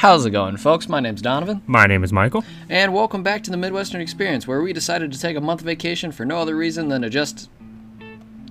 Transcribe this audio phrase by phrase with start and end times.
[0.00, 0.88] How's it going, folks?
[0.88, 2.42] My name's Donovan, My name is Michael.
[2.70, 6.10] and welcome back to the Midwestern Experience, where we decided to take a month vacation
[6.10, 7.50] for no other reason than to just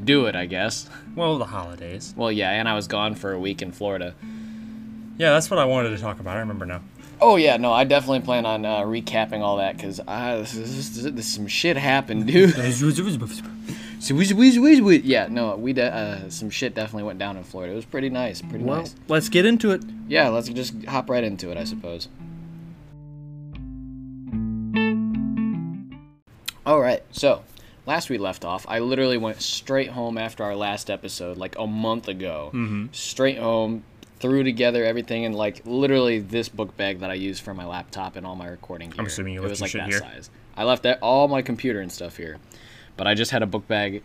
[0.03, 0.87] do it, I guess.
[1.15, 2.13] Well, the holidays.
[2.15, 4.13] Well, yeah, and I was gone for a week in Florida.
[5.17, 6.37] Yeah, that's what I wanted to talk about.
[6.37, 6.81] I remember now.
[7.19, 11.13] Oh yeah, no, I definitely plan on uh, recapping all that because this, this, this,
[11.13, 12.53] this- some shit happened, dude.
[13.99, 17.35] So we- we- we- we- yeah, no, we de- uh, some shit definitely went down
[17.35, 17.73] in Florida.
[17.73, 18.95] It was pretty nice, pretty well, nice.
[19.09, 19.83] let's get into it.
[20.07, 22.07] Yeah, let's just hop right into it, I suppose.
[26.65, 27.41] All right, so
[27.85, 31.65] last we left off, I literally went straight home after our last episode, like a
[31.67, 32.51] month ago.
[32.53, 32.87] Mm-hmm.
[32.91, 33.83] Straight home,
[34.19, 38.15] threw together everything in like literally this book bag that I use for my laptop
[38.15, 38.99] and all my recording gear.
[38.99, 39.99] I'm assuming you left it was like shit that here?
[39.99, 40.29] size.
[40.55, 42.37] I left that, all my computer and stuff here,
[42.99, 44.03] but I just had a book bag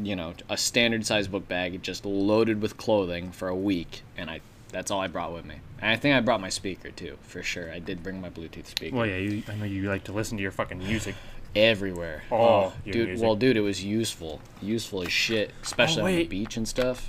[0.00, 4.30] you know, a standard size book bag just loaded with clothing for a week, and
[4.30, 5.56] I that's all I brought with me.
[5.80, 7.72] And I think I brought my speaker too, for sure.
[7.72, 10.36] I did bring my Bluetooth speaker Well, yeah, you, I know you like to listen
[10.36, 11.16] to your fucking music.
[11.56, 12.22] everywhere.
[12.30, 13.24] Oh, dude, music.
[13.24, 17.08] well, dude, it was useful, useful as shit, especially oh, on the beach and stuff.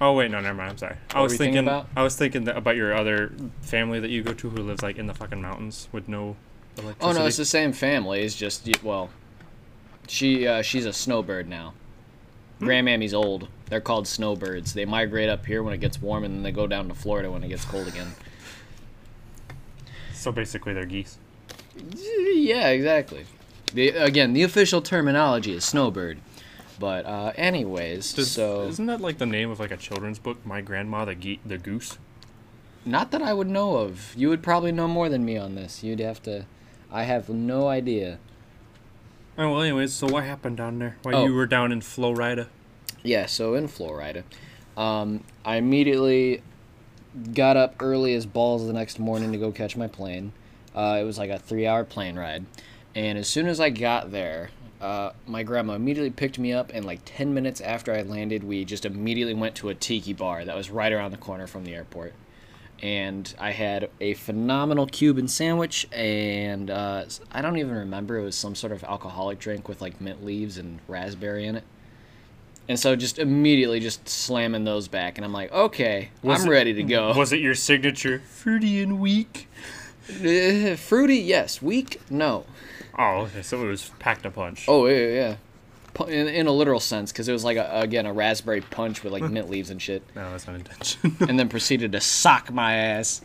[0.00, 0.70] Oh wait, no, never mind.
[0.72, 0.96] I'm sorry.
[1.14, 1.88] I was thinking about?
[1.94, 5.06] I was thinking about your other family that you go to who lives like in
[5.06, 6.34] the fucking mountains with no
[6.76, 7.16] Electricity.
[7.16, 8.22] Oh no, it's the same family.
[8.22, 9.10] It's just well,
[10.08, 11.74] she uh, she's a snowbird now.
[12.58, 12.66] Hmm.
[12.68, 13.48] Grandmammy's old.
[13.66, 14.74] They're called snowbirds.
[14.74, 17.30] They migrate up here when it gets warm, and then they go down to Florida
[17.30, 18.14] when it gets cold again.
[20.12, 21.18] so basically they're geese.
[21.96, 23.26] Yeah, exactly.
[23.72, 26.18] The, again, the official terminology is snowbird.
[26.78, 30.44] But uh, anyways, Does, so isn't that like the name of like a children's book?
[30.44, 31.98] My grandma, the ge- the goose.
[32.84, 34.12] not that I would know of.
[34.16, 35.82] You would probably know more than me on this.
[35.84, 36.46] You'd have to.
[36.90, 38.18] I have no idea.
[39.36, 41.26] Oh well, anyways, so what happened down there while Oh.
[41.26, 42.48] you were down in Florida?
[43.02, 44.22] Yeah, so in Florida,
[44.76, 46.40] um, I immediately
[47.32, 50.32] got up early as balls the next morning to go catch my plane.
[50.74, 52.44] Uh, it was like a three-hour plane ride,
[52.94, 54.50] and as soon as I got there,
[54.80, 58.64] uh, my grandma immediately picked me up, and like ten minutes after I landed, we
[58.64, 61.74] just immediately went to a tiki bar that was right around the corner from the
[61.74, 62.12] airport.
[62.84, 68.18] And I had a phenomenal Cuban sandwich, and uh, I don't even remember.
[68.18, 71.64] It was some sort of alcoholic drink with like mint leaves and raspberry in it.
[72.68, 76.50] And so just immediately just slamming those back, and I'm like, okay, Was I'm it-
[76.50, 77.12] ready to go.
[77.16, 79.48] Was it your signature fruity and weak?
[80.10, 81.62] Uh, fruity, yes.
[81.62, 82.44] Weak, no.
[82.98, 84.66] Oh, okay, so it was packed a punch.
[84.68, 85.36] Oh yeah, yeah.
[86.08, 89.12] In, in a literal sense, because it was like a, again a raspberry punch with
[89.12, 91.16] like mint leaves and shit, No, that's not intention.
[91.28, 93.20] and then proceeded to sock my ass.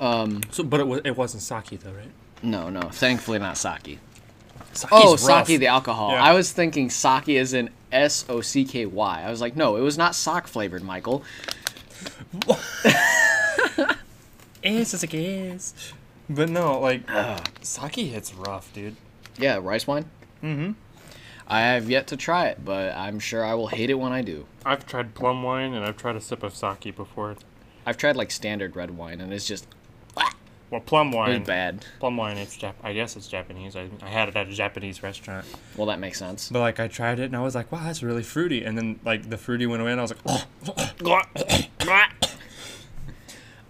[0.00, 2.10] Um, so, but it was it wasn't sake though, right?
[2.42, 3.98] no, no, thankfully not sake.
[4.72, 5.46] Sake's Oh, rough.
[5.46, 6.10] sake, the alcohol.
[6.10, 6.22] Yeah.
[6.24, 9.22] I was thinking sake is in S O C K Y.
[9.24, 11.22] I was like, no, it was not sock flavored, Michael.
[14.62, 15.92] It's just a sake.
[16.28, 17.08] But no, like
[17.62, 18.96] sake hits rough, dude.
[19.38, 20.06] Yeah, rice wine.
[20.42, 20.72] Mm-hmm.
[21.48, 24.22] I have yet to try it, but I'm sure I will hate it when I
[24.22, 24.46] do.
[24.64, 27.36] I've tried plum wine and I've tried a sip of sake before.
[27.84, 29.68] I've tried like standard red wine, and it's just
[30.16, 30.32] ah!
[30.70, 31.38] Well, plum wine.
[31.38, 31.84] was bad.
[32.00, 32.74] Plum wine, it's Jap.
[32.82, 33.76] I guess it's Japanese.
[33.76, 35.46] I, I had it at a Japanese restaurant.
[35.76, 36.48] Well, that makes sense.
[36.48, 38.64] But like I tried it and I was like, wow, that's really fruity.
[38.64, 40.46] And then like the fruity went away and I was like,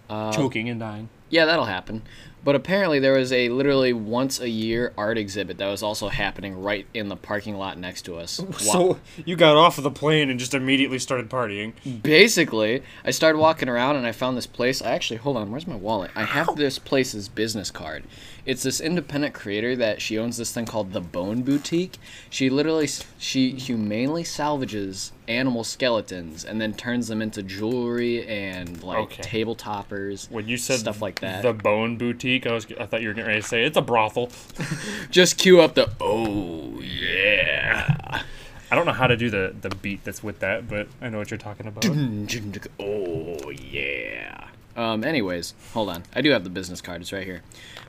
[0.08, 1.10] oh, choking and dying.
[1.28, 2.02] Yeah, that'll happen.
[2.46, 6.62] But apparently, there was a literally once a year art exhibit that was also happening
[6.62, 8.40] right in the parking lot next to us.
[8.76, 11.72] So you got off of the plane and just immediately started partying.
[12.02, 14.80] basically, I started walking around and I found this place.
[14.80, 16.12] I actually, hold on, where's my wallet?
[16.14, 18.04] I have this place's business card.
[18.44, 21.98] It's this independent creator that she owns this thing called the Bone Boutique.
[22.30, 23.56] She literally, she hmm.
[23.56, 29.22] humanely salvages animal skeletons and then turns them into jewelry and like Okay.
[29.22, 30.28] table toppers.
[30.30, 31.42] When you said stuff like that.
[31.42, 33.82] the Bone Boutique, I was I thought you were getting ready to say it's a
[33.82, 34.30] brothel.
[35.10, 38.22] Just cue up the oh yeah.
[38.70, 41.18] I don't know how to do the the beat that's with that, but I know
[41.18, 41.84] what you're talking about.
[41.86, 44.48] Oh yeah.
[44.76, 45.04] Um.
[45.04, 46.02] Anyways, hold on.
[46.14, 47.00] I do have the business card.
[47.00, 47.42] It's right here.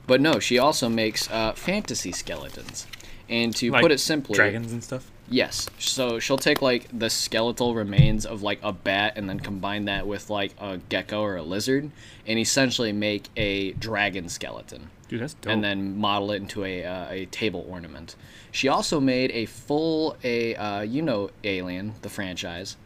[0.06, 2.86] But no, she also makes uh, fantasy skeletons.
[3.28, 5.10] And to Like put it simply, dragons and stuff.
[5.30, 5.68] Yes.
[5.78, 10.06] So she'll take like the skeletal remains of like a bat and then combine that
[10.06, 11.90] with like a gecko or a lizard,
[12.26, 14.90] and essentially make a dragon skeleton.
[15.08, 15.52] Dude, that's dope.
[15.52, 18.14] and then model it into a, uh, a table ornament.
[18.50, 22.76] She also made a full a uh, you know Alien the franchise.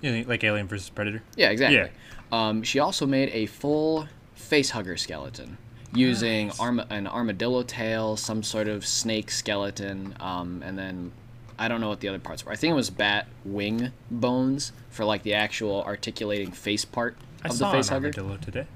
[0.00, 1.22] yeah, like Alien versus Predator.
[1.36, 1.76] Yeah, exactly.
[1.76, 1.88] Yeah.
[2.32, 5.58] Um, she also made a full face hugger skeleton
[5.94, 11.12] using arma- an armadillo tail, some sort of snake skeleton, um, and then
[11.58, 12.52] I don't know what the other parts were.
[12.52, 17.48] I think it was bat wing bones for like the actual articulating face part I
[17.48, 18.06] of the face an hugger.
[18.08, 18.66] armadillo today.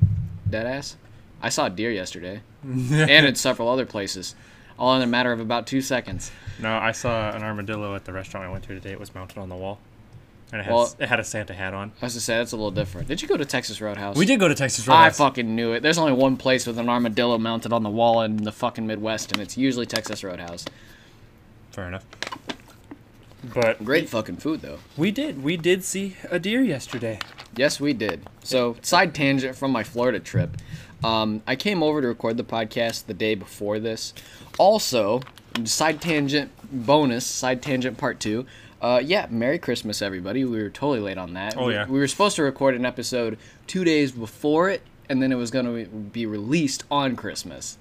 [0.49, 0.97] Dead ass.
[1.43, 4.35] I saw a deer yesterday, and in several other places,
[4.79, 6.31] all in a matter of about two seconds.
[6.61, 8.93] No, I saw an armadillo at the restaurant I went to today.
[8.93, 9.79] It was mounted on the wall,
[10.53, 11.93] and it had Well- it had a Santa hat on.
[12.03, 13.09] I was to say that's a little different.
[13.09, 14.17] Did you go to Texas Roadhouse?
[14.17, 15.19] We did go to Texas Roadhouse.
[15.21, 15.81] I fucking knew it.
[15.83, 19.33] There's only one place with an armadillo mounted on the wall in the fucking Midwest,
[19.33, 20.65] and it's usually Texas Roadhouse.
[21.71, 22.05] Fair enough.
[23.55, 24.79] But Great fucking food though.
[24.97, 27.19] we did we did see a deer yesterday.
[27.57, 28.29] Yes, we did.
[28.45, 30.57] So, side tangent from my Florida trip.
[31.03, 34.13] Um, I came over to record the podcast the day before this.
[34.59, 35.21] Also,
[35.65, 38.47] side tangent bonus, side tangent part two.
[38.81, 40.45] Uh, yeah, Merry Christmas, everybody.
[40.45, 41.57] We were totally late on that.
[41.57, 41.87] Oh, We- yeah.
[41.87, 43.37] We were supposed to record an episode
[43.67, 47.79] two days before it, and then it was going to be released on Christmas.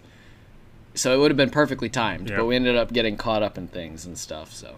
[0.96, 2.40] So it would have been perfectly timed, Yep.
[2.40, 4.54] but we ended up getting caught up in things and stuff.
[4.54, 4.76] So,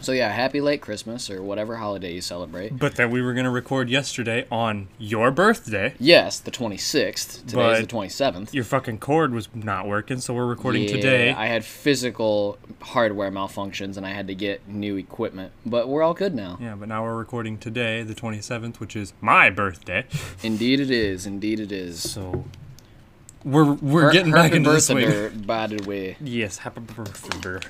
[0.00, 2.78] so yeah, happy late Christmas or whatever holiday you celebrate.
[2.78, 5.94] But that we were gonna record yesterday on your birthday.
[5.98, 7.46] Yes, the 26th.
[7.46, 8.52] Today's the 27th.
[8.54, 11.32] Your fucking cord was not working, so we're recording Yeah, today.
[11.32, 16.14] I had physical hardware malfunctions and I had to get new equipment, but we're all
[16.14, 16.58] good now.
[16.60, 20.04] yeah, but now we're recording today, the 27th, which is my birthday.
[20.42, 21.26] Indeed it is.
[21.26, 22.10] Indeed it is.
[22.10, 22.44] So
[23.44, 25.06] we're we're Her- getting back into the swing.
[25.06, 26.16] birthday, by the way.
[26.20, 27.66] Yes, happy birthday.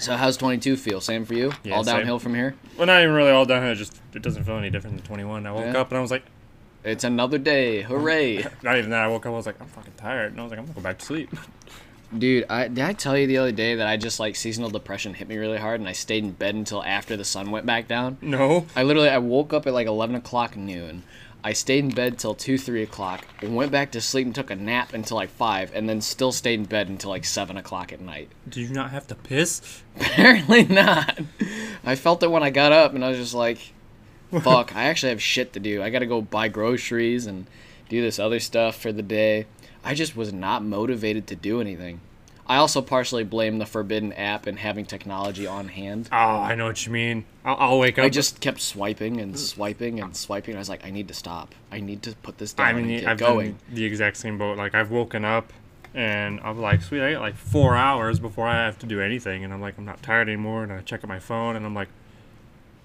[0.00, 1.00] So how's 22 feel?
[1.00, 1.52] Same for you?
[1.64, 1.96] Yeah, all same.
[1.98, 2.54] downhill from here?
[2.76, 3.72] Well, not even really all downhill.
[3.72, 5.46] It just it doesn't feel any different than 21.
[5.46, 5.80] I woke Yeah.
[5.80, 6.24] up and I was like,
[6.84, 7.82] It's another day.
[7.82, 8.44] Hooray.
[8.62, 9.02] not even that.
[9.02, 9.32] I woke up.
[9.32, 11.04] I was like, I'm fucking tired, and I was like, I'm gonna go back to
[11.04, 11.30] sleep.
[12.16, 15.12] Dude, I, did I tell you the other day that I just like seasonal depression
[15.14, 17.88] hit me really hard and I stayed in bed until after the sun went back
[17.88, 18.16] down?
[18.22, 18.66] No.
[18.76, 21.02] I literally I woke up at like eleven o'clock noon.
[21.46, 24.50] I stayed in bed till two, three o'clock, and went back to sleep and took
[24.50, 27.92] a nap until like five, and then still stayed in bed until like seven o'clock
[27.92, 28.30] at night.
[28.48, 29.84] Did you not have to piss?
[29.96, 31.20] Apparently not.
[31.84, 33.58] I felt it when I got up and I was just like,
[34.42, 35.84] fuck, I actually have shit to do.
[35.84, 37.46] I gotta go buy groceries and
[37.88, 39.46] do this other stuff for the day.
[39.84, 42.00] I just was not motivated to do anything.
[42.48, 46.08] I also partially blame the Forbidden app and having technology on hand.
[46.12, 47.24] Oh, I know what you mean.
[47.44, 48.04] I'll, I'll wake up.
[48.04, 50.52] I just kept swiping and swiping and swiping.
[50.52, 51.54] And I was like, I need to stop.
[51.72, 53.58] I need to put this down I and mean, I've going.
[53.72, 54.56] the exact same boat.
[54.56, 55.52] Like I've woken up
[55.94, 59.44] and I'm like, sweet, I got like four hours before I have to do anything,
[59.44, 60.62] and I'm like, I'm not tired anymore.
[60.62, 61.88] And I check at my phone, and I'm like,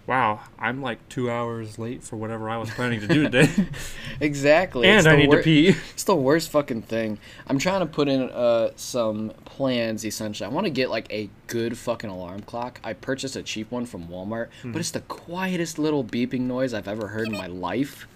[0.07, 3.49] wow, I'm like two hours late for whatever I was planning to do today,
[4.19, 4.87] Exactly.
[4.87, 5.67] and It's I the need wor- to pee.
[5.93, 7.17] It's the worst fucking thing.
[7.47, 10.49] I'm trying to put in uh, some plans essentially.
[10.49, 12.79] I want to get like a good fucking alarm clock.
[12.83, 14.71] I purchased a cheap one from Walmart, Hmm.
[14.73, 18.07] but it's the quietest little beeping noise I've ever heard in my life.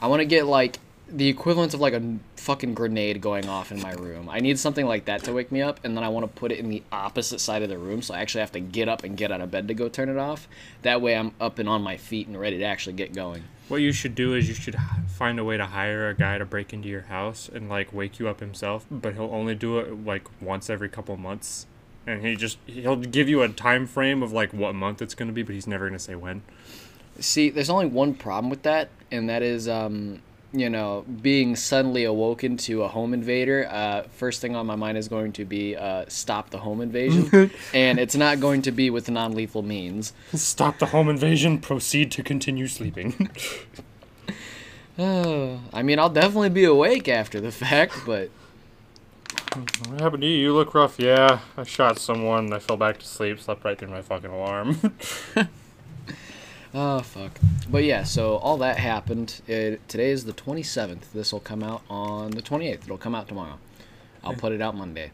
[0.00, 0.78] I want to get like
[1.08, 4.28] the equivalent of like a fucking grenade going off in my room.
[4.28, 6.50] I need something like that to wake me up, and then I want to put
[6.50, 9.04] it in the opposite side of the room, so I actually have to get up
[9.04, 10.48] and get out of bed to go turn it off.
[10.82, 13.44] That way, I'm up and on my feet and ready to actually get going.
[13.68, 16.44] What you should do is you should find a way to hire a guy to
[16.44, 20.04] break into your house and like wake you up himself, but he'll only do it
[20.04, 21.66] like once every couple months.
[22.06, 25.28] And he just he'll give you a time frame of like what month it's going
[25.28, 26.42] to be, but he's never going to say when.
[27.20, 30.20] See, there's only one problem with that, and that is, um,
[30.52, 33.66] you know, being suddenly awoken to a home invader.
[33.70, 37.50] Uh, first thing on my mind is going to be uh, stop the home invasion,
[37.74, 40.12] and it's not going to be with non-lethal means.
[40.34, 43.30] Stop the home invasion, proceed to continue sleeping.
[44.98, 48.28] Oh, I mean, I'll definitely be awake after the fact, but
[49.88, 50.36] what happened to you?
[50.36, 50.98] You look rough.
[50.98, 54.92] Yeah, I shot someone, I fell back to sleep, slept right through my fucking alarm.
[56.74, 57.32] oh fuck.
[57.70, 59.40] But yeah, so all that happened.
[59.46, 61.12] It, today is the 27th.
[61.12, 62.84] This will come out on the 28th.
[62.84, 63.58] It'll come out tomorrow.
[64.24, 65.10] I'll put it out Monday.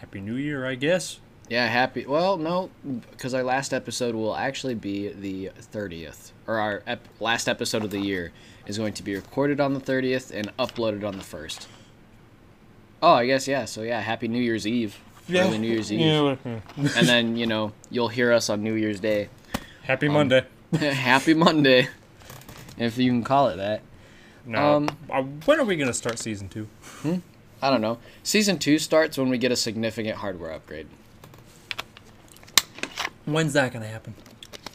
[0.00, 1.20] Happy New Year, I guess.
[1.48, 2.06] Yeah, happy.
[2.06, 2.70] Well, no,
[3.10, 7.90] because our last episode will actually be the 30th, or our ep- last episode of
[7.90, 8.32] the year
[8.66, 11.66] is going to be recorded on the 30th and uploaded on the 1st.
[13.02, 13.64] Oh, I guess yeah.
[13.64, 14.98] So yeah, happy New Year's Eve.
[15.32, 16.00] Early New Year's Eve.
[16.00, 16.36] Yeah,
[16.96, 19.28] And then you know you'll hear us on New Year's Day.
[19.90, 20.44] Happy Monday.
[20.78, 21.88] happy Monday,
[22.78, 23.82] if you can call it that.
[24.46, 24.76] No.
[24.76, 26.68] um, uh, when are we gonna start season two?
[27.60, 27.98] I don't know.
[28.22, 30.86] Season two starts when we get a significant hardware upgrade.
[33.24, 34.14] When's that gonna happen?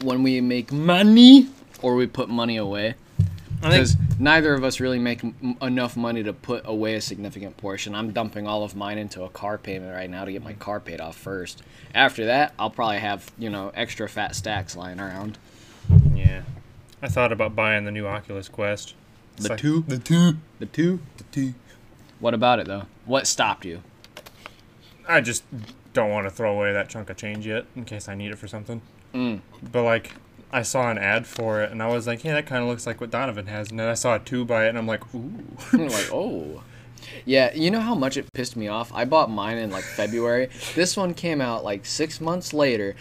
[0.02, 1.48] When we make money,
[1.80, 2.96] or we put money away.
[3.62, 7.00] I think because neither of us really make m- enough money to put away a
[7.00, 7.94] significant portion.
[7.94, 10.78] I'm dumping all of mine into a car payment right now to get my car
[10.80, 11.62] paid off first.
[11.94, 15.38] After that, I'll probably have you know extra fat stacks lying around.
[16.14, 16.42] Yeah.
[17.02, 18.94] I thought about buying the new Oculus Quest.
[19.36, 19.84] The like- two?
[19.86, 20.36] The two.
[20.58, 21.00] The two.
[21.18, 21.54] The two.
[22.20, 22.84] What about it though?
[23.04, 23.82] What stopped you?
[25.08, 25.44] I just
[25.92, 28.38] don't want to throw away that chunk of change yet in case I need it
[28.38, 28.80] for something.
[29.14, 29.40] Mm.
[29.70, 30.12] But like,
[30.52, 32.86] I saw an ad for it, and I was like, "Hey, that kind of looks
[32.86, 35.02] like what Donovan has." And then I saw a two by it, and I'm like,
[35.14, 35.32] "Ooh."
[35.72, 36.62] I'm like, oh.
[37.24, 38.92] Yeah, you know how much it pissed me off?
[38.94, 40.48] I bought mine in like February.
[40.74, 42.94] This one came out like six months later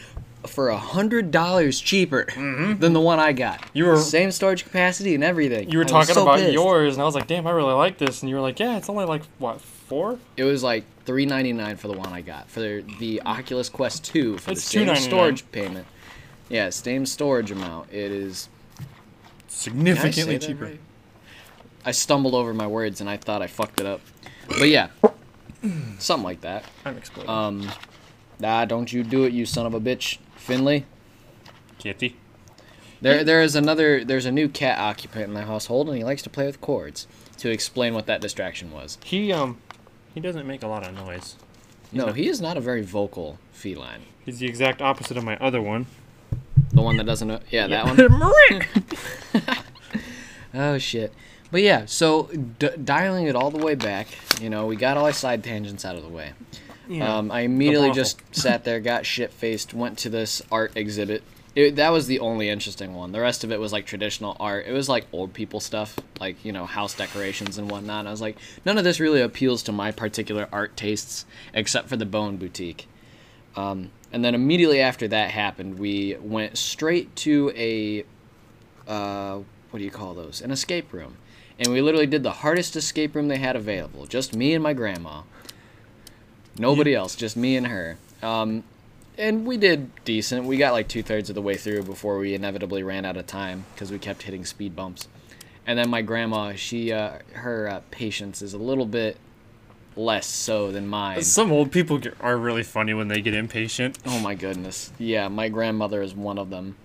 [0.48, 3.60] for a hundred dollars cheaper than the one I got.
[3.60, 3.78] Mm-hmm.
[3.78, 5.70] You were- same storage capacity and everything.
[5.70, 6.54] You were I talking so about pissed.
[6.54, 8.78] yours, and I was like, "Damn, I really like this." And you were like, "Yeah,
[8.78, 10.20] it's only like what four?
[10.38, 13.70] It was like three ninety nine for the one I got for the, the Oculus
[13.70, 15.86] Quest two for It's the same storage payment.
[16.50, 17.92] Yeah, same storage amount.
[17.92, 20.80] It is Did I Significantly cheaper." right?
[21.86, 24.02] I stumbled over my words and I thought I fucked it up.
[24.48, 24.90] But yeah,
[26.00, 26.66] something like that.
[26.84, 27.30] I'm exploding.
[27.30, 27.72] Um,
[28.40, 30.86] nah, don't you do it, you son of a bitch, Finley.
[31.80, 32.16] Kitty.
[33.02, 34.04] There, there is another.
[34.04, 37.08] There's a new cat occupant in the household, and he likes to play with cords.
[37.40, 38.98] To explain what that distraction was.
[39.04, 39.60] He um,
[40.14, 41.36] he doesn't make a lot of noise.
[41.92, 44.04] No, not- he is not a very vocal feline.
[44.24, 45.86] He's the exact opposite of my other one.
[46.76, 47.28] The one that doesn't.
[47.28, 48.62] know- Yeah, that one.
[50.54, 51.14] Oh shit.
[51.52, 52.24] But yeah, so
[52.60, 54.08] d- dialing it all the way back,
[54.42, 56.32] you know, we got all our side tangents out of the way.
[56.88, 57.18] Yeah.
[57.18, 61.24] Um, I immediately just sat there, got shit faced, went to this art exhibit.
[61.56, 63.12] It, that was the only interesting one.
[63.12, 64.66] The rest of it was like traditional art.
[64.68, 68.00] It was like old people stuff, like you know house decorations and whatnot.
[68.00, 71.88] And I was like, none of this really appeals to my particular art tastes, except
[71.90, 72.88] for the Bone Boutique.
[73.56, 78.06] Um, and then immediately after that happened, we went straight to a
[78.88, 79.40] uh,
[79.72, 80.42] what do you call those?
[80.42, 81.18] An escape room.
[81.60, 84.06] And we literally did the hardest escape room they had available.
[84.06, 85.24] Just me and my grandma.
[86.58, 87.98] Nobody else, just me and her.
[88.24, 88.64] Um,
[89.18, 90.46] and we did decent.
[90.46, 93.28] We got like two thirds of the way through before we inevitably ran out of
[93.28, 95.10] time because we kept hitting speed bumps.
[95.68, 99.18] And then my grandma, she, uh, her uh, patience is a little bit
[99.98, 101.22] less so than mine.
[101.24, 103.98] Some old people get, are really funny when they get impatient.
[104.06, 104.92] Oh my goodness.
[104.98, 106.76] Yeah, my grandmother is one of them.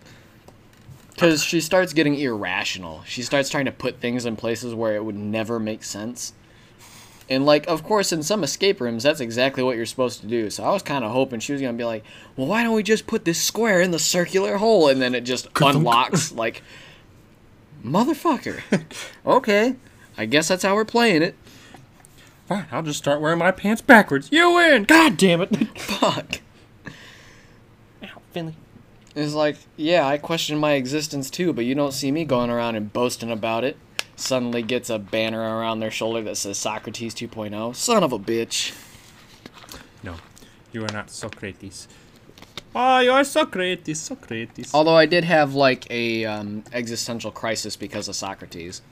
[1.14, 3.02] Because she starts getting irrational.
[3.04, 6.32] She starts trying to put things in places where it would never make sense.
[7.28, 10.50] And, like, of course, in some escape rooms, that's exactly what you're supposed to do.
[10.50, 12.04] So I was kind of hoping she was going to be like,
[12.36, 14.88] well, why don't we just put this square in the circular hole?
[14.88, 16.62] And then it just unlocks, like,
[17.84, 18.62] motherfucker.
[19.26, 19.76] okay.
[20.18, 21.36] I guess that's how we're playing it.
[22.50, 24.28] Fine, I'll just start wearing my pants backwards.
[24.32, 24.82] You win!
[24.82, 25.54] God damn it!
[25.78, 26.40] Fuck.
[28.02, 28.56] Ow, Finley.
[29.14, 32.74] It's like, yeah, I question my existence too, but you don't see me going around
[32.74, 33.76] and boasting about it.
[34.16, 37.76] Suddenly gets a banner around their shoulder that says Socrates 2.0.
[37.76, 38.74] Son of a bitch.
[40.02, 40.16] No,
[40.72, 41.86] you are not Socrates.
[42.74, 44.74] Oh, you are Socrates, Socrates.
[44.74, 48.82] Although I did have like a um, existential crisis because of Socrates.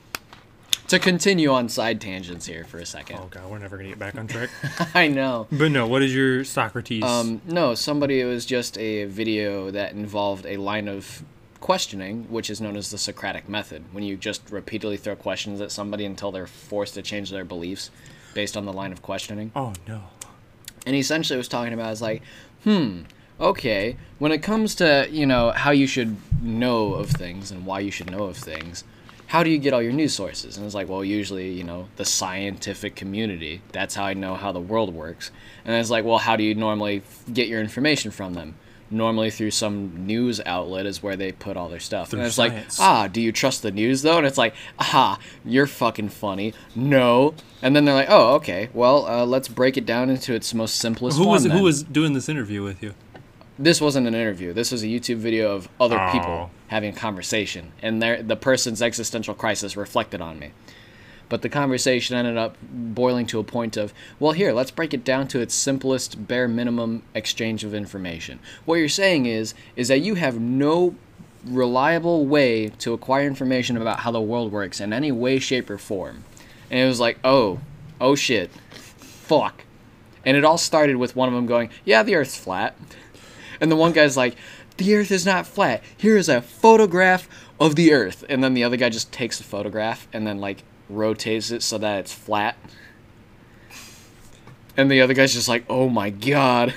[0.89, 3.19] To continue on side tangents here for a second.
[3.21, 4.49] Oh god, we're never gonna get back on track.
[4.95, 5.47] I know.
[5.51, 7.03] but no, what is your Socrates?
[7.03, 11.21] Um, no, somebody, it was just a video that involved a line of
[11.59, 15.71] questioning, which is known as the Socratic method, when you just repeatedly throw questions at
[15.71, 17.91] somebody until they're forced to change their beliefs
[18.33, 19.51] based on the line of questioning.
[19.55, 20.01] oh no.
[20.87, 22.23] And he essentially was talking about is like,
[22.63, 23.01] hmm,
[23.39, 27.79] okay, when it comes to, you know, how you should know of things and why
[27.79, 28.83] you should know of things,
[29.29, 30.57] how do you get all your news sources?
[30.57, 33.61] And it's like, well, usually, you know, the scientific community.
[33.71, 35.29] That's how I know how the world works.
[35.65, 38.55] And it's like, well, how do you normally f- get your information from them?
[38.89, 42.09] Normally through some news outlet is where they put all their stuff.
[42.09, 42.79] Through and it's science.
[42.79, 44.17] like, ah, do you trust the news though?
[44.17, 46.55] And it's like, aha, you're fucking funny.
[46.75, 47.35] No.
[47.61, 48.69] And then they're like, oh, okay.
[48.73, 51.55] Well, uh, let's break it down into its most simplest Who form was then.
[51.55, 52.95] who was doing this interview with you?
[53.61, 54.53] This wasn't an interview.
[54.53, 56.11] This was a YouTube video of other Oh.
[56.13, 60.51] people having a conversation, and the person's existential crisis reflected on me.
[61.27, 65.03] But the conversation ended up boiling to a point of, well, here, let's break it
[65.03, 68.39] down to its simplest, bare minimum exchange of information.
[68.63, 70.95] What you're saying is, is that you have no
[71.45, 75.77] reliable way to acquire information about how the world works in any way, shape, or
[75.77, 76.23] form.
[76.71, 77.59] And it was like, oh,
[77.99, 79.65] oh shit, fuck.
[80.25, 82.75] And it all started with one of them going, yeah, the Earth's flat.
[83.61, 84.35] And the one guy's like,
[84.77, 85.83] the Earth is not flat.
[85.97, 87.27] Here is a photograph
[87.59, 88.23] of the Earth.
[88.29, 91.77] And then the other guy just takes the photograph and then like rotates it so
[91.77, 92.57] that it's flat.
[94.77, 96.73] And the other guy's just like, oh my god.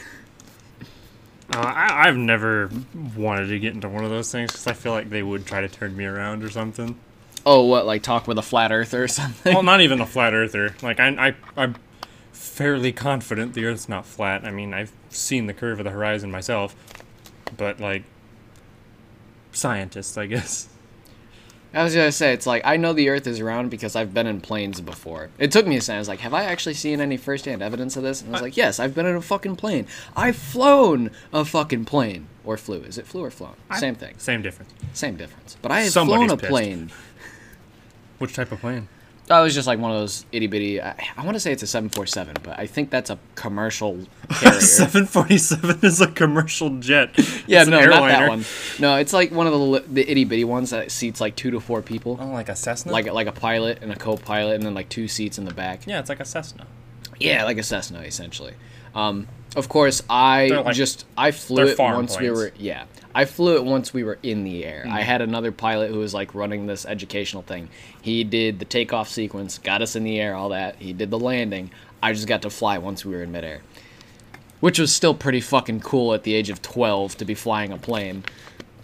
[1.54, 2.70] Uh, I, I've never
[3.16, 5.60] wanted to get into one of those things because I feel like they would try
[5.60, 6.98] to turn me around or something.
[7.44, 9.54] Oh, what, like talk with a flat earther or something?
[9.54, 10.74] well, not even a flat earther.
[10.82, 11.76] Like I, I, I'm
[12.42, 14.44] fairly confident the Earth's not flat.
[14.44, 16.74] I mean, I've seen the curve of the horizon myself,
[17.56, 18.04] but like
[19.52, 20.68] scientists, I guess.
[21.74, 24.26] I was gonna say it's like I know the Earth is round because I've been
[24.26, 25.30] in planes before.
[25.38, 25.96] It took me a second.
[25.96, 28.20] I was like, have I actually seen any firsthand evidence of this?
[28.20, 29.86] And I was like, yes, I've been in a fucking plane.
[30.14, 32.80] I've flown a fucking plane or flew.
[32.82, 33.54] Is it flew or flown?
[33.78, 34.16] Same thing.
[34.18, 34.70] Same difference.
[34.92, 35.56] Same difference.
[35.62, 36.50] But I have Somebody's flown a pissed.
[36.50, 36.90] plane.
[38.18, 38.88] Which type of plane?
[39.32, 40.80] I was just like one of those itty bitty.
[40.80, 43.98] I, I want to say it's a 747, but I think that's a commercial
[44.30, 44.60] carrier.
[44.60, 47.10] 747 is a commercial jet.
[47.46, 48.44] yeah, It's no, not that one.
[48.78, 51.60] No, it's like one of the the itty bitty ones that seats like two to
[51.60, 52.92] four people, Oh, like a Cessna?
[52.92, 55.86] like like a pilot and a co-pilot, and then like two seats in the back.
[55.86, 56.66] yeah, it's like a Cessna.
[57.18, 58.54] Yeah, like a Cessna essentially.
[58.94, 62.84] Um, of course, I like- just I flew it once we were yeah.
[63.14, 64.84] I flew it once we were in the air.
[64.86, 64.92] Mm.
[64.92, 67.68] I had another pilot who was like running this educational thing.
[68.00, 70.76] He did the takeoff sequence, got us in the air, all that.
[70.76, 71.70] He did the landing.
[72.02, 73.60] I just got to fly once we were in midair,
[74.60, 77.78] which was still pretty fucking cool at the age of twelve to be flying a
[77.78, 78.24] plane.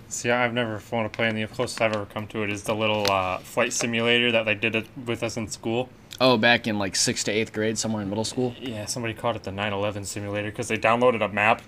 [0.08, 1.34] See, I've never flown a plane.
[1.34, 4.54] The closest I've ever come to it is the little uh, flight simulator that they
[4.54, 5.90] did it with us in school.
[6.20, 8.54] Oh, back in like sixth to eighth grade, somewhere in middle school.
[8.60, 11.62] Yeah, somebody called it the 9/11 simulator because they downloaded a map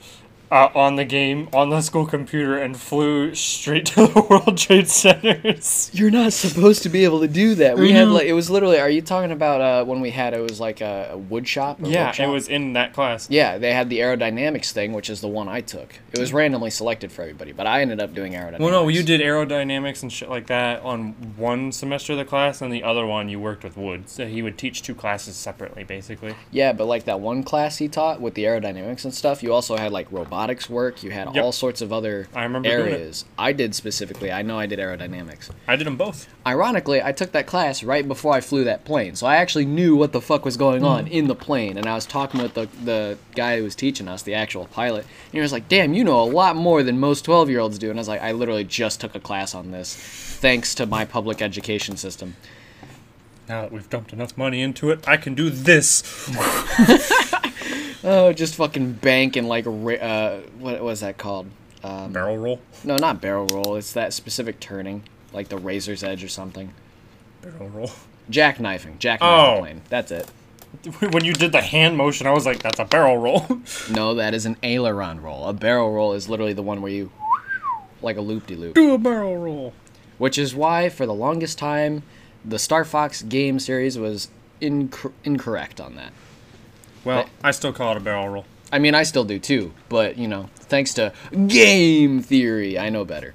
[0.51, 4.89] uh, on the game on the school computer and flew straight to the World Trade
[4.89, 5.91] Centers.
[5.95, 7.79] You're not supposed to be able to do that.
[7.79, 8.79] We I had like it was literally.
[8.81, 11.81] Are you talking about uh, when we had it was like a, a wood shop?
[11.83, 12.27] or Yeah, workshop?
[12.27, 13.29] it was in that class.
[13.31, 15.95] Yeah, they had the aerodynamics thing, which is the one I took.
[16.13, 18.59] It was randomly selected for everybody, but I ended up doing aerodynamics.
[18.59, 22.61] Well, no, you did aerodynamics and shit like that on one semester of the class,
[22.61, 24.09] and the other one you worked with Wood.
[24.09, 26.35] So he would teach two classes separately, basically.
[26.51, 29.77] Yeah, but like that one class he taught with the aerodynamics and stuff, you also
[29.77, 30.40] had like robotics
[30.71, 31.03] work.
[31.03, 31.45] You had Yep.
[31.45, 33.25] all sorts of other I remember areas.
[33.39, 34.33] I did specifically.
[34.33, 35.51] I know I did aerodynamics.
[35.69, 36.27] I did them both.
[36.47, 39.95] Ironically, I took that class right before I flew that plane, so I actually knew
[39.97, 41.13] what the fuck was going on Hmm.
[41.13, 41.77] in the plane.
[41.77, 45.05] And I was talking with the the guy who was teaching us, the actual pilot,
[45.05, 47.79] and he was like, "Damn, you know a lot more than most twelve year olds
[47.79, 50.87] do." And I was like, "I literally just took a class on this, thanks to
[50.87, 52.37] my public education system."
[53.49, 56.03] Now that we've dumped enough money into it, I can do this.
[58.03, 61.47] Oh, just fucking bank and like uh, what was that called?
[61.83, 62.61] Um, Barrel roll.
[62.85, 63.77] no, not barrel roll.
[63.77, 65.03] It's that specific turning,
[65.33, 66.73] like the razor's edge or something.
[67.43, 67.91] Barrel roll.
[68.31, 69.61] Jackknifing, jackknife Oh.
[69.61, 69.83] plane.
[69.89, 70.29] That's it.
[71.11, 73.47] When you did the hand motion, I was like, that's a barrel roll.
[73.91, 75.47] No, that is an aileron roll.
[75.49, 77.11] A barrel roll is literally the one where you
[78.03, 78.75] like a loop de loop.
[78.75, 79.73] do a barrel roll.
[80.19, 82.03] Which is why, for the longest time,
[82.45, 84.29] the Star Fox game series was
[84.61, 86.13] inc- incorrect on that.
[87.05, 88.45] Well, But- I still call it a barrel roll.
[88.73, 91.13] I mean, I still do too, but you know, thanks to
[91.49, 93.35] game theory, I know better.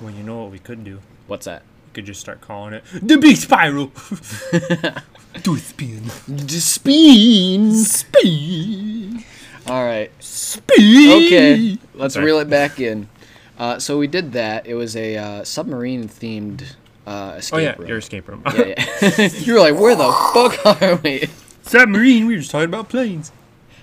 [0.00, 1.00] Well, you know what we could do?
[1.28, 1.62] What's that?
[1.86, 3.86] We could just start calling it the big spiral.
[5.42, 6.08] do a spin.
[6.48, 9.24] Spin, spin.
[9.66, 10.10] All right.
[10.18, 11.26] Spin.
[11.26, 12.26] Okay, let's Sorry.
[12.26, 13.08] reel it back in.
[13.58, 14.66] Uh, so we did that.
[14.66, 16.62] It was a uh, submarine-themed
[17.06, 17.88] uh, escape Oh yeah, room.
[17.88, 18.42] your escape room.
[18.56, 18.74] yeah,
[19.18, 19.28] yeah.
[19.38, 21.28] you were like, where the fuck are we?
[21.68, 22.26] Submarine.
[22.26, 23.32] We were just talking about planes.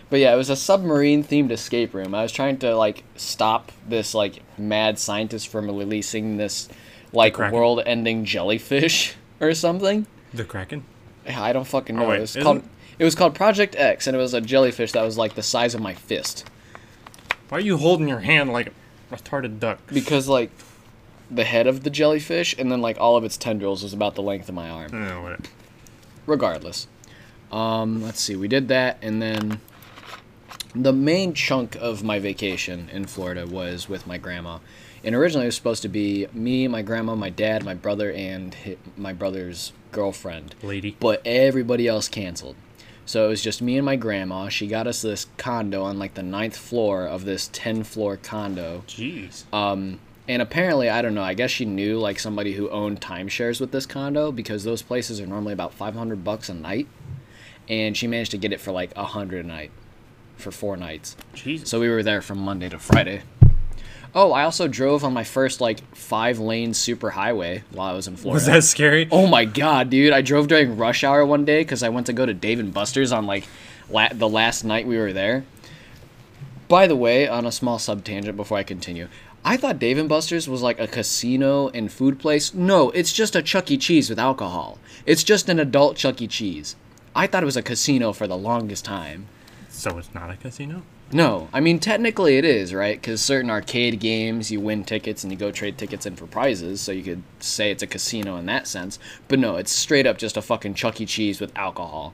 [0.09, 2.13] But yeah, it was a submarine-themed escape room.
[2.13, 6.69] I was trying to like stop this like mad scientist from releasing this
[7.11, 10.05] like world-ending jellyfish or something.
[10.33, 10.83] The Kraken.
[11.27, 12.09] I don't fucking Oh, know.
[12.09, 12.63] wait, it was called.
[12.97, 15.75] It was called Project X, and it was a jellyfish that was like the size
[15.75, 16.45] of my fist.
[17.49, 18.67] Why are you holding your hand like
[19.11, 19.79] a retarded duck?
[19.91, 20.51] because like
[21.31, 24.21] the head of the jellyfish and then like all of its tendrils was about the
[24.21, 24.91] length of my arm.
[24.93, 25.39] Oh, no, what?
[26.27, 26.87] Regardless,
[27.55, 28.35] um, let's see.
[28.35, 29.61] We did that, and then
[30.75, 34.59] the main chunk of my vacation in Florida was with my grandma.
[35.03, 38.55] And originally it was supposed to be me, my grandma, my dad, my brother, and
[38.97, 40.55] my brother's girlfriend.
[40.63, 40.97] Lady.
[40.99, 42.55] But everybody else canceled.
[43.05, 44.49] So it was just me and my grandma.
[44.49, 48.83] She got us this condo on like the ninth floor of this 10 floor condo.
[48.87, 49.43] Jeez.
[49.53, 51.23] Um, and apparently, I don't know.
[51.23, 55.21] I guess she knew like somebody who owned timeshares with this condo because those places
[55.21, 56.87] are normally about five hundred bucks a night,
[57.69, 59.71] and she managed to get it for like a hundred a night,
[60.37, 61.15] for four nights.
[61.33, 61.69] Jesus.
[61.69, 63.21] So we were there from Monday to Friday.
[64.17, 68.07] Oh, I also drove on my first like five lane super highway while I was
[68.07, 68.35] in Florida.
[68.35, 69.09] was that scary?
[69.11, 70.13] Oh my god, dude!
[70.13, 72.73] I drove during rush hour one day because I went to go to Dave and
[72.73, 73.45] Buster's on like
[73.89, 75.43] la- the last night we were there.
[76.67, 79.07] By the way, on a small sub tangent before I continue,
[79.43, 82.53] I thought Dave and Buster's was like a casino and food place.
[82.53, 83.77] No, it's just a Chuck E.
[83.77, 84.79] Cheese with alcohol.
[85.05, 86.27] It's just an adult Chuck E.
[86.27, 86.75] Cheese.
[87.15, 89.27] I thought it was a casino for the longest time.
[89.69, 90.83] So it's not a casino?
[91.11, 92.99] No, I mean technically it is, right?
[92.99, 96.81] Because certain arcade games, you win tickets and you go trade tickets in for prizes,
[96.81, 98.99] so you could say it's a casino in that sense.
[99.27, 101.05] But no, it's straight up just a fucking Chuck E.
[101.05, 102.13] Cheese with alcohol.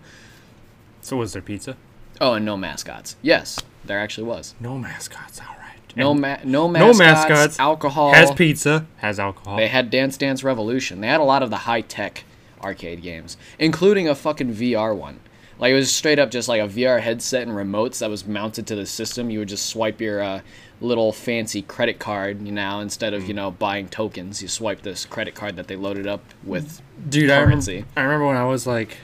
[1.01, 1.77] So was there pizza?
[2.19, 3.15] Oh, and no mascots.
[3.21, 4.53] Yes, there actually was.
[4.59, 5.39] No mascots.
[5.39, 5.95] All right.
[5.95, 8.13] No ma- no no mascots, mascots, alcohol.
[8.13, 9.57] has pizza, has alcohol.
[9.57, 11.01] They had Dance Dance Revolution.
[11.01, 12.23] They had a lot of the high tech
[12.61, 15.19] arcade games, including a fucking VR one.
[15.59, 18.65] Like it was straight up just like a VR headset and remotes that was mounted
[18.67, 19.29] to the system.
[19.29, 20.41] You would just swipe your uh,
[20.81, 24.41] little fancy credit card, you know, instead of you know buying tokens.
[24.41, 27.85] You swipe this credit card that they loaded up with Dude, I remember.
[27.95, 28.97] I remember when I was like,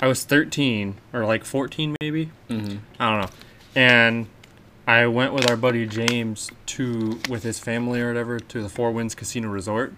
[0.00, 2.30] I was 13 or like 14 maybe.
[2.50, 2.78] Mm-hmm.
[2.98, 3.36] I don't know.
[3.76, 4.26] And
[4.88, 8.90] I went with our buddy James to with his family or whatever to the Four
[8.90, 9.94] Winds Casino Resort.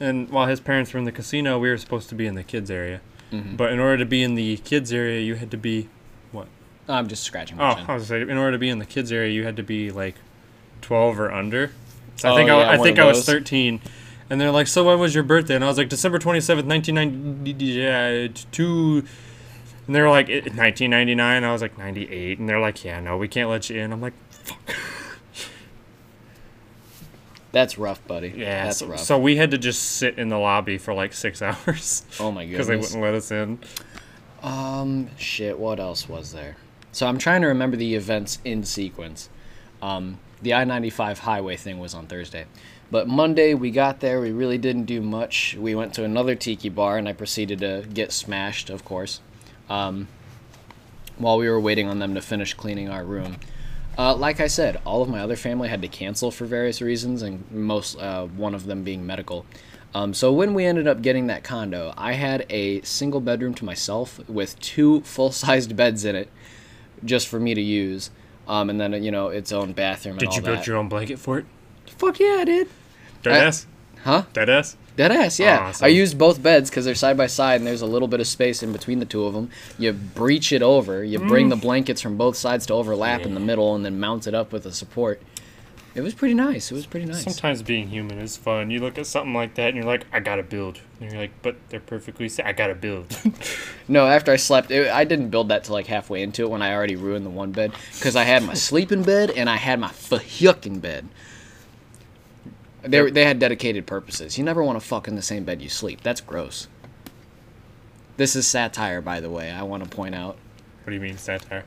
[0.00, 2.42] And while his parents were in the casino, we were supposed to be in the
[2.42, 3.00] kids area.
[3.30, 3.56] Mm-hmm.
[3.56, 5.88] But in order to be in the kids area, you had to be
[6.32, 6.48] what?
[6.88, 7.84] I'm just scratching my Oh, chin.
[7.86, 9.90] I was say in order to be in the kids area, you had to be
[9.92, 10.14] like
[10.80, 11.70] 12 or under.
[12.16, 13.80] So Oh, I think yeah, I, I think I was 13.
[14.30, 19.04] And they're like, "So when was your birthday?" And I was like, "December 27th, 1992."
[19.86, 23.16] And they were like, "It- "1999." I was like, "98." And they're like, "Yeah, no,
[23.16, 24.74] we can't let you in." I'm like, "Fuck."
[27.52, 28.32] That's rough, buddy.
[28.36, 28.64] Yeah.
[28.64, 29.00] that's so, rough.
[29.00, 32.44] so we had to just sit in the lobby for like 6 hours oh my
[32.44, 32.50] goodness!
[32.52, 33.58] because they wouldn't let us in.
[34.42, 36.56] Um, shit, what else was there?
[36.92, 39.28] So I'm trying to remember the events in sequence.
[39.82, 42.46] Um, the I 95 highway thing was on Thursday.
[42.90, 45.56] But Monday, we got there, we really didn't do much.
[45.58, 49.20] We went to another tiki bar, and I proceeded to get smashed, of course,
[49.68, 50.08] um,
[51.16, 53.36] while we were waiting on them to finish cleaning our room.
[53.98, 57.22] Uh, like I said, all of my other family had to cancel for various reasons,
[57.22, 59.44] and most uh, one of them being medical.
[59.94, 63.64] Um, so when we ended up getting that condo, I had a single bedroom to
[63.64, 66.28] myself with two full-sized beds in it,
[67.04, 68.10] just for me to use,
[68.46, 70.12] um, and then you know its own bathroom.
[70.14, 70.66] And Did you build that.
[70.66, 71.46] your own blanket for it?
[71.86, 72.68] Fuck yeah, I did.
[73.22, 73.66] Deadass?
[74.04, 74.24] Huh?
[74.32, 74.76] Deadass?
[74.96, 75.58] Deadass, yeah.
[75.68, 75.84] Awesome.
[75.84, 78.26] I used both beds because they're side by side and there's a little bit of
[78.26, 79.50] space in between the two of them.
[79.78, 81.04] You breach it over.
[81.04, 81.50] You bring Mm.
[81.50, 84.52] the blankets from both sides to overlap in the middle and then mount it up
[84.52, 85.20] with a support.
[85.94, 86.70] It was pretty nice.
[86.70, 87.24] It was pretty nice.
[87.24, 88.70] Sometimes being human is fun.
[88.70, 90.78] You look at something like that and you're like, I gotta build.
[91.00, 92.46] And you're like, but they're perfectly safe.
[92.46, 93.06] I gotta build.
[93.88, 96.62] No, after I slept, it, I didn't build that till like halfway into it when
[96.62, 99.80] I already ruined the one bed because I had my sleeping bed and I had
[99.80, 101.08] my fucking bed.
[102.82, 104.38] They, they had dedicated purposes.
[104.38, 106.02] You never want to fuck in the same bed you sleep.
[106.02, 106.68] That's gross.
[108.16, 109.50] This is satire, by the way.
[109.50, 110.36] I want to point out.
[110.82, 111.64] what do you mean satire?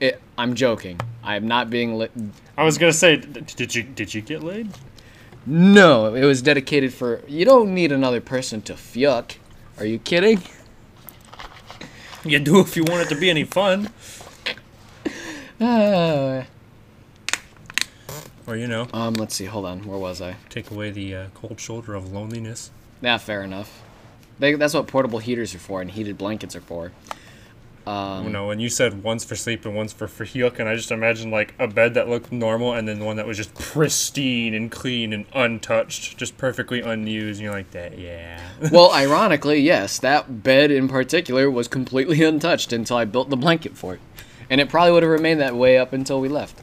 [0.00, 1.00] It, I'm joking.
[1.22, 2.10] I'm not being lit.
[2.56, 4.70] I was gonna say, did you did you get laid?
[5.46, 7.22] No, it was dedicated for.
[7.28, 9.36] You don't need another person to fuck.
[9.78, 10.42] Are you kidding?
[12.24, 13.90] You do if you want it to be any fun.
[15.60, 16.44] Uh,
[18.46, 19.44] Or you know, um, let's see.
[19.44, 19.86] Hold on.
[19.86, 20.36] Where was I?
[20.48, 22.70] take away the uh, cold shoulder of loneliness.
[23.00, 23.82] Yeah, fair enough.
[24.38, 26.92] They, that's what portable heaters are for and heated blankets are for.
[27.86, 30.68] Um, you know, when you said one's for sleep and one's for for yuck, and
[30.68, 33.54] I just imagined like a bed that looked normal and then one that was just
[33.54, 37.40] pristine and clean and untouched, just perfectly unused.
[37.40, 38.40] And you're like that, yeah.
[38.70, 43.76] well, ironically, yes, that bed in particular was completely untouched until I built the blanket
[43.76, 44.00] for it.
[44.48, 46.60] And it probably would have remained that way up until we left.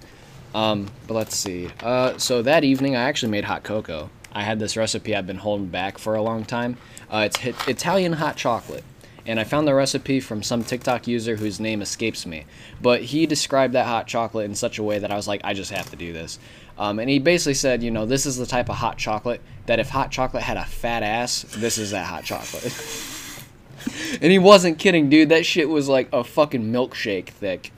[0.53, 1.69] Um, but let's see.
[1.81, 4.09] Uh, so that evening, I actually made hot cocoa.
[4.31, 6.77] I had this recipe I've been holding back for a long time.
[7.11, 8.83] Uh, it's hit- Italian hot chocolate.
[9.25, 12.45] And I found the recipe from some TikTok user whose name escapes me.
[12.81, 15.53] But he described that hot chocolate in such a way that I was like, I
[15.53, 16.39] just have to do this.
[16.79, 19.79] Um, and he basically said, you know, this is the type of hot chocolate that
[19.79, 22.63] if hot chocolate had a fat ass, this is that hot chocolate.
[24.21, 25.29] and he wasn't kidding, dude.
[25.29, 27.71] That shit was like a fucking milkshake thick.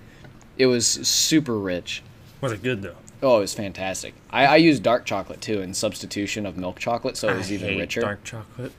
[0.57, 2.03] It was super rich.
[2.41, 2.95] Was it good though?
[3.23, 4.15] Oh, it was fantastic.
[4.32, 7.54] I, I used dark chocolate too in substitution of milk chocolate, so it was I
[7.56, 8.01] even hate richer.
[8.01, 8.71] Dark chocolate.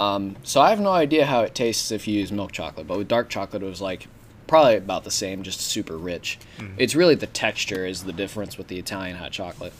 [0.00, 2.98] Um, so I have no idea how it tastes if you use milk chocolate, but
[2.98, 4.08] with dark chocolate, it was like
[4.46, 6.38] probably about the same, just super rich.
[6.78, 9.72] It's really the texture is the difference with the Italian hot chocolate.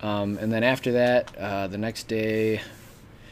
[0.00, 2.60] Um, and then after that, uh, the next day,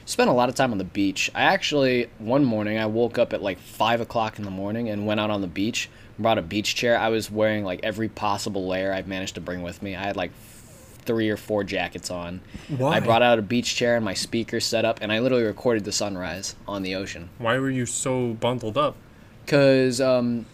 [0.04, 1.30] spent a lot of time on the beach.
[1.34, 5.06] I actually one morning I woke up at like five o'clock in the morning and
[5.06, 5.88] went out on the beach.
[6.20, 6.98] Brought a beach chair.
[6.98, 9.96] I was wearing like every possible layer I've managed to bring with me.
[9.96, 10.32] I had like
[11.02, 12.40] three or four jackets on.
[12.68, 12.96] Why?
[12.96, 15.84] I brought out a beach chair and my speakers set up, and I literally recorded
[15.84, 17.30] the sunrise on the ocean.
[17.38, 18.96] Why were you so bundled up?
[19.46, 20.46] Cause um,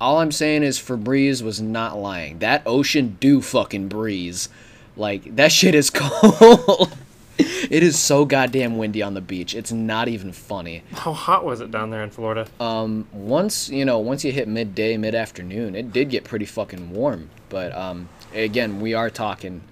[0.00, 2.40] all I'm saying is Febreze was not lying.
[2.40, 4.48] That ocean do fucking breeze.
[4.96, 6.92] Like that shit is cold.
[7.38, 9.54] it is so goddamn windy on the beach.
[9.54, 10.82] It's not even funny.
[10.92, 12.46] How hot was it down there in Florida?
[12.60, 16.90] Um, once you know, once you hit midday, mid afternoon, it did get pretty fucking
[16.90, 17.30] warm.
[17.48, 19.62] But um, again, we are talking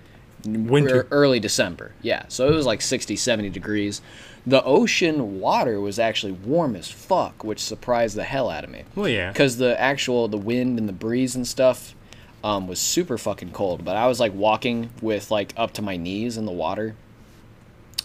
[0.45, 0.97] Winter.
[0.97, 1.93] ear- early December.
[2.03, 4.01] Yeah, so it was like 60, 70 degrees.
[4.47, 8.85] The ocean water was actually warm as fuck, which surprised the hell out of me.
[8.95, 9.31] Well, yeah.
[9.31, 11.95] Because the actual the wind and the breeze and stuff,
[12.43, 13.85] um, was super fucking cold.
[13.85, 16.97] But I was like walking with like up to my knees in the water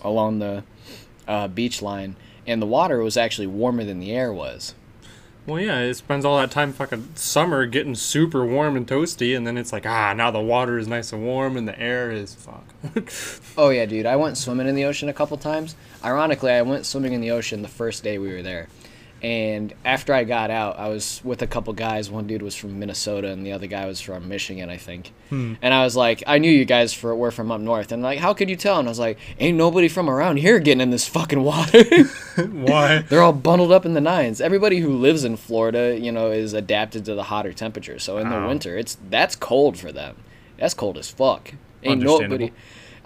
[0.03, 0.63] along the
[1.27, 4.75] uh, beach line, and the water was actually warmer than the air was.
[5.47, 9.45] Well, yeah, it spends all that time fucking summer getting super warm and toasty, and
[9.45, 12.33] then it's like, ah, now the water is nice and warm and the air is
[12.33, 12.65] fuck.
[13.57, 14.05] Oh yeah, dude.
[14.07, 15.75] I went swimming in the ocean a couple times.
[16.03, 18.67] Ironically, I went swimming in the ocean the first day we were there.
[19.23, 22.11] And after I got out, I was with a couple guys.
[22.11, 25.13] One dude was from Minnesota, and the other guy was from Michigan, I think.
[25.29, 25.55] Hmm.
[25.63, 27.91] And I was like, I knew you guys for, were from up north.
[27.91, 28.77] And like, how could you tell?
[28.77, 31.83] And I was like, ain't nobody from around here getting in this fucking water.
[32.35, 32.99] Why?
[33.09, 34.41] They're all bundled up in the nines.
[34.41, 37.97] Everybody who lives in Florida, you know, is adapted to the hotter temperature.
[37.97, 38.47] So in the Oh.
[38.47, 40.17] winter, it's that's cold for them.
[40.57, 41.53] That's cold as fuck.
[41.83, 42.51] Ain't nobody.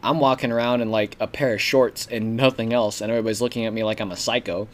[0.02, 3.65] I'm walking around in like a pair of shorts and nothing else, and everybody's looking
[3.65, 4.67] at me like I'm a psycho.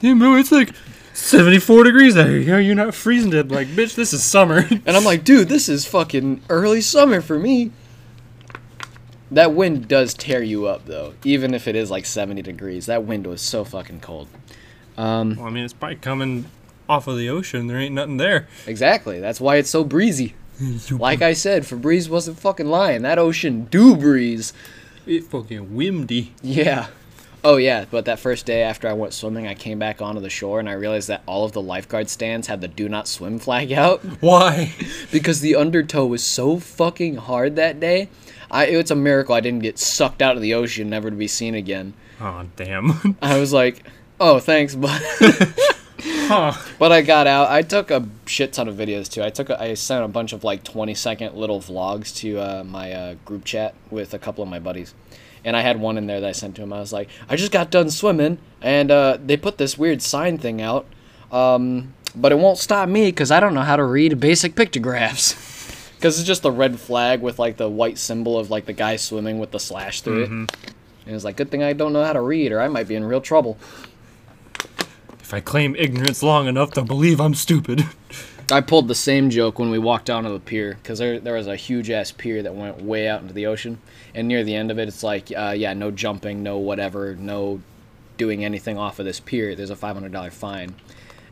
[0.00, 0.70] Damn, bro, it's like
[1.14, 2.60] 74 degrees out here.
[2.60, 3.42] You're not freezing to.
[3.44, 4.66] Like, bitch, this is summer.
[4.86, 7.70] And I'm like, dude, this is fucking early summer for me.
[9.30, 12.86] That wind does tear you up though, even if it is like 70 degrees.
[12.86, 14.28] That wind was so fucking cold.
[14.96, 16.44] Um, well, I mean, it's probably coming
[16.88, 17.66] off of the ocean.
[17.66, 18.46] There ain't nothing there.
[18.66, 19.18] exactly.
[19.20, 20.34] That's why it's so breezy.
[20.90, 23.02] Like I said, Febreze wasn't fucking lying.
[23.02, 24.52] That ocean do breeze.
[25.04, 26.32] It fucking windy.
[26.42, 26.86] Yeah.
[27.46, 30.30] Oh yeah, but that first day after I went swimming, I came back onto the
[30.30, 33.38] shore and I realized that all of the lifeguard stands had the do not swim
[33.38, 34.72] flag out Why?
[35.12, 38.08] because the undertow was so fucking hard that day.
[38.50, 41.28] I it's a miracle I didn't get sucked out of the ocean never to be
[41.28, 41.92] seen again.
[42.18, 43.16] Oh, damn.
[43.22, 43.84] I was like,
[44.18, 45.02] "Oh, thanks, but
[46.00, 46.52] huh.
[46.78, 47.50] But I got out.
[47.50, 49.22] I took a shit ton of videos too.
[49.22, 52.64] I took a, I sent a bunch of like 20 second little vlogs to uh,
[52.64, 54.94] my uh, group chat with a couple of my buddies.
[55.44, 56.72] And I had one in there that I sent to him.
[56.72, 60.38] I was like, I just got done swimming, and uh, they put this weird sign
[60.38, 60.86] thing out.
[61.30, 65.52] Um, but it won't stop me because I don't know how to read basic pictographs.
[65.96, 68.96] Because it's just the red flag with like the white symbol of like the guy
[68.96, 70.28] swimming with the slash through it.
[70.28, 70.50] And
[71.06, 73.04] it's like, good thing I don't know how to read, or I might be in
[73.04, 73.56] real trouble.
[75.20, 77.86] If I claim ignorance long enough, they'll believe I'm stupid.
[78.50, 81.34] I pulled the same joke when we walked down to the pier because there, there
[81.34, 83.78] was a huge ass pier that went way out into the ocean,
[84.14, 87.60] and near the end of it, it's like, uh, yeah, no jumping, no whatever, no
[88.16, 89.54] doing anything off of this pier.
[89.54, 90.74] There's a five hundred dollar fine.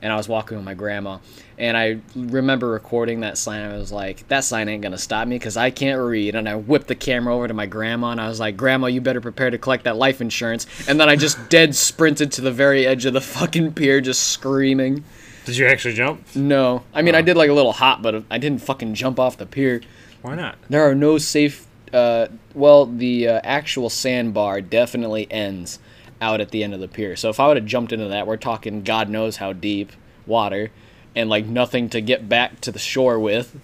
[0.00, 1.18] And I was walking with my grandma,
[1.56, 3.62] and I remember recording that sign.
[3.62, 6.56] I was like, "That sign ain't gonna stop me because I can't read." And I
[6.56, 9.50] whipped the camera over to my grandma, and I was like, "Grandma, you better prepare
[9.50, 13.06] to collect that life insurance." And then I just dead sprinted to the very edge
[13.06, 15.04] of the fucking pier, just screaming.
[15.44, 16.24] Did you actually jump?
[16.34, 17.22] No, I mean I Oh.
[17.22, 19.80] did like a little hop, but I didn't fucking jump off the pier.
[20.22, 20.56] Why not?
[20.70, 21.66] There are no safe.
[21.92, 25.78] Uh, well, the uh, actual sandbar definitely ends
[26.20, 27.16] out at the end of the pier.
[27.16, 29.92] So if I would have jumped into that, we're talking God knows how deep
[30.26, 30.70] water,
[31.16, 33.58] and like nothing to get back to the shore with.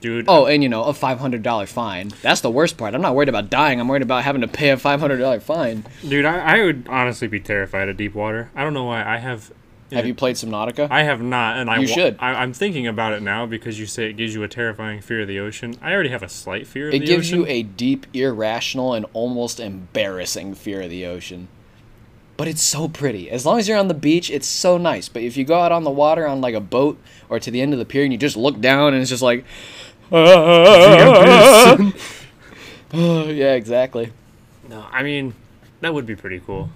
[0.00, 0.24] Dude.
[0.28, 2.10] Oh, and you know a five hundred dollar fine.
[2.22, 2.94] That's the worst part.
[2.94, 3.78] I'm not worried about dying.
[3.78, 5.84] I'm worried about having to pay a five hundred dollar fine.
[6.08, 8.50] Dude, I, I would honestly be terrified of deep water.
[8.56, 9.04] I don't know why.
[9.04, 9.52] I have.
[9.92, 10.88] Have you played Subnautica?
[10.90, 12.16] I have not, and I You should.
[12.18, 15.22] I, I'm thinking about it now because you say it gives you a terrifying fear
[15.22, 15.74] of the ocean.
[15.82, 17.12] I already have a slight fear of It the ocean.
[17.12, 21.48] It gives you a deep, irrational, and almost embarrassing fear of the ocean.
[22.36, 23.30] But it's so pretty.
[23.30, 25.08] As long as you're on the beach, it's so nice.
[25.08, 26.98] But if you go out on the water on like a boat
[27.28, 29.22] or to the end of the pier and you just look down and it's just
[29.22, 29.44] like,
[30.10, 30.24] yeah,
[32.94, 34.12] exactly.
[34.68, 35.34] no, I mean,
[35.80, 36.70] that would be pretty cool.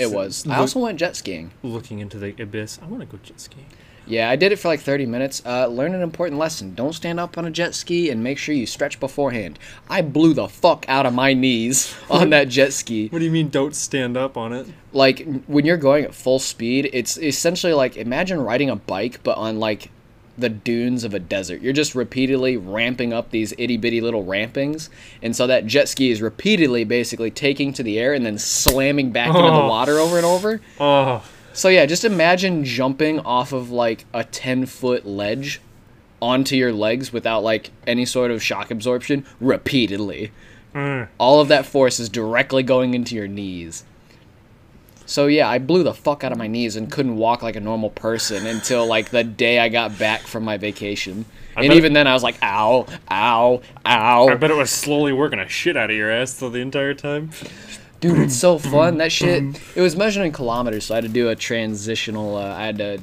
[0.00, 0.46] It was.
[0.46, 1.50] I also went jet skiing.
[1.62, 2.78] Looking into the abyss.
[2.82, 3.66] I want to go jet skiing.
[4.06, 5.40] Yeah, I did it for like 30 minutes.
[5.46, 6.74] Uh, learn an important lesson.
[6.74, 9.58] Don't stand up on a jet ski and make sure you stretch beforehand.
[9.88, 13.06] I blew the fuck out of my knees on that jet ski.
[13.08, 14.66] What do you mean, don't stand up on it?
[14.92, 19.38] like when you're going at full speed it's essentially like imagine riding a bike but
[19.38, 19.88] on like
[20.38, 24.88] the dunes of a desert you're just repeatedly ramping up these itty-bitty little rampings
[25.22, 29.10] and so that jet ski is repeatedly basically taking to the air and then slamming
[29.10, 29.68] back into the Oh.
[29.68, 34.66] water over and over Oh, so yeah just imagine jumping off of like a 10
[34.66, 35.60] foot ledge
[36.22, 40.30] onto your legs without like any sort of shock absorption repeatedly
[40.74, 41.08] mm.
[41.18, 43.84] all of that force is directly going into your knees.
[45.10, 47.60] So yeah, I blew the fuck out of my knees and couldn't walk like a
[47.60, 51.24] normal person until like the day I got back from my vacation.
[51.56, 54.28] I and even then I was like, ow, ow, ow.
[54.28, 56.94] I bet it was slowly working a shit out of your ass though the entire
[56.94, 57.32] time.
[57.98, 58.98] Dude, it's so fun.
[58.98, 62.54] That shit, it was measured in kilometers, so I had to do a transitional, uh,
[62.54, 63.00] I had to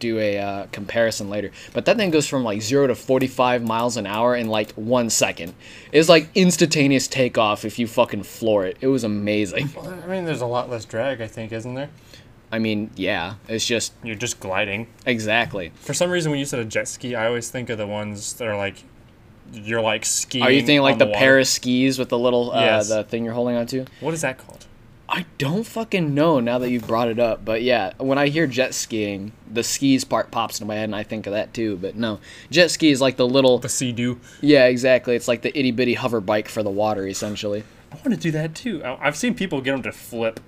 [0.00, 1.52] do a uh, comparison later.
[1.72, 5.10] But that thing goes from like 0 to 45 miles an hour in like one
[5.10, 5.54] second.
[5.92, 8.78] It's like instantaneous takeoff if you fucking floor it.
[8.80, 9.70] It was amazing.
[9.80, 11.90] I mean, there's a lot less drag, I think, isn't there?
[12.52, 14.88] I mean, yeah, it's just You're just gliding.
[15.06, 15.70] exactly.
[15.76, 18.32] For some reason, when you said a jet ski, I always think of the ones
[18.34, 18.82] that are like,
[19.52, 20.42] you're like skiing.
[20.44, 22.88] Are you thinking like the, pair of skis with the little uh, Yes.
[22.88, 23.84] the thing you're holding onto?
[24.00, 24.66] What is that called?
[25.12, 28.46] I don't fucking know now that you've brought it up, but yeah, when I hear
[28.46, 31.76] jet skiing, the skis part pops into my head and I think of that too.
[31.78, 32.20] But no,
[32.50, 34.20] jet ski is like the little The Sea-Doo.
[34.40, 35.16] yeah, exactly.
[35.16, 37.64] It's like the itty bitty hover bike for the water, essentially.
[37.92, 38.84] I want to do that too.
[38.84, 40.38] I- I've seen people get them to flip.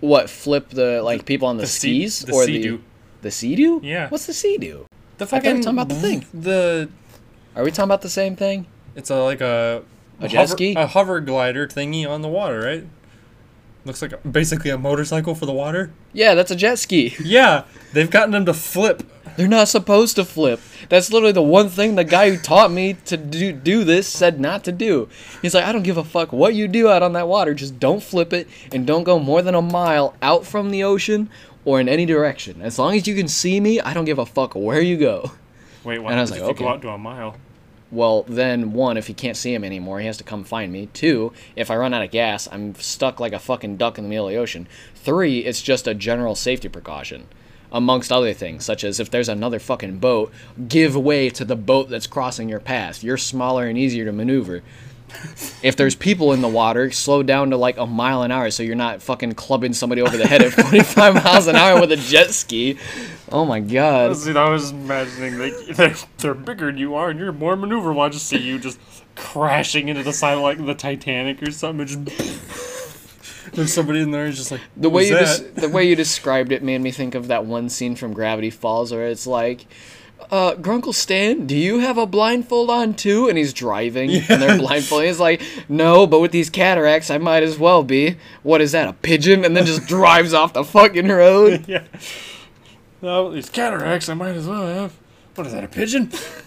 [0.00, 2.76] What flip the like people on the, the sea- skis the or Sea-Doo.
[2.78, 2.82] the
[3.22, 3.80] the Sea-Doo?
[3.84, 4.08] Yeah.
[4.08, 4.86] What's the Sea-Doo?
[5.18, 6.26] The thought we were talking about the thing.
[6.34, 6.88] The
[7.54, 8.66] Are we talking about the same thing?
[8.96, 9.82] it's a like a
[10.20, 10.74] A jet hover, ski?
[10.74, 12.84] a hover glider thingy on the water, right?
[13.84, 15.90] Looks like a, basically a motorcycle for the water.
[16.12, 17.14] Yeah, that's a jet ski.
[17.24, 19.02] Yeah, they've gotten them to flip.
[19.36, 20.60] They're not supposed to flip.
[20.88, 24.38] That's literally the one thing the guy who taught me to do do this said
[24.38, 25.08] not to do.
[25.42, 27.52] He's like, I don't give a fuck what you do out on that water.
[27.52, 31.28] Just don't flip it and don't go more than a mile out from the ocean
[31.64, 32.62] or in any direction.
[32.62, 35.32] As long as you can see me, I don't give a fuck where you go.
[35.82, 36.64] Wait, what And I was like, if you okay.
[36.64, 37.36] go out to a mile?
[37.94, 40.86] Well, then one, if he can't see him anymore, he has to come find me.
[40.92, 44.10] Two, if I run out of gas, I'm stuck like a fucking duck in the
[44.10, 44.66] middle of the ocean.
[44.96, 47.28] Three, it's just a general safety precaution.
[47.70, 50.32] Amongst other things, such as if there's another fucking boat,
[50.66, 53.04] give way to the boat that's crossing your path.
[53.04, 54.64] You're smaller and easier to maneuver.
[55.62, 58.62] If there's people in the water, slow down to like a mile an hour so
[58.62, 61.96] you're not fucking clubbing somebody over the head at 45 miles an hour with a
[61.96, 62.78] jet ski.
[63.32, 64.16] Oh my god.
[64.16, 68.00] See, I was imagining like they're, they're bigger than you are, and you're more maneuverable.
[68.00, 68.78] I just see you just
[69.16, 72.04] crashing into the side of like the Titanic or something.
[73.52, 76.62] there's somebody in there, just like The way you des- the way you described it
[76.62, 79.66] made me think of that one scene from Gravity Falls where it's like,
[80.30, 83.28] uh, Grunkle Stan, do you have a blindfold on too?
[83.28, 85.08] And he's driving and they're blindfolded.
[85.08, 88.16] He's like, no, but with these cataracts, I might as well be.
[88.42, 89.44] What is that, a pigeon?
[89.44, 91.64] And then just drives off the fucking road.
[91.68, 91.84] yeah.
[93.02, 94.94] No, these cataracts, I might as well have.
[95.34, 96.10] What is that, a pigeon?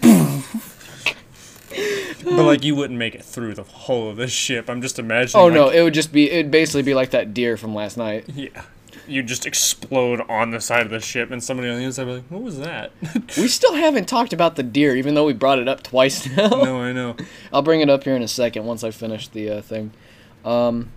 [2.24, 4.68] but like, you wouldn't make it through the whole of this ship.
[4.68, 5.42] I'm just imagining.
[5.42, 8.24] Oh no, it would just be, it'd basically be like that deer from last night.
[8.28, 8.62] Yeah.
[9.08, 12.12] You just explode on the side of the ship, and somebody on the inside be
[12.12, 12.92] like, "What was that?"
[13.36, 16.48] We still haven't talked about the deer, even though we brought it up twice now.
[16.48, 17.16] no, I know.
[17.52, 19.92] I'll bring it up here in a second once I finish the uh, thing.
[20.44, 20.92] Um,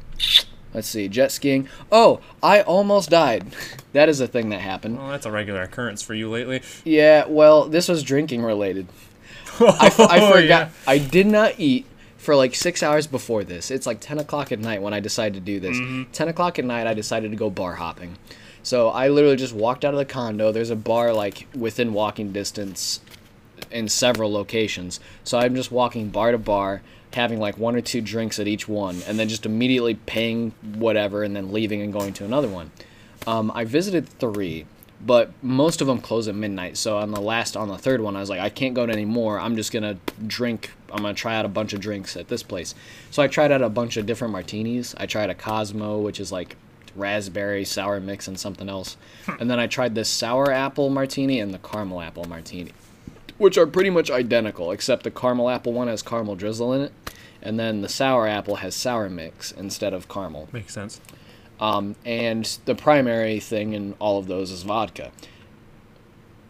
[0.73, 1.67] let's see, jet skiing.
[1.91, 3.55] Oh, I almost died.
[3.93, 4.97] that is a thing that happened.
[4.97, 6.61] Well, that's a regular occurrence for you lately.
[6.83, 8.87] Yeah, well, this was drinking related.
[9.59, 10.47] I, f- I Oh, forgot.
[10.47, 10.69] yeah.
[10.87, 11.85] I did not eat
[12.21, 13.71] for like six hours before this.
[13.71, 15.75] It's like 10 o'clock at night when I decided to do this.
[15.75, 16.11] Mm-hmm.
[16.11, 18.15] 10 o'clock at night, I decided to go bar hopping.
[18.61, 20.51] So I literally just walked out of the condo.
[20.51, 23.01] There's a bar like within walking distance
[23.71, 24.99] in several locations.
[25.23, 28.67] So I'm just walking bar to bar, having like one or two drinks at each
[28.67, 32.69] one, and then just immediately paying whatever and then leaving and going to another one.
[33.25, 34.67] Um, I visited three,
[35.05, 36.77] but most of them close at midnight.
[36.77, 38.93] So on the last, on the third one, I was like, I can't go to
[38.93, 39.39] any more.
[39.39, 40.71] I'm just gonna drink.
[40.91, 42.75] I'm gonna try out a bunch of drinks at this place.
[43.09, 44.93] So I tried out a bunch of different martinis.
[44.97, 46.55] I tried a Cosmo, which is like
[46.95, 49.33] raspberry sour mix and something else, hmm.
[49.39, 52.71] and then I tried this sour apple martini and the caramel apple martini,
[53.37, 56.91] which are pretty much identical, except the caramel apple one has caramel drizzle in it,
[57.41, 60.49] and then the sour apple has sour mix instead of caramel.
[60.51, 60.99] Makes sense.
[61.61, 65.11] Um, and the primary thing in all of those is vodka.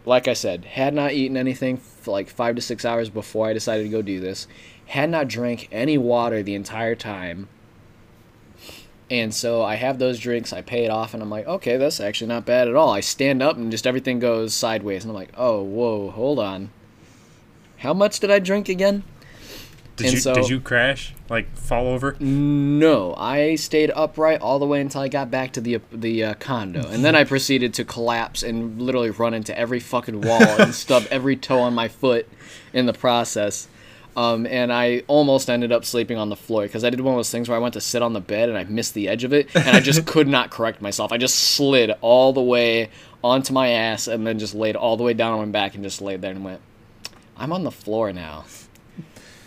[0.06, 3.52] Like I said, had not eaten anything for like five to six hours before I
[3.52, 4.48] decided to go do this.
[4.86, 7.48] Had not drank any water the entire time.
[9.10, 12.00] And so I have those drinks, I pay it off, and I'm like, okay, that's
[12.00, 12.90] actually not bad at all.
[12.90, 16.70] I stand up and just everything goes sideways, and I'm like, oh, whoa, hold on.
[17.76, 19.04] How much did I drink again?
[20.02, 21.14] Did And you so- did you crash?
[21.28, 22.14] Like fall over?
[22.20, 26.34] No, I stayed upright all the way until I got back to the the uh,
[26.34, 30.74] condo, and then I proceeded to collapse and literally run into every fucking wall and
[30.84, 32.28] stub every toe on my foot
[32.74, 33.68] in the process.
[34.14, 37.18] Um, and I almost ended up sleeping on the floor because I did one of
[37.18, 39.24] those things where I went to sit on the bed and I missed the edge
[39.24, 41.12] of it, and I just could not correct myself.
[41.12, 42.90] I just slid all the way
[43.24, 45.82] onto my ass and then just laid all the way down on my back and
[45.82, 46.60] just laid there and went,
[47.38, 48.44] "I'm on the floor now."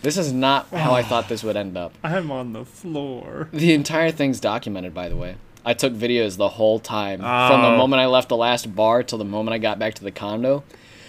[0.05, 1.93] This is not how I thought this would end up.
[2.03, 3.49] I'm on the floor.
[3.51, 5.35] The entire thing's documented, by the way.
[5.65, 7.77] I took videos the whole time from the Oh.
[7.77, 10.63] moment I left the last bar till the moment I got back to the condo.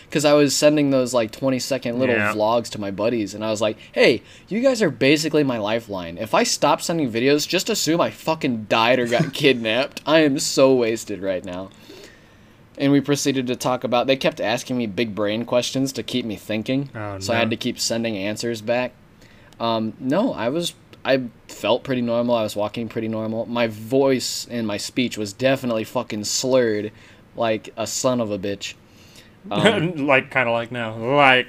[0.08, 2.32] Because I was sending those like 20 second little Yeah.
[2.32, 6.16] vlogs to my buddies, and I was like, hey, you guys are basically my lifeline.
[6.16, 10.00] If I stop sending videos, just assume I fucking died or got kidnapped.
[10.06, 11.68] I am so wasted right now.
[12.78, 14.06] And we proceeded to talk about.
[14.06, 17.50] They kept asking me big brain questions to keep me thinking, Oh, so I had
[17.50, 18.92] to keep sending answers back.
[19.58, 20.74] Um, no, I was
[21.06, 22.34] I felt pretty normal.
[22.34, 23.46] I was walking pretty normal.
[23.46, 26.90] My voice and my speech was definitely fucking slurred,
[27.36, 28.74] like a son of a bitch.
[29.48, 31.46] Um, like kind of like now, like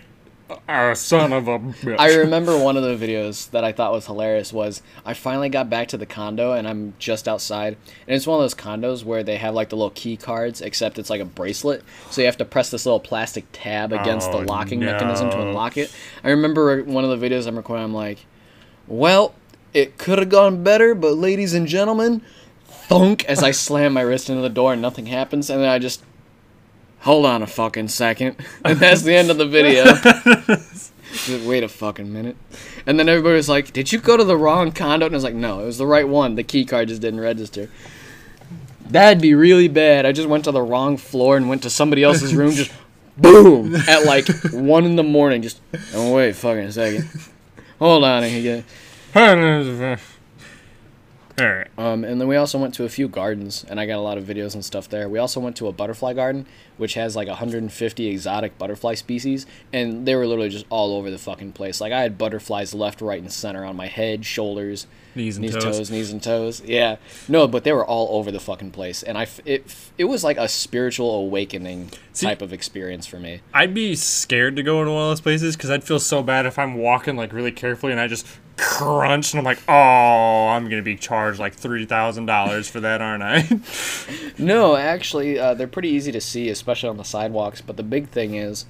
[0.95, 1.95] son of a bitch.
[1.99, 5.69] I remember one of the videos that I thought was hilarious was I finally got
[5.69, 7.77] back to the condo and I'm just outside
[8.07, 10.97] and it's one of those condos where they have like the little key cards except
[10.99, 14.39] it's like a bracelet so you have to press this little plastic tab against Oh,
[14.39, 15.93] the locking mechanism to unlock it.
[16.23, 18.25] I remember one of the videos I'm recording I'm like,
[18.87, 19.33] "Well,
[19.73, 22.21] it could have gone better, but ladies and gentlemen,
[22.65, 25.77] thunk as I slam my wrist into the door and nothing happens and then I
[25.79, 26.03] just
[27.07, 28.35] hold on a fucking second
[28.65, 29.85] and that's the end of the video.
[29.85, 30.91] Just
[31.47, 32.35] Wait a fucking minute.
[32.85, 35.05] And then everybody was like, Did you go to the wrong condo?
[35.05, 36.35] And I was like, No, it was the right one.
[36.35, 37.69] The key card just didn't register.
[38.89, 40.05] That'd be really bad.
[40.05, 42.71] I just went to the wrong floor and went to somebody else's room, just
[43.17, 45.41] boom, at like 1 in the morning.
[45.41, 45.61] Just,
[45.93, 47.09] oh, wait fucking a second.
[47.79, 48.65] Hold on again.
[51.39, 51.67] All right.
[51.77, 54.17] Um, and then we also went to a few gardens, and I got a lot
[54.17, 55.07] of videos and stuff there.
[55.07, 60.07] We also went to a butterfly garden, which has like 150 exotic butterfly species, and
[60.07, 61.79] they were literally just all over the fucking place.
[61.79, 64.87] Like I had butterflies left, right, and center on my head, shoulders,
[65.17, 65.63] Knees and knees, toes.
[65.63, 65.91] toes.
[65.91, 66.61] knees and toes.
[66.65, 66.97] Yeah,
[67.27, 69.65] no, but they were all over the fucking place, and I it
[69.97, 73.41] it was like a spiritual awakening See- type of experience for me.
[73.53, 76.45] I'd be scared to go into one of those places because I'd feel so bad
[76.45, 78.25] if I'm walking like really carefully and I just
[78.57, 83.01] crunch and I'm like, oh, I'm gonna be charged like three thousand dollars for that,
[83.01, 83.47] aren't I?
[84.39, 87.59] No, actually, uh, they're pretty easy to see, especially on the sidewalks.
[87.59, 88.65] But the big thing is,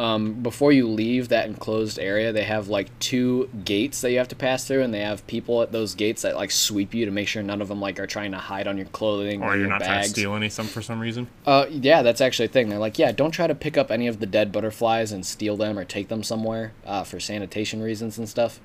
[0.00, 4.28] um, before you leave that enclosed area, they have like two gates that you have
[4.28, 7.10] to pass through, and they have people at those gates that like sweep you to
[7.10, 9.50] make sure none of them like are trying to hide on your clothing or or,
[9.50, 11.28] you're your not trying to steal any some for some reason.
[11.44, 12.70] Uh, yeah, that's actually a thing.
[12.70, 15.58] They're like, yeah, don't try to pick up any of the dead butterflies and steal
[15.58, 18.58] them or take them somewhere uh, for sanitation reasons and stuff.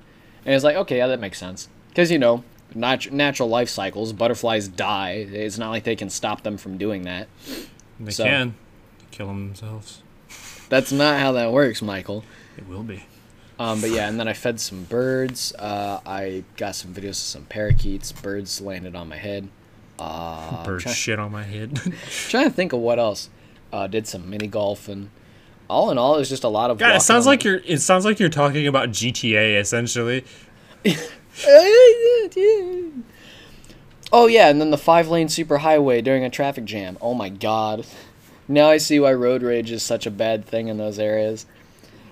[0.46, 1.68] And it's like, okay, yeah, that makes sense.
[1.90, 5.26] Because, you know, nat- natural life cycles, butterflies die.
[5.30, 7.28] It's not like they can stop them from doing that.
[8.00, 8.54] They So- can
[9.10, 10.02] kill them themselves.
[10.68, 12.24] That's not how that works, Michael.
[12.56, 13.04] It will be.
[13.58, 15.54] Um, but yeah, and then I fed some birds.
[15.54, 18.12] Uh, I got some videos of some parakeets.
[18.12, 19.48] Birds landed on my head.
[19.98, 21.80] Uh, Bird try- shit on my head.
[22.28, 23.30] trying to think of what else.
[23.72, 25.10] Uh, did some mini golfing.
[25.68, 26.78] All in all, it was just a lot of.
[26.78, 27.60] God, it sounds like you're.
[27.64, 30.24] It sounds like you're talking about GTA essentially.
[34.12, 36.96] Oh yeah, and then the five lane superhighway during a traffic jam.
[37.00, 37.84] Oh my god.
[38.48, 41.46] Now I see why road rage is such a bad thing in those areas.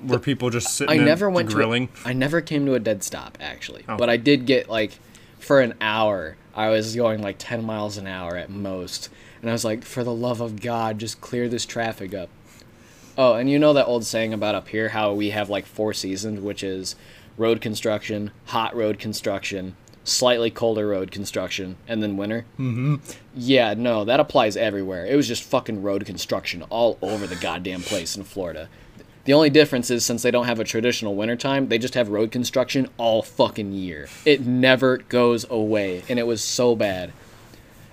[0.02, 1.88] Where people just sitting I never went grilling.
[1.88, 2.06] to.
[2.06, 3.96] A, I never came to a dead stop actually, Oh.
[3.96, 4.98] but I did get like,
[5.38, 9.08] for an hour, I was going like ten miles an hour at most,
[9.40, 12.28] and I was like, for the love of God, just clear this traffic up.
[13.16, 15.94] Oh, and you know that old saying about up here how we have like four
[15.94, 16.96] seasons, which is
[17.38, 22.44] road construction, hot road construction, slightly colder road construction, and then winter.
[22.58, 22.96] Mm-hmm.
[23.34, 25.06] Yeah, no, that applies everywhere.
[25.06, 28.68] It was just fucking road construction all over the goddamn place in Florida.
[29.24, 32.30] The only difference is since they don't have a traditional wintertime, they just have road
[32.30, 34.08] construction all fucking year.
[34.26, 37.12] It never goes away, and it was so bad.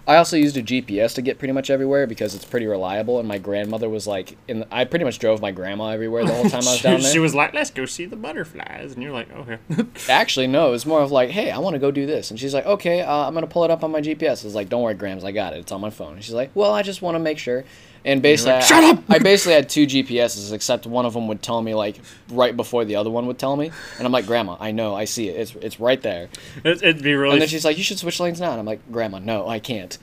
[0.07, 3.19] I also used a GPS to get pretty much everywhere because it's pretty reliable.
[3.19, 6.49] And my grandmother was like, in I pretty much drove my grandma everywhere the whole
[6.49, 7.11] time I was down there.
[7.11, 9.57] she was like, "Let's go see the butterflies," and you're like, "Okay."
[10.09, 12.31] Actually, no, it was more of like, hey, I want to go do this.
[12.31, 14.43] And she's like, okay, uh, I'm going to pull it up on my GPS.
[14.43, 15.59] I was like, don't worry, Grams, I got it.
[15.59, 16.13] It's on my phone.
[16.13, 17.63] And she's like, well, I just want to make sure.
[18.03, 21.27] And basically, like, I- "Shut up!" I, basically had two GPSs, except one of them
[21.27, 21.99] would tell me like
[22.29, 23.71] right before the other one would tell me.
[23.97, 25.37] And I'm like, Grandma, I know, I see it.
[25.39, 26.29] It's it's right there.
[26.63, 27.33] it, it'd be really.
[27.33, 28.51] And then she's like, you should switch lanes now.
[28.51, 29.97] And I'm like, Grandma, no, I can't.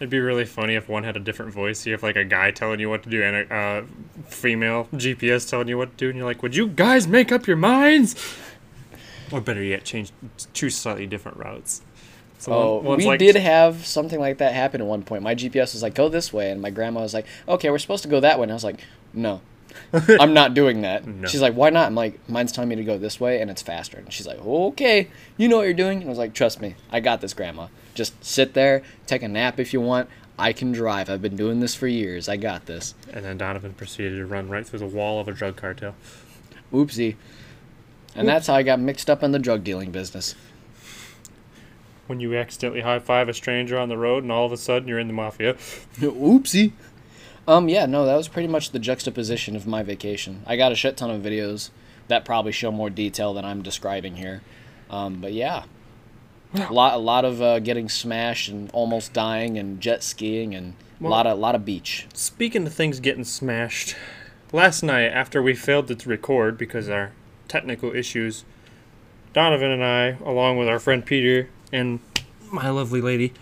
[0.00, 1.86] It'd be really funny if one had a different voice.
[1.86, 3.82] You have like a guy telling you what to do and a uh,
[4.26, 7.46] female GPS telling you what to do, and you're like, "Would you guys make up
[7.46, 8.16] your minds?"
[9.30, 10.10] Or better yet, change
[10.54, 11.82] choose slightly different routes.
[12.42, 15.22] So Oh, we like, did have something like that happen at one point.
[15.22, 16.50] My GPS was like, go this way.
[16.50, 18.42] And my grandma was like, okay, we're supposed to go that way.
[18.42, 18.80] And I was like,
[19.12, 19.42] no,
[19.92, 21.06] I'm not doing that.
[21.06, 21.28] No.
[21.28, 21.86] She's like, why not?
[21.86, 23.98] I'm like, mine's telling me to go this way and it's faster.
[23.98, 25.98] And she's like, okay, you know what you're doing.
[25.98, 27.68] And I was like, trust me, I got this, grandma.
[27.94, 30.10] Just sit there, take a nap if you want.
[30.36, 31.08] I can drive.
[31.08, 32.28] I've been doing this for years.
[32.28, 32.96] I got this.
[33.12, 35.94] And then Donovan proceeded to run right through the wall of a drug cartel.
[36.72, 37.14] Oopsie.
[38.16, 40.34] And that's how I got mixed up in the drug dealing business.
[42.12, 44.86] When you accidentally high five a stranger on the road, and all of a sudden
[44.86, 45.54] you're in the mafia.
[45.98, 46.72] Oopsie.
[47.48, 50.42] Um, yeah, no, that was pretty much the juxtaposition of my vacation.
[50.46, 51.70] I got a shit ton of videos
[52.08, 54.42] that probably show more detail than I'm describing here.
[54.90, 55.62] Um, but yeah,
[56.54, 60.74] a lot, a lot of uh, getting smashed and almost dying, and jet skiing, and
[61.00, 62.08] a Well- lot of, lot of beach.
[62.12, 63.96] Speaking of things getting smashed,
[64.52, 67.12] last night after we failed to record because of our
[67.48, 68.44] technical issues,
[69.32, 72.00] Donovan and I, along with our friend Peter and
[72.50, 73.32] my lovely lady,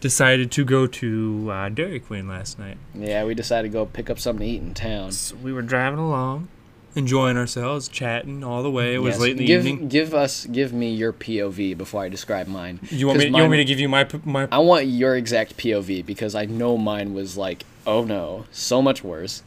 [0.00, 2.76] decided to go to uh, Dairy Queen last night.
[2.94, 5.12] Yeah, we decided to go pick up something to eat in town.
[5.12, 6.48] So we were driving along,
[6.94, 8.94] enjoying ourselves, chatting all the way.
[8.94, 9.20] It was Yes.
[9.20, 9.88] late in the give, evening.
[9.88, 12.80] Give us, give me your POV before I describe mine.
[12.90, 13.24] You want me?
[13.26, 14.48] 'Cause You want me to give you my my?
[14.52, 19.02] I want your exact POV because I know mine was like, oh no, so much
[19.04, 19.42] worse.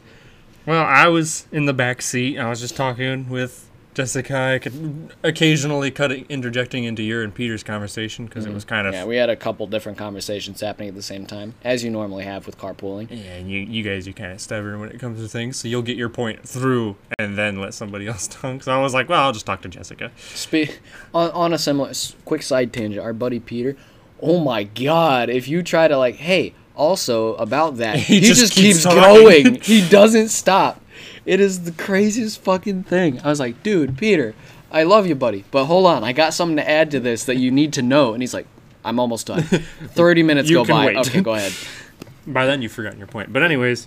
[0.66, 2.38] Well, I was in the back seat.
[2.38, 3.65] I was just talking with
[3.96, 4.38] Jessica.
[4.38, 8.54] I could occasionally cutting interjecting into your and Peter's conversation because it mm-hmm.
[8.54, 11.54] was kind of Yeah, we had a couple different conversations happening at the same time,
[11.64, 13.08] as you normally have with carpooling.
[13.10, 15.66] Yeah, and you, you guys are kind of stubborn when it comes to things, so
[15.66, 18.62] you'll get your point through and then let somebody else talk.
[18.62, 20.12] So I was like, well, I'll just talk to Jessica.
[20.34, 20.78] Spe-
[21.14, 21.92] on, on a similar
[22.26, 23.76] quick side tangent, our buddy Peter,
[24.20, 28.40] oh my god, if you try to like, hey, also about that, He he, just
[28.40, 29.54] just, keeps keeps, going.
[29.62, 30.82] he doesn't stop.
[31.26, 33.20] It is the craziest fucking thing.
[33.22, 34.34] I was like, dude, Peter,
[34.70, 37.36] I love you, buddy, but hold on, I got something to add to this that
[37.36, 38.14] you need to know.
[38.14, 38.46] And he's like,
[38.84, 39.42] I'm almost done.
[39.42, 40.86] Thirty minutes You go can by.
[40.86, 40.96] wait.
[40.96, 41.52] Okay, go ahead.
[42.28, 43.32] By then, you've forgotten your point.
[43.32, 43.86] But anyways,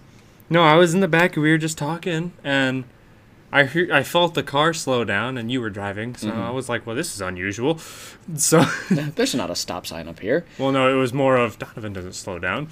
[0.50, 1.36] no, I was in the back.
[1.36, 2.86] And we were just talking, and
[3.52, 6.16] I I felt the car slow down, and you were driving.
[6.16, 6.40] So mm-hmm.
[6.40, 7.80] I was like, well, this is unusual.
[8.36, 10.46] So, There's not a stop sign up here.
[10.60, 12.68] well, no, it was more of Donovan doesn't slow down.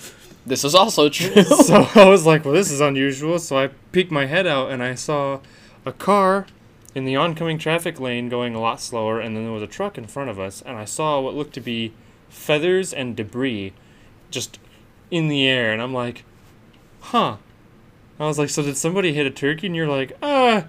[0.45, 1.41] This is also true.
[1.41, 3.39] so I was like, well, this is unusual.
[3.39, 5.39] So I peeked my head out and I saw
[5.83, 6.45] a car
[6.97, 9.99] in the oncoming traffic lane going a lot slower, and then there was a truck
[9.99, 11.93] in front of us, and I saw what looked to be
[12.27, 13.71] feathers and debris
[14.31, 14.57] just
[15.11, 16.23] in the air, and I'm like,
[17.01, 17.37] huh.
[18.19, 19.67] I was like, so did somebody hit a turkey?
[19.67, 20.63] And you're like, uh,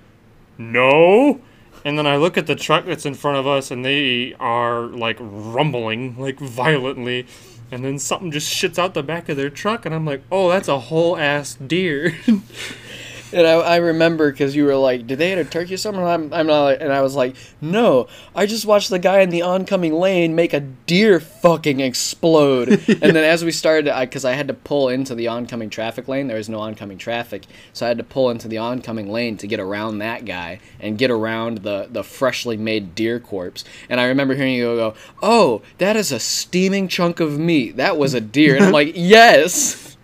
[0.58, 1.40] no.
[1.84, 4.82] And then I look at the truck that's in front of us, and they are
[4.82, 7.26] like rumbling like violently.
[7.70, 10.48] And then something just shits out the back of their truck, and I'm like, oh,
[10.48, 12.16] that's a whole ass deer.
[13.32, 16.02] And I, I remember because you were like, "Did they hit a turkey or something?"
[16.04, 19.42] I'm, I'm not, and I was like, "No, I just watched the guy in the
[19.42, 24.48] oncoming lane make a deer fucking explode." And then as we started, because I, had
[24.48, 27.98] to pull into the oncoming traffic lane, there was no oncoming traffic, so I had
[27.98, 31.88] to pull into the oncoming lane to get around that guy and get around the
[31.90, 33.64] the freshly made deer corpse.
[33.88, 37.76] And I remember hearing you go, "Oh, that is a steaming chunk of meat.
[37.76, 39.96] That was a deer." And I'm like, "Yes."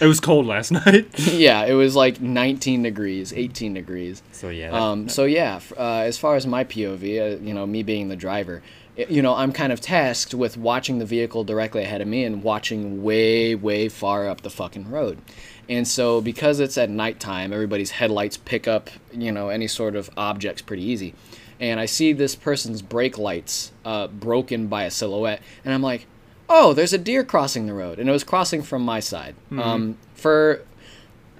[0.00, 1.06] It was cold last night.
[1.18, 4.22] yeah, it was like 19 degrees, 18 degrees.
[4.32, 4.70] So yeah.
[4.70, 7.82] that- Um, so yeah, f- uh, as far as my POV, uh, you know, me
[7.82, 8.62] being the driver,
[8.98, 12.24] i- you know, I'm kind of tasked with watching the vehicle directly ahead of me
[12.24, 15.18] and watching way, way far up the fucking road.
[15.68, 20.10] And so because it's at nighttime, everybody's headlights pick up, you know, any sort of
[20.16, 21.14] objects pretty easy.
[21.60, 26.06] And I see this person's brake lights uh, broken by a silhouette, and I'm like,
[26.50, 29.36] oh, there's a deer crossing the road, and it was crossing from my side.
[29.56, 30.62] Um, for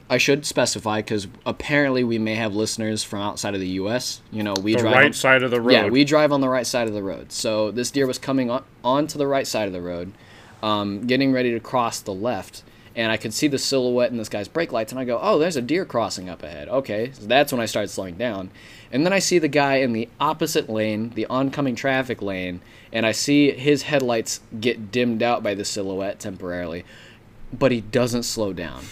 [0.09, 4.23] I should specify because apparently we may have listeners from outside of the U.S.
[4.33, 5.73] You know, we the drive right on, side of the road.
[5.73, 7.33] yeah, we drive on the right side of the road.
[7.33, 10.13] So this deer was coming on onto the right side of the road,
[10.63, 12.63] um, getting ready to cross the left,
[12.97, 15.39] and I could see the silhouette in this guy's brake lights, and I go, "Oh,
[15.39, 18.51] there's a deer crossing up ahead." Okay, so that's when I started slowing down,
[18.93, 23.07] and then I see the guy in the opposite lane, the oncoming traffic lane, and
[23.07, 26.85] I see his headlights get dimmed out by the silhouette temporarily,
[27.53, 28.85] but he doesn't slow down.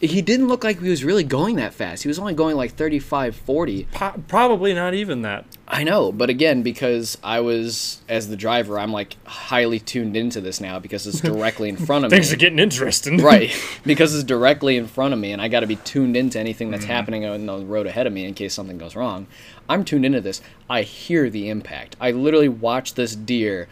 [0.00, 2.02] He didn't look like he was really going that fast.
[2.02, 3.84] He was only going like 35, 40.
[3.92, 5.46] Po- probably not even that.
[5.66, 10.40] I know, but again, because I was as the driver, I'm like highly tuned into
[10.42, 12.30] this now because it's directly in front of Things me.
[12.30, 13.18] Things are getting interesting.
[13.18, 13.50] right,
[13.84, 16.70] because it's directly in front of me, and I got to be tuned into anything
[16.70, 19.26] that's happening on the road ahead of me in case something goes wrong.
[19.68, 20.42] I'm tuned into this.
[20.68, 21.96] I hear the impact.
[21.98, 23.66] I literally watch this deer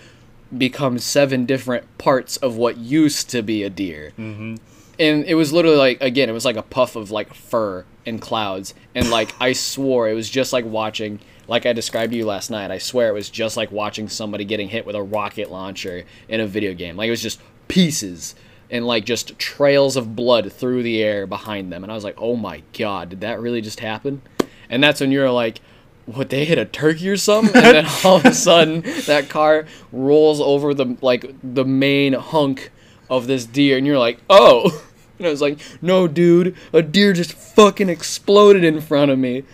[0.57, 4.13] become seven different parts of what used to be a deer.
[4.19, 4.57] Mm-hmm.
[4.99, 8.21] And it was literally like again, it was like a puff of like fur and
[8.21, 11.21] clouds, and like I swore it was just like watching.
[11.49, 14.45] Like I described to you last night, I swear it was just like watching somebody
[14.45, 16.97] getting hit with a rocket launcher in a video game.
[16.97, 18.35] Like it was just pieces
[18.71, 21.83] and like just trails of blood through the air behind them.
[21.83, 24.23] And I was like, oh my god, did that really just happen?
[24.71, 25.61] And that's when you're like,
[26.07, 27.63] what they hit a turkey or something?
[27.63, 32.71] And then all of a sudden that car rolls over the like the main hunk
[33.11, 34.85] of this deer, and you're like, oh.
[35.19, 39.45] And I was like, no, dude, a deer just fucking exploded in front of me.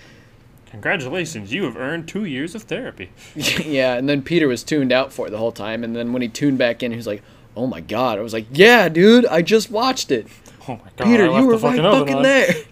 [0.70, 3.10] Congratulations, you have earned two years of therapy.
[3.34, 6.22] yeah, and then Peter was tuned out for it the whole time, and then when
[6.22, 7.22] he tuned back in, he was like,
[7.56, 10.26] "Oh my god!" I was like, "Yeah, dude, I just watched it.
[10.68, 12.54] Oh my god, Peter, you were the fucking right fucking there."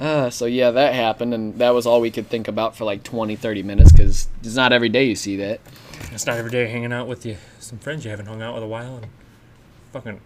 [0.00, 3.02] Uh, so yeah, that happened, and that was all we could think about for like
[3.02, 5.60] 20, 30 minutes, because it's not every day you see that.
[6.10, 8.62] It's not every day hanging out with you, some friends you haven't hung out with
[8.62, 9.08] a while, and
[9.92, 10.22] fucking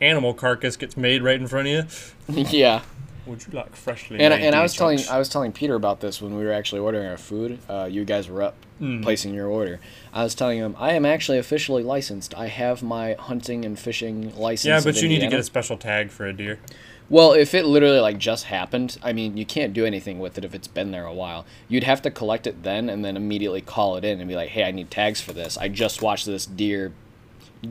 [0.00, 1.74] animal carcass gets made right in front of
[2.28, 2.42] you.
[2.48, 2.80] yeah,
[3.28, 4.98] Would you like freshly And, and I was deer telling?
[5.10, 7.58] I was telling Peter about this when we were actually ordering our food.
[7.68, 9.02] Uh, you guys were up Mm.
[9.02, 9.80] placing your order.
[10.12, 12.32] I was telling him I am actually officially licensed.
[12.36, 14.66] I have my hunting and fishing license.
[14.68, 16.60] Yeah, but you need to get a special tag for a deer.
[17.10, 20.44] Well, if it literally like just happened, I mean, you can't do anything with it
[20.44, 21.44] if it's been there a while.
[21.66, 24.50] You'd have to collect it then and then immediately call it in and be like,
[24.50, 25.58] "Hey, I need tags for this.
[25.58, 26.92] I just watched this deer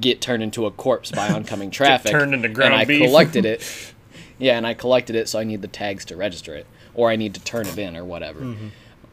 [0.01, 3.45] get turned into a corpse by oncoming traffic, turned into ground and I beef." collected
[3.45, 3.93] it.
[4.39, 7.15] yeah, and I collected it, so I need the tags to register it, or I
[7.15, 8.67] need to turn it in, or whatever." Mm-hmm.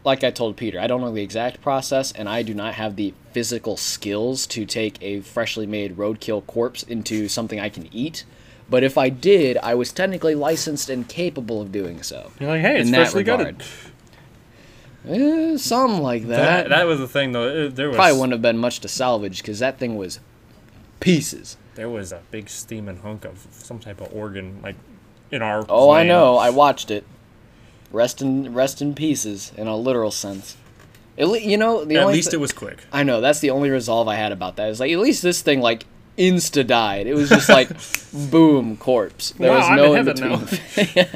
[0.04, 2.96] Like I told Peter, I don't know the exact process, and I do not have
[2.96, 8.24] the physical skills to take a freshly made roadkill corpse into something I can eat.
[8.68, 12.32] But if I did, I was technically licensed and capable of doing so.
[12.38, 13.62] You're like, hey, it's freshly gutted.
[15.08, 16.68] Eh, something like That, that.
[16.70, 17.48] that was the thing, though.
[17.66, 20.20] It- There was Probably wouldn't have been much to salvage because that thing was
[21.00, 21.56] pieces.
[21.74, 24.76] there was a big steaming hunk of some type of organ, like
[25.34, 25.64] in our.
[25.68, 26.36] Oh, I know.
[26.36, 27.04] I watched it.
[27.92, 30.56] Rest in rest in pieces in a literal sense.
[31.16, 32.78] At le- you know, the At least thi- it was quick.
[32.92, 34.68] I know that's the only resolve I had about that.
[34.70, 35.86] Is like at least this thing like
[36.18, 37.06] insta died.
[37.06, 37.68] It was just like
[38.32, 39.30] boom corpse.
[39.32, 41.06] There Wow, was I'm no in in heaven between.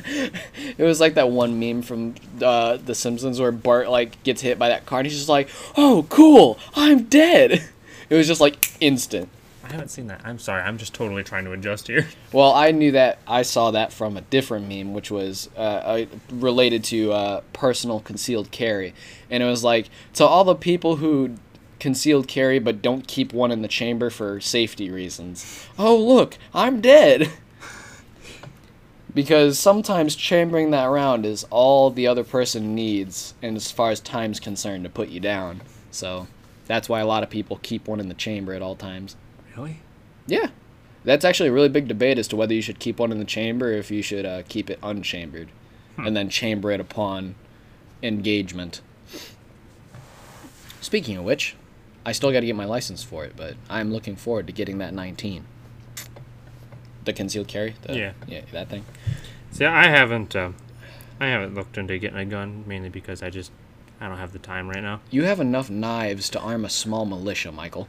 [0.79, 4.57] it was like that one meme from uh, The Simpsons where Bart like gets hit
[4.59, 7.64] by that car and he's just like, "Oh, cool, I'm dead."
[8.11, 9.29] It was just like instant.
[9.69, 10.23] I haven't seen that.
[10.25, 10.62] I'm sorry.
[10.62, 12.09] I'm just totally trying to adjust here.
[12.33, 13.19] Well, I knew that.
[13.27, 18.01] I saw that from a different meme, which was uh, uh, related to uh, personal
[18.01, 18.93] concealed carry,
[19.31, 21.37] and it was like to all the people who
[21.81, 25.66] concealed carry but don't keep one in the chamber for safety reasons.
[25.79, 27.31] Oh, look, I'm dead.
[29.14, 34.01] because sometimes chambering that round is all the other person needs, and as far as
[34.01, 35.62] time's concerned, to put you down.
[35.91, 36.27] So
[36.66, 39.16] that's why a lot of people keep one in the chamber at all times.
[39.59, 39.81] Really?
[40.27, 40.51] Yeah.
[41.05, 43.25] That's actually a really big debate as to whether you should keep one in the
[43.25, 45.49] chamber or if you should uh, keep it unchambered
[45.97, 47.35] and then chamber it upon
[48.03, 48.81] engagement.
[50.81, 51.57] Speaking of which,
[52.07, 54.79] I still got to get my license for it, but I'm looking forward to getting
[54.79, 55.45] that 19.
[57.05, 57.75] The concealed carry?
[57.83, 58.13] The, Yeah.
[58.29, 58.85] Yeah, that thing.
[59.51, 60.37] See, I haven't.
[60.37, 60.55] Um,
[61.19, 63.51] I haven't looked into getting a gun mainly because I just
[64.01, 65.01] I don't have the time right now.
[65.11, 67.89] You have enough knives to arm a small militia, Michael.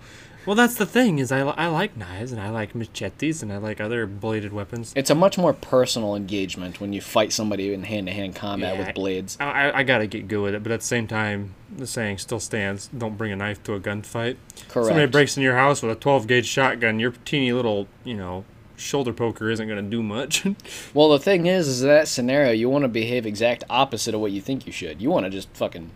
[0.50, 3.58] Well, that's the thing is I, I like knives and I like machetes and I
[3.58, 4.92] like other bladed weapons.
[4.96, 8.76] It's a much more personal engagement when you fight somebody in hand to hand combat
[8.76, 9.38] Yeah, with blades.
[9.40, 12.18] I, I, I gotta get good with it, but at the same time, the saying
[12.18, 14.38] still stands: don't bring a knife to a gunfight.
[14.70, 14.88] Correct.
[14.88, 18.44] Somebody breaks in your house with a 12 gauge shotgun, your teeny little, you know,
[18.76, 20.48] shoulder poker isn't gonna do much.
[20.96, 24.32] Well, the thing is, is that scenario you want to behave exact opposite of what
[24.32, 25.00] you think you should.
[25.00, 25.92] You want to just fucking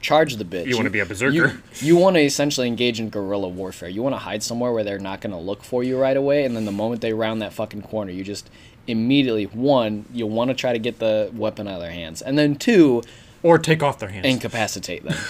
[0.00, 0.66] charge the bitch.
[0.66, 1.34] You wanna be a berserker.
[1.34, 3.88] You, you want to essentially engage in guerrilla warfare.
[3.88, 6.44] You want to hide somewhere where they're not going to look for you right away,
[6.44, 8.50] and then the moment they round that fucking corner, you just
[8.86, 12.38] immediately one, you want to try to get the weapon out of their hands, and
[12.38, 13.02] then two,
[13.42, 14.26] or take off their hands.
[14.26, 15.16] incapacitate them.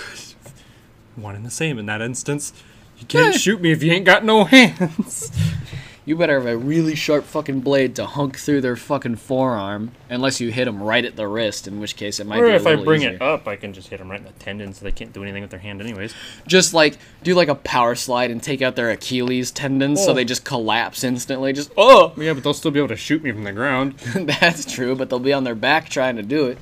[1.17, 2.53] One and the same in that instance.
[2.99, 5.31] You can't shoot me if you ain't got no hands.
[6.11, 10.41] You better have a really sharp fucking blade to hunk through their fucking forearm, unless
[10.41, 12.57] you hit them right at the wrist, in which case it might or be a
[12.57, 13.13] if I bring easier.
[13.13, 15.23] it up, I can just hit them right in the tendon so they can't do
[15.23, 16.13] anything with their hand anyways.
[16.49, 20.15] just like do like a power slide and take out their Achilles tendons so Oh.
[20.15, 21.53] they just collapse instantly.
[21.53, 23.97] Just oh, Yeah, but they'll still be able to shoot me from the ground.
[24.15, 26.59] that's true, but they'll be on their back trying to do it.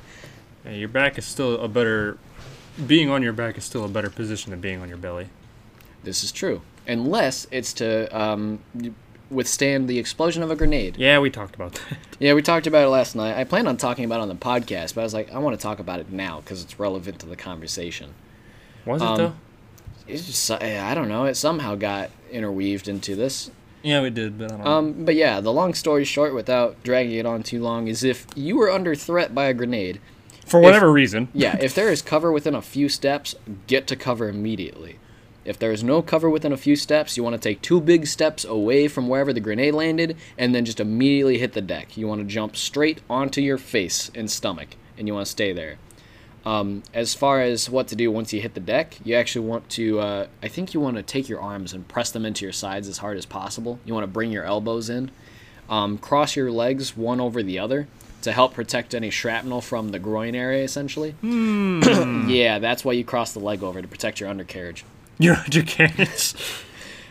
[0.63, 2.19] Yeah, your back is still a better.
[2.85, 5.29] Being on your back is still a better position than being on your belly.
[6.03, 8.59] This is true, unless it's to um,
[9.31, 10.97] withstand the explosion of a grenade.
[10.97, 11.97] Yeah, we talked about that.
[12.19, 13.37] Yeah, we talked about it last night.
[13.37, 15.57] I planned on talking about it on the podcast, but I was like, I want
[15.57, 18.13] to talk about it now because it's relevant to the conversation.
[18.85, 19.33] Was it Um, though?
[20.07, 21.25] It's just I don't know.
[21.25, 23.51] It somehow got interweaved into this.
[23.83, 24.67] Yeah, we did, but I don't.
[24.67, 28.25] Um, but yeah, the long story short, without dragging it on too long, is if
[28.35, 30.01] you were under threat by a grenade,
[30.45, 31.29] For whatever reason.
[31.33, 33.35] yeah, if there is cover within a few steps,
[33.67, 34.97] get to cover immediately.
[35.49, 38.05] If there is no cover within a few steps, you want to take two big
[38.05, 41.97] steps away from wherever the grenade landed and then just immediately hit the deck.
[41.97, 45.51] You want to jump straight onto your face and stomach, and you want to stay
[45.51, 45.79] there.
[46.45, 49.67] Um, as far as what to do once you hit the deck, you actually want
[49.71, 52.53] to, uh, I think you want to take your arms and press them into your
[52.53, 53.79] sides as hard as possible.
[53.85, 55.09] You want to bring your elbows in.
[55.67, 57.87] Um, cross your legs one over the other
[58.21, 61.15] to help protect any shrapnel from the groin area, essentially.
[61.23, 64.85] yeah, that's why you cross the leg over to protect your undercarriage.
[65.19, 66.33] Your undercarriage.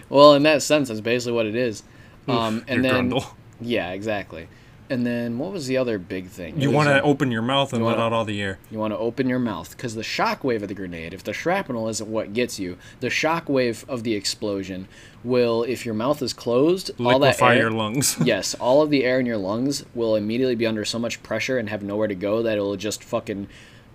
[0.09, 1.83] Well, in that sense, that's basically what it is.
[2.27, 3.27] Um, and your then, grundle.
[3.61, 4.49] yeah, exactly.
[4.91, 6.59] And then what was the other big thing?
[6.59, 8.59] You want to uh, open your mouth and you let wanna- out all the air.
[8.71, 11.35] You want to open your mouth because the shock wave of the grenade, if the
[11.35, 14.89] shrapnel isn't what gets you, the shock wave of the explosion
[15.23, 18.17] will, if your mouth is closed, all that Liquefy air, your lungs.
[18.25, 21.59] yes, all of the air in your lungs will immediately be under so much pressure
[21.59, 23.47] and have nowhere to go that it'll just fucking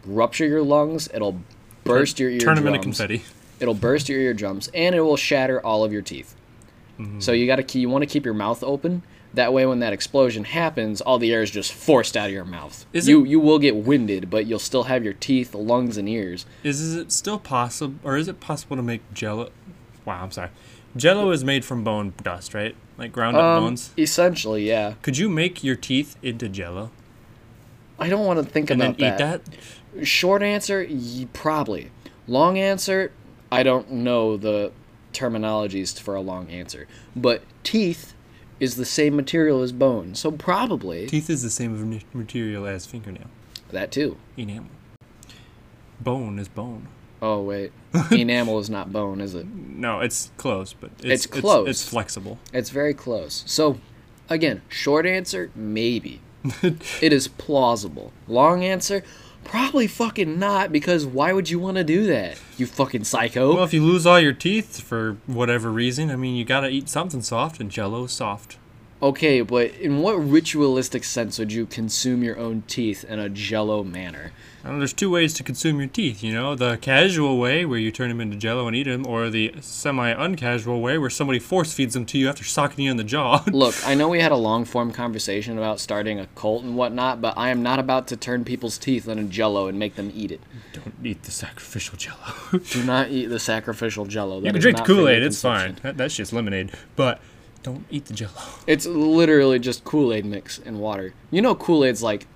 [0.05, 1.09] rupture your lungs.
[1.11, 1.39] It'll
[1.83, 2.57] burst your eardrums.
[2.57, 3.23] Turn them into confetti.
[3.63, 6.35] It'll burst your eardrums and it will shatter all of your teeth.
[6.99, 7.21] Mm-hmm.
[7.21, 9.01] So you got to you want to keep your mouth open.
[9.33, 12.45] That way, when that explosion happens, all the air is just forced out of your
[12.45, 12.85] mouth.
[12.93, 16.07] Is you it- you will get winded, but you'll still have your teeth, lungs, and
[16.07, 16.45] ears.
[16.61, 19.49] Is, is it still possible, or is it possible to make Jello?
[20.05, 20.49] Wow, I'm sorry.
[20.95, 22.75] Jello is made from bone dust, right?
[22.99, 23.89] Like ground up Um, bones.
[23.97, 24.93] essentially, yeah.
[25.01, 26.91] Could you make your teeth into Jello
[27.97, 29.41] I don't want to think and then about eat that.
[29.45, 30.05] that?
[30.05, 31.89] Short answer, y- probably.
[32.27, 33.11] Long answer,
[33.53, 34.71] I don't know the
[35.13, 36.87] terminologies for a long answer.
[37.15, 38.13] But teeth
[38.59, 43.27] is the same material as bone, so probably Teeth is the same material as fingernail.
[43.71, 44.17] that too.
[44.37, 44.69] Enamel.
[45.99, 46.87] Bone is bone.
[47.21, 47.71] Oh wait,
[48.11, 49.47] enamel is not bone, is it?
[49.47, 51.69] No, it's close, but it's, It's close.
[51.69, 52.37] It's, flexible.
[52.51, 53.43] It's very close.
[53.47, 53.79] So,
[54.29, 56.21] again, short answer, maybe.
[57.01, 58.11] it is plausible.
[58.27, 59.03] Long answer,
[59.43, 62.39] probably fucking not, because why would you want to do that?
[62.57, 63.55] You fucking psycho.
[63.55, 66.89] Well, if you lose all your teeth for whatever reason, I mean, you gotta eat
[66.89, 68.57] something soft, and Jello soft.
[69.01, 73.83] okay, but in what ritualistic sense would you consume your own teeth in a jello
[73.83, 74.31] manner?
[74.63, 76.55] Know, there's two ways to consume your teeth, you know?
[76.55, 80.09] The casual way, where you turn them into jello and eat them, or the semi
[80.09, 83.43] uncasual way, where somebody force feeds them to you after socking you in the jaw.
[83.51, 87.19] Look, I know we had a long form conversation about starting a cult and whatnot,
[87.19, 90.31] but I am not about to turn people's teeth into jello and make them eat
[90.31, 90.39] it.
[90.71, 92.17] don't eat the sacrificial jello.
[92.69, 94.37] Do not eat the sacrificial jello.
[94.37, 95.77] you That can drink the not for your Kool Aid, it's fine.
[95.83, 96.71] That, that's just lemonade.
[96.95, 97.19] But
[97.63, 98.31] don't eat the jello.
[98.65, 101.13] It's literally just Kool Aid mix and water.
[101.31, 102.27] You know, Kool Aid's like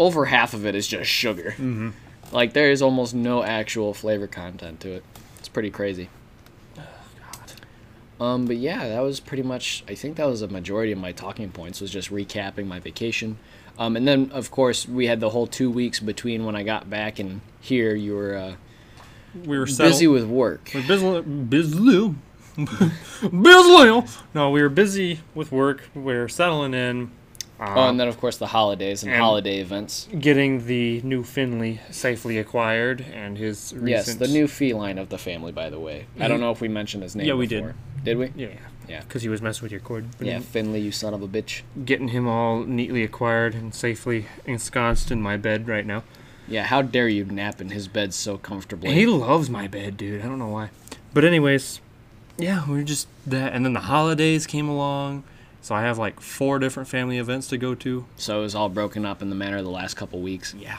[0.00, 1.50] over half of it is just sugar.
[1.52, 1.90] Mm-hmm.
[2.32, 5.04] Like there is almost no actual flavor content to it.
[5.38, 6.08] It's pretty crazy.
[8.18, 9.84] Um, but yeah, that was pretty much.
[9.88, 11.80] I think that was a majority of my talking points.
[11.80, 13.38] Was just recapping my vacation.
[13.78, 16.88] Um, and then of course we had the whole two weeks between when I got
[16.90, 17.94] back and here.
[17.94, 18.54] You were uh,
[19.44, 19.92] We were settled.
[19.92, 20.70] busy with work.
[20.74, 21.20] We're busy.
[21.22, 22.14] Busy.
[23.22, 24.02] busy.
[24.34, 25.88] No, we were busy with work.
[25.94, 27.10] We were settling in.
[27.60, 27.74] Uh-huh.
[27.76, 30.08] Oh, and then of course the holidays and, and- holiday events.
[30.18, 35.18] getting the new Finley safely acquired and his recent Yes, the new feline of the
[35.18, 36.06] family, by the way.
[36.18, 36.40] I don't mm-hmm.
[36.44, 37.26] know if we mentioned his name.
[37.26, 37.62] Yeah, we did.
[37.62, 37.76] before.
[38.02, 38.32] Did we?
[38.34, 38.48] yeah
[38.88, 39.00] Yeah.
[39.02, 41.60] because he was messing with your cord Yeah, Finley, you son of a bitch.
[41.84, 46.02] getting him all neatly acquired and safely ensconced in my bed right now
[46.48, 48.94] Yeah, how dare you nap in his bed so comfortably?
[48.94, 50.70] he loves my bed dude I don't know why
[51.12, 51.80] but anyways
[52.38, 55.24] yeah we are just that and then the holidays came along
[55.62, 58.68] so I have like four different family events to go to so it was all
[58.68, 60.54] broken up in the manner of the last couple weeks.
[60.54, 60.78] yeah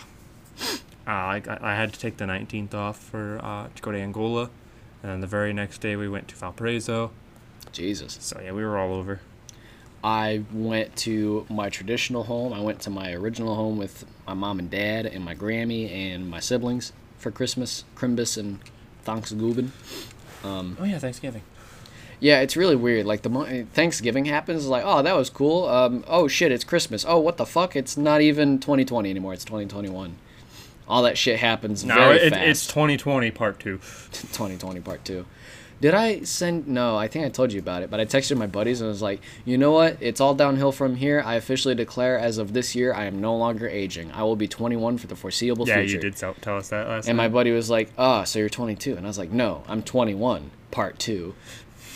[1.08, 4.50] uh, I, I had to take the 19th off for uh, to go to Angola
[5.04, 7.12] and then the very next day we went to Valparaiso
[7.72, 8.18] Jesus.
[8.22, 9.22] so yeah we were all over
[10.04, 12.54] I went to my traditional home.
[12.54, 16.28] I went to my original home with my mom and dad and my Grammy and
[16.28, 18.60] my siblings for Christmas, Crimbus and
[19.04, 19.72] Thanksgiving.
[20.44, 21.44] oh yeah Thanksgiving
[22.22, 23.06] Yeah, it's really weird.
[23.06, 25.68] Like the mo- Thanksgiving happens, like, oh, that was cool.
[25.68, 27.04] Um, oh shit, it's Christmas.
[27.06, 27.76] Oh, what the fuck?
[27.76, 29.34] It's not even 2020 anymore.
[29.34, 30.16] It's 2021.
[30.88, 33.78] All that shit happens no very it, it's 2020 part two
[34.12, 35.26] 2020 part two.
[35.80, 36.68] Did I send?
[36.68, 37.90] No, I think I told you about it.
[37.90, 39.98] But I texted my buddies and I was like, you know what?
[40.00, 41.24] It's all downhill from here.
[41.26, 44.12] I officially declare, as of this year, I am no longer aging.
[44.12, 45.88] I will be 21 for the foreseeable yeah future.
[45.90, 48.38] Yeah, you did tell, tell us that last And my buddy was like, "Ah, so
[48.38, 51.34] you're 22?" And I was like, "No, I'm 21, part two.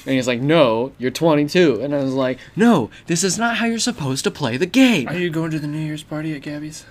[0.05, 3.65] And he's like, "No, you're 22." And I was like, "No, this is not how
[3.65, 6.41] you're supposed to play the game." Are you going to the New Year's party at
[6.41, 6.85] Gabby's?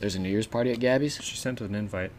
[0.00, 1.18] There's a New Year's party at Gabby's.
[1.22, 2.10] She sent an invite.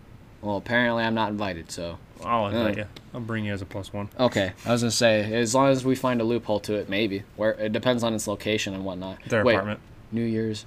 [0.42, 2.82] Well, apparently I'm not invited, so I'll invite Uh.
[2.82, 2.86] you.
[3.14, 4.10] I'll bring you as a plus one.
[4.20, 4.54] okay.
[4.66, 7.24] I was gonna say, as long as we find a loophole to it, maybe.
[7.36, 9.18] Where it depends on its location and whatnot.
[9.28, 9.80] Their Wait, apartment.
[10.12, 10.66] New Year's,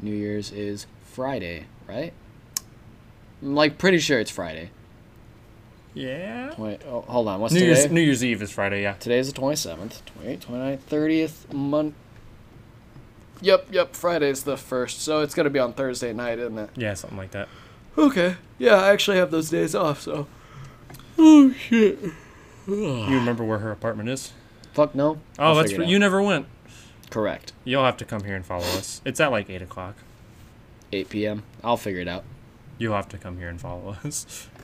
[0.00, 2.12] New Year's is Friday, right?
[3.42, 4.70] I'm like pretty sure it's Friday.
[5.96, 6.52] Yeah.
[6.58, 7.40] Wait, oh, hold on.
[7.40, 7.72] What's New today?
[7.72, 8.82] Year's New Year's Eve is Friday.
[8.82, 8.92] Yeah.
[9.00, 11.94] Today's the 27th, 28th, 29th, 30th, month.
[13.40, 16.70] Yep, yep, Friday's the first, so it's gonna be on Thursday night, isn't it?
[16.74, 17.48] Yeah, something like that.
[17.96, 18.36] Okay.
[18.58, 20.26] Yeah, I actually have those days off, so.
[21.18, 21.98] Oh shit.
[22.66, 24.32] You remember where her apartment is?
[24.74, 25.18] Fuck no.
[25.38, 26.46] Oh, I'll that's you never went.
[27.08, 27.54] Correct.
[27.64, 29.00] You'll have to come here and follow us.
[29.06, 29.96] It's at like eight o'clock.
[30.92, 31.42] 8 p.m.
[31.64, 32.24] I'll figure it out.
[32.78, 34.48] You'll have to come here and follow us.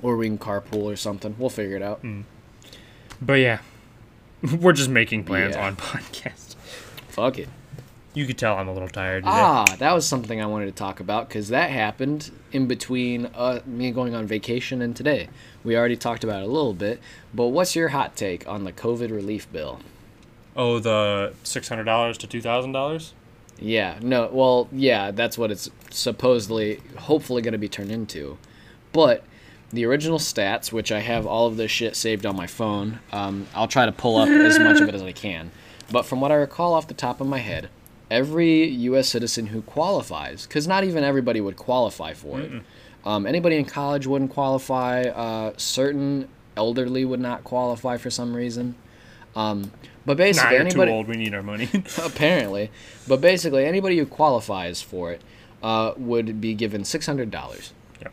[0.00, 1.34] Or we can carpool or something.
[1.38, 2.04] We'll figure it out.
[3.20, 3.60] But yeah,
[4.60, 5.66] we're just making plans Yeah.
[5.66, 6.56] on podcast.
[7.08, 7.48] Fuck it.
[8.14, 9.32] You could tell I'm a little tired today.
[9.34, 13.60] Ah, that was something I wanted to talk about because that happened in between uh,
[13.64, 15.28] me going on vacation and today.
[15.64, 17.00] We already talked about it a little bit,
[17.32, 19.80] but what's your hot take on the COVID relief bill?
[20.54, 23.14] Oh, the six hundred dollars to two thousand dollars.
[23.58, 28.36] Yeah, no, well, yeah, that's what it's supposedly, hopefully going to be turned into.
[28.92, 29.24] But
[29.72, 33.46] the original stats, which I have all of this shit saved on my phone, um,
[33.54, 35.50] I'll try to pull up as much of it as I can.
[35.90, 37.68] But from what I recall off the top of my head,
[38.10, 39.08] every U.S.
[39.08, 42.62] citizen who qualifies, because not even everybody would qualify for it.
[43.04, 45.02] Um, anybody in college wouldn't qualify.
[45.02, 48.74] Uh, certain elderly would not qualify for some reason.
[49.34, 49.72] Um,
[50.04, 51.08] but basically, you're anybody too old.
[51.08, 51.68] We need our money.
[52.04, 52.70] apparently,
[53.08, 55.22] but basically anybody who qualifies for it
[55.62, 57.72] uh, would be given six hundred dollars.
[58.00, 58.12] Yep.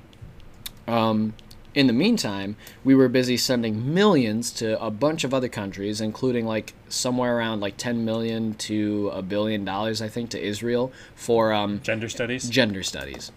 [0.87, 1.33] Um,
[1.75, 6.45] in the meantime, we were busy sending millions to a bunch of other countries, including
[6.45, 11.53] like somewhere around like ten million to a billion dollars, I think, to Israel for
[11.53, 12.49] um, Gender studies.
[12.49, 13.31] gender studies.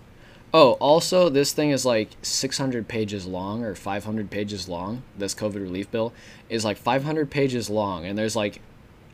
[0.55, 5.03] Oh, also, this thing is like 600 pages long or 500 pages long.
[5.16, 6.12] This COVID relief bill
[6.51, 8.61] is like 500 pages long, and there's like,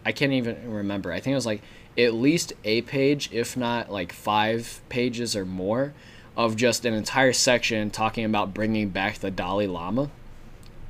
[0.05, 1.13] I can't even remember.
[1.13, 1.63] I think it was like
[1.97, 5.93] at least a page, if not like five pages or more,
[6.39, 10.09] of just an entire section talking about bringing back the Dalai Lama,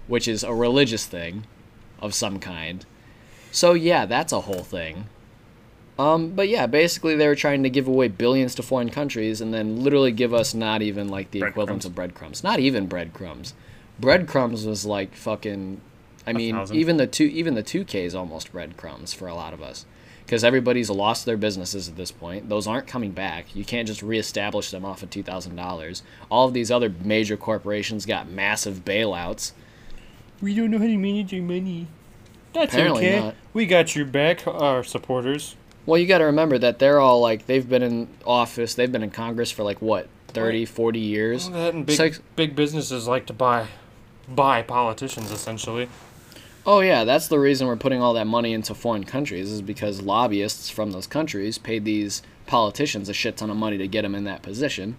[0.07, 1.44] which is a religious thing
[2.01, 2.84] of some kind.
[3.51, 5.07] So, yeah, that's a whole thing.
[5.99, 9.53] Um, but yeah, basically they were trying to give away billions to foreign countries and
[9.53, 11.84] then literally give us not even like the equivalent Breadcrumbs.
[11.86, 12.44] of breadcrumbs.
[12.44, 13.55] Not even breadcrumbs.
[13.99, 15.80] Breadcrumbs was like fucking.
[16.24, 16.76] I mean, thousand.
[16.76, 19.86] even the two even the two K is almost breadcrumbs for a lot of us,
[20.29, 22.51] because everybody's lost their businesses at this point.
[22.51, 23.57] Those aren't coming back.
[23.57, 26.03] You can't just reestablish them off of two thousand dollars.
[26.31, 29.53] All of these other major corporations got massive bailouts.
[30.43, 31.87] We don't know how to manage our money.
[32.53, 33.20] That's Apparently okay.
[33.20, 33.35] not.
[33.55, 35.57] We got your back, our supporters.
[35.87, 39.03] Well, you got to remember that they're all like they've been in office, they've been
[39.03, 41.49] in Congress for like what 30, 40 years.
[41.49, 43.68] That and big, Six- big businesses like to buy,
[44.29, 45.89] buy politicians essentially.
[46.69, 50.03] Oh yeah, that's the reason we're putting all that money into foreign countries is because
[50.03, 54.14] lobbyists from those countries paid these politicians a shit ton of money to get them
[54.14, 54.97] in that position.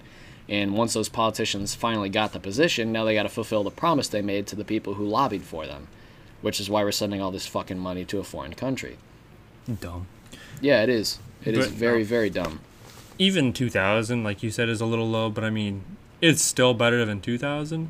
[0.50, 4.08] And once those politicians finally got the position, now they got to fulfill the promise
[4.08, 5.90] they made to the people who lobbied for them,
[6.42, 8.98] which is why we're sending all this fucking money to a foreign country.
[9.80, 10.08] Dumb.
[10.62, 11.20] Yeah, it is.
[11.46, 12.62] It is But- very very dumb.
[13.20, 15.84] Even 2000, like you said, is a little low, but I mean,
[16.20, 17.90] it's still better than 2000.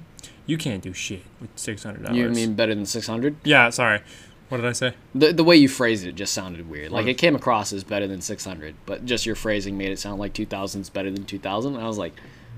[0.49, 2.15] You can't do shit with $600.
[2.15, 3.35] You mean better than 600?
[3.43, 4.01] Yeah, sorry.
[4.47, 4.95] What did I say?
[5.13, 6.91] The, the way you phrased it just sounded weird.
[6.91, 10.19] Like it came across as better than 600, but just your phrasing made it sound
[10.19, 11.77] like 2000 is better than 2000.
[11.77, 12.13] I was like,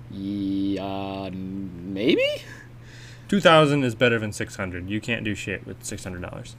[0.10, 2.26] yeah, maybe.
[3.28, 4.90] 2000 is better than 600.
[4.90, 6.56] You can't do shit with $600.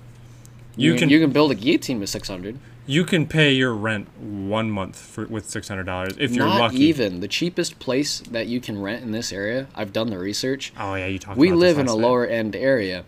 [0.76, 2.58] You, You, can you can build a guillotine with 600.
[2.86, 6.80] you can pay your rent one month for with $600 if you're Not lucky.
[6.84, 9.66] even the cheapest place that you can rent in this area.
[9.74, 10.72] I've done the research.
[10.78, 11.98] Oh yeah, you talked We live in a night.
[11.98, 13.04] lower end area.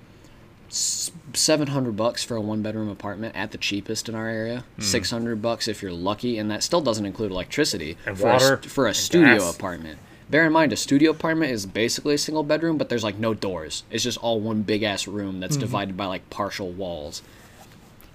[0.68, 4.64] 700 bucks for a one bedroom apartment at the cheapest in our area.
[4.76, 4.82] Hmm.
[4.82, 8.44] 600 bucks if you're lucky, and that still doesn't include electricity And for a, water
[8.60, 9.54] st- for a studio gas.
[9.56, 9.98] apartment.
[10.30, 13.34] Bear in mind, a studio apartment is basically a single bedroom, but there's like no
[13.34, 13.84] doors.
[13.90, 15.40] It's just all one big ass room Mm-hmm.
[15.40, 17.22] that's divided by like partial walls.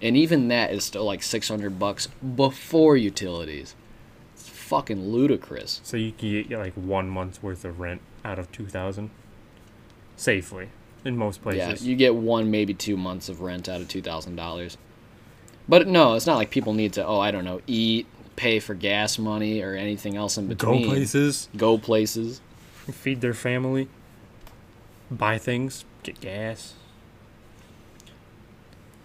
[0.01, 3.75] And even that is still like 600 bucks before utilities.
[4.33, 5.81] It's fucking ludicrous.
[5.83, 9.09] So you can get like one month's worth of rent out of 2000
[10.15, 10.69] safely
[11.05, 11.81] in most places.
[11.83, 14.77] Yeah, you get one, maybe two months of rent out of two thousand dollars.
[15.67, 17.05] But no, it's not like people need to.
[17.05, 20.83] Oh, I don't know, eat, pay for gas money, or anything else in between.
[20.83, 22.41] Go places, Go places.
[22.91, 23.87] feed their family,
[25.11, 26.73] buy things, get gas.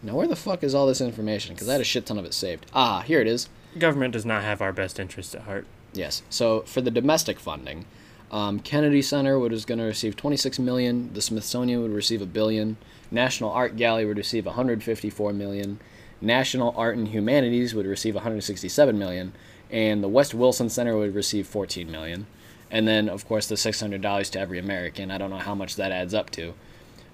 [0.05, 1.55] Now, where the fuck is all this information?
[1.55, 2.67] Because I had a shit ton of it saved.
[2.75, 3.49] Ah, here it is.
[3.79, 5.67] Government does not have our best interests at heart.
[5.95, 6.23] Yes.
[6.29, 7.87] So for the domestic funding,
[8.31, 11.11] um, Kennedy Center would is going to receive 26 million.
[11.15, 12.77] The Smithsonian would receive a billion.
[13.11, 15.81] National Art Gallery would receive 154 million.
[16.21, 19.33] National Art and Humanities would receive 167 million,
[19.71, 22.27] and the West Wilson Center would receive 14 million.
[22.71, 25.11] And then, of course, the $600 to every American.
[25.11, 26.55] I don't know how much that adds up to.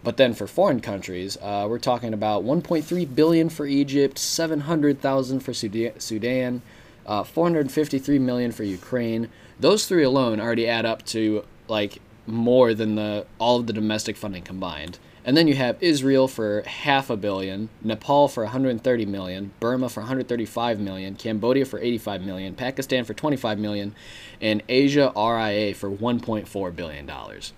[0.03, 5.53] But then for foreign countries, uh, we're talking about 1.3 billion for Egypt, 700,000 for
[5.53, 6.63] Sudan,
[7.07, 9.29] uh, 453 million for Ukraine.
[9.59, 14.17] Those three alone already add up to like more than the all of the domestic
[14.17, 14.99] funding combined.
[15.23, 20.01] And then you have Israel for half a billion, Nepal for 130 million, Burma for
[20.01, 23.95] 135 million, Cambodia for 85 million, Pakistan for 25 million,
[24.41, 27.53] and Asia RIA for 1.4 billion dollars.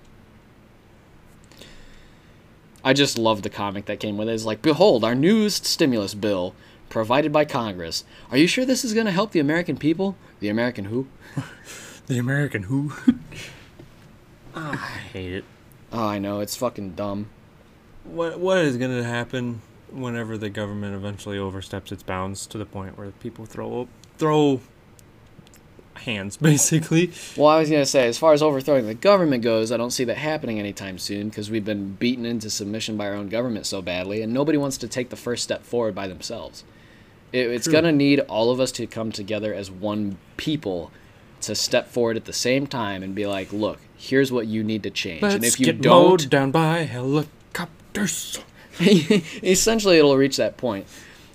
[2.84, 4.32] I just love the comic that came with it.
[4.32, 6.54] It's like, behold, our new stimulus bill
[6.88, 8.04] provided by Congress.
[8.30, 10.16] Are you sure this is going to help the American people?
[10.40, 11.06] The American who?
[12.08, 12.92] The American who?
[14.56, 15.44] I hate it.
[15.92, 16.40] Oh, I know.
[16.40, 17.28] It's fucking dumb.
[18.02, 22.66] What what is going to happen whenever the government eventually oversteps its bounds to the
[22.66, 24.60] point where people throw throw
[26.02, 27.10] hands basically?
[27.36, 29.90] Well, I was going to say, as far as overthrowing the government goes, I don't
[29.90, 33.66] see that happening anytime soon because we've been beaten into submission by our own government
[33.66, 36.64] so badly, and nobody wants to take the first step forward by themselves.
[37.32, 40.90] It, it's going to need all of us to come together as one people
[41.40, 44.82] to step forward at the same time and be like, look, here's what you need
[44.82, 45.22] to change.
[45.22, 48.40] and Let's if you get don't, mowed down by helicopters.
[48.80, 50.86] essentially it'll reach that point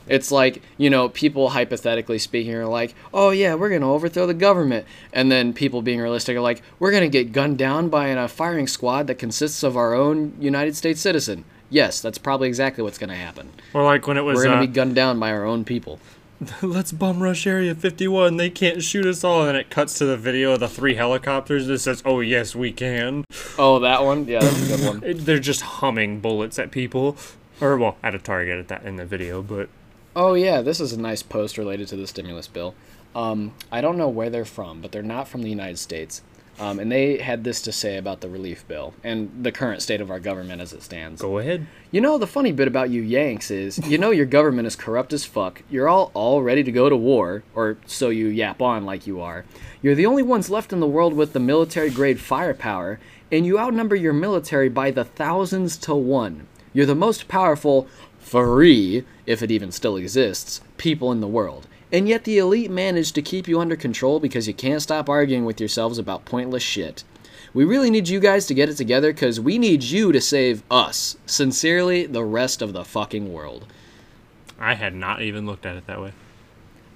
[0.09, 4.25] it's like you know people hypothetically speaking are like oh yeah we're going to overthrow
[4.25, 4.85] the government.
[5.13, 8.27] And then people being realistic are like we're going to get gunned down by a
[8.27, 11.45] firing squad that consists of our own united states citizen.
[11.69, 13.51] Yes that's probably exactly what's going to happen.
[13.73, 15.65] Or like when it was we're going to uh, be gunned down by our own
[15.65, 15.99] people.
[16.61, 19.47] Let's bum rush area 51 they can't shoot us all.
[19.47, 22.71] And it cuts to the video of the three helicopters that says oh yes we
[22.71, 23.23] can.
[23.57, 24.25] Oh that one?
[24.27, 25.17] Yeah that's a good one.
[25.25, 27.17] They're just humming bullets at people.
[27.59, 29.69] Or well at a target at that in the video but
[30.18, 32.74] Oh yeah, this is a nice post related to the stimulus bill.
[33.13, 36.24] Um, I don't know where they're from, but they're not from the United States.
[36.59, 40.01] Um, and they had this to say about the relief bill and the current state
[40.01, 41.22] of our government as it stands.
[41.22, 44.65] go ahead You know, the funny bit about you Yanks is, you know, your government
[44.65, 45.61] is corrupt as fuck.
[45.70, 49.22] You're all all ready to go to war, or so you yap on like you
[49.22, 49.45] are.
[49.84, 52.99] You're the only ones left in the world with the military grade firepower,
[53.32, 56.47] and you outnumber your military by the thousands to one.
[56.74, 57.88] You're the most powerful,
[58.28, 61.67] free, if it even still exists, people in the world.
[61.91, 65.45] And yet the elite manage to keep you under control because you can't stop arguing
[65.45, 67.03] with yourselves about pointless shit.
[67.53, 70.63] We really need you guys to get it together because we need you to save
[70.69, 71.15] us.
[71.25, 73.65] Sincerely, the rest of the fucking world.
[74.59, 76.11] i had not even looked at it that way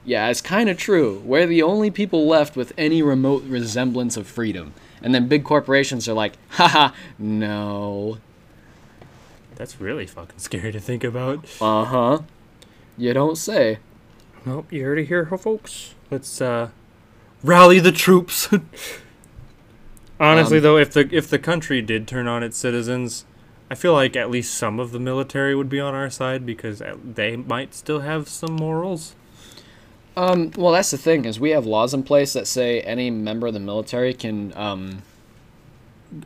[0.04, 1.22] Yeah, it's kind of true.
[1.26, 4.74] We're the only people left with any remote resemblance of freedom.
[5.02, 8.18] And then big corporations are like, haha, no.
[9.62, 12.20] That's really fucking scary to think about Uh huh.
[12.98, 13.78] You don't say.
[14.44, 15.94] Nope, you heard it here, folks.
[16.10, 16.70] Let's uh,
[17.44, 18.50] rally the troops.
[20.20, 23.26] Honestly, Um, though, if the if the country did turn on its citizens,
[23.70, 26.82] I feel like at least some of the military would be on our side because
[27.06, 29.14] they might still have some morals.
[30.18, 33.46] Um, well, that's the thing is we have laws in place that say any member
[33.46, 35.04] of the military can um,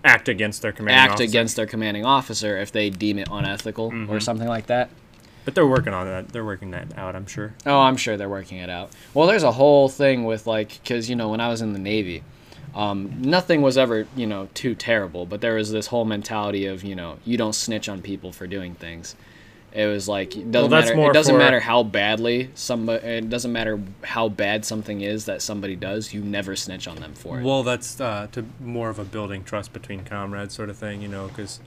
[0.04, 1.24] Act against their commanding act officer.
[1.24, 4.90] against their commanding officer if they deem it unethical or something like that.
[5.46, 6.30] But they're working on that.
[6.30, 7.16] They're working that out.
[7.16, 7.54] I'm sure.
[7.68, 8.92] Oh, I'm sure they're working it out.
[9.14, 11.80] Well, there's a whole thing with like, because you know, when I was in the
[11.80, 12.24] Navy,
[12.74, 16.84] um, nothing was ever you know too terrible, but there was this whole mentality of
[16.84, 19.16] you know you don't snitch on people for doing things.
[19.76, 20.96] It was like it doesn't that's matter.
[20.96, 23.06] more It doesn't matter how badly somebody.
[23.06, 26.14] It doesn't matter how bad something is that somebody does.
[26.14, 27.44] You never snitch on them for it.
[27.44, 31.10] Well, that's uh, to more of a building trust between comrades sort of thing, you
[31.10, 31.60] know, because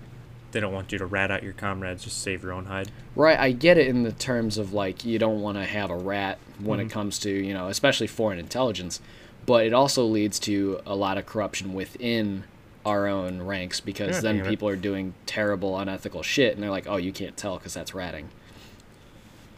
[0.53, 2.03] they don't want you to rat out your comrades.
[2.05, 2.91] Just save your own hide.
[3.15, 5.97] Right, I get it in the terms of like you don't want to have a
[5.97, 6.87] rat when Mm-hmm.
[6.89, 9.01] it comes to, you know, especially foreign intelligence,
[9.45, 12.45] but it also leads to a lot of corruption within
[12.89, 16.97] our own ranks because then people are doing terrible unethical shit and they're like, "Oh,
[16.97, 18.29] you can't tell cuz that's ratting."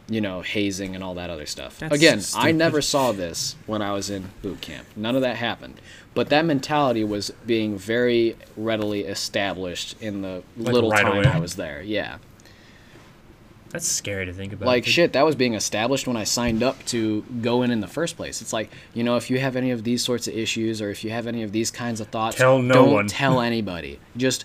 [0.08, 1.78] You know, hazing and all that other stuff.
[1.78, 4.88] That's Again, I never saw this when I was in boot camp.
[4.96, 5.80] None of that happened.
[6.14, 11.26] But that mentality was being very readily established in the Like, little right time away.
[11.26, 11.80] I was there.
[11.80, 12.16] Yeah.
[13.70, 14.66] That's scary to think about.
[14.66, 17.86] like shit that was being established when i signed up to go in in the
[17.86, 20.82] first place it's like you know if you have any of these sorts of issues
[20.82, 23.06] or if you have any of these kinds of thoughts Tell no don't one.
[23.06, 24.44] tell anybody just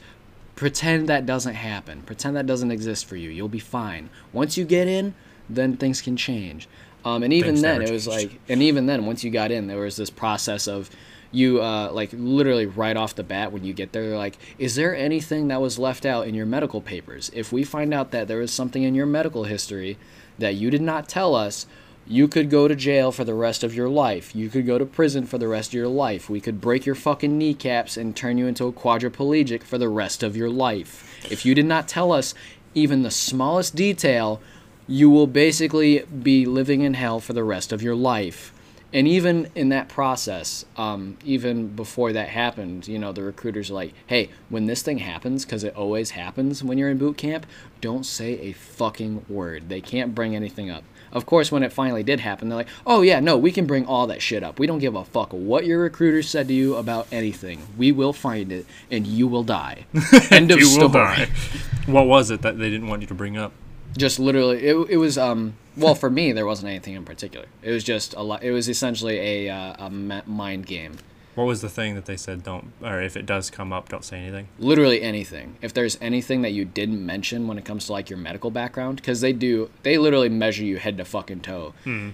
[0.56, 4.64] pretend that doesn't happen pretend that doesn't exist for you you'll be fine once you
[4.66, 5.14] get in
[5.50, 6.68] then things can change
[7.04, 8.32] um, and even Things then it was changed.
[8.32, 10.90] like and even then once you got in there was this process of
[11.36, 14.76] you uh, like literally right off the bat when you get there they're like is
[14.76, 17.32] there anything that was left out in your medical papers?
[17.34, 19.98] If we find out that there is something in your medical history
[20.40, 21.66] that you did not tell us
[22.08, 24.36] you could go to jail for the rest of your life.
[24.36, 26.30] You could go to prison for the rest of your life.
[26.30, 30.22] We could break your fucking kneecaps and turn you into a quadriplegic for the rest
[30.22, 31.20] of your life.
[31.32, 32.36] If you did not tell us
[32.76, 34.40] even the smallest detail
[34.88, 38.54] you will basically be living in hell for the rest of your life.
[38.94, 43.74] And even in that process, um, even before that happened, you know, the recruiters are
[43.74, 47.46] like, hey, when this thing happens, because it always happens when you're in boot camp,
[47.82, 49.68] don't say a fucking word.
[49.68, 50.84] They can't bring anything up.
[51.12, 53.86] Of course, when it finally did happen, they're like, "Oh yeah, no, we can bring
[53.86, 54.60] all that shit up.
[54.60, 57.68] We don't give a fuck what your recruiter said to you about anything.
[57.78, 59.86] We will find it, and you will die."
[60.32, 60.82] End of You story.
[60.88, 61.30] will die.
[61.86, 63.54] What was it that they didn't want you to bring up?
[63.98, 65.56] Just literally, it, it was um.
[65.78, 67.48] Well, for me, there wasn't anything in particular.
[67.62, 68.44] It was just a lot.
[68.44, 70.98] It was essentially a uh, a mind game.
[71.36, 74.06] What was the thing that they said don't, or if it does come up, don't
[74.06, 74.48] say anything?
[74.58, 78.18] literally anything if there's anything that you didn't mention when it comes to like your
[78.18, 81.74] medical background because they do they literally measure you head to fucking toe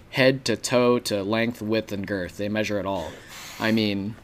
[0.09, 3.11] head to toe to length width and girth they measure it all
[3.59, 4.15] i mean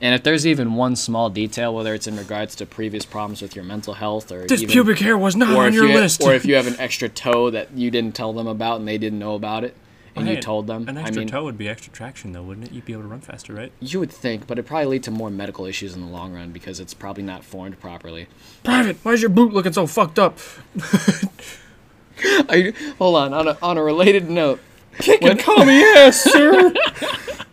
[0.00, 3.54] and if there's even one small detail whether it's in regards to previous problems with
[3.54, 6.22] your mental health or This even, pubic hair was not on your you, list.
[6.22, 8.98] or if you have an extra toe that you didn't tell them about and they
[8.98, 9.74] didn't know about it
[10.16, 12.42] and you Hey, told them An i extra mean toe would be extra traction, though,
[12.42, 12.72] wouldn't it?
[12.72, 13.70] You'd be able to run faster, right?
[13.80, 16.50] you would think but it probably lead to more medical issues in the long run
[16.50, 18.26] because it's probably not formed properly
[18.64, 20.38] Private, why is your boot looking so fucked up?
[22.22, 23.32] I, hold on.
[23.32, 24.60] On a, on a related note,
[25.22, 26.72] When call me ass, sir.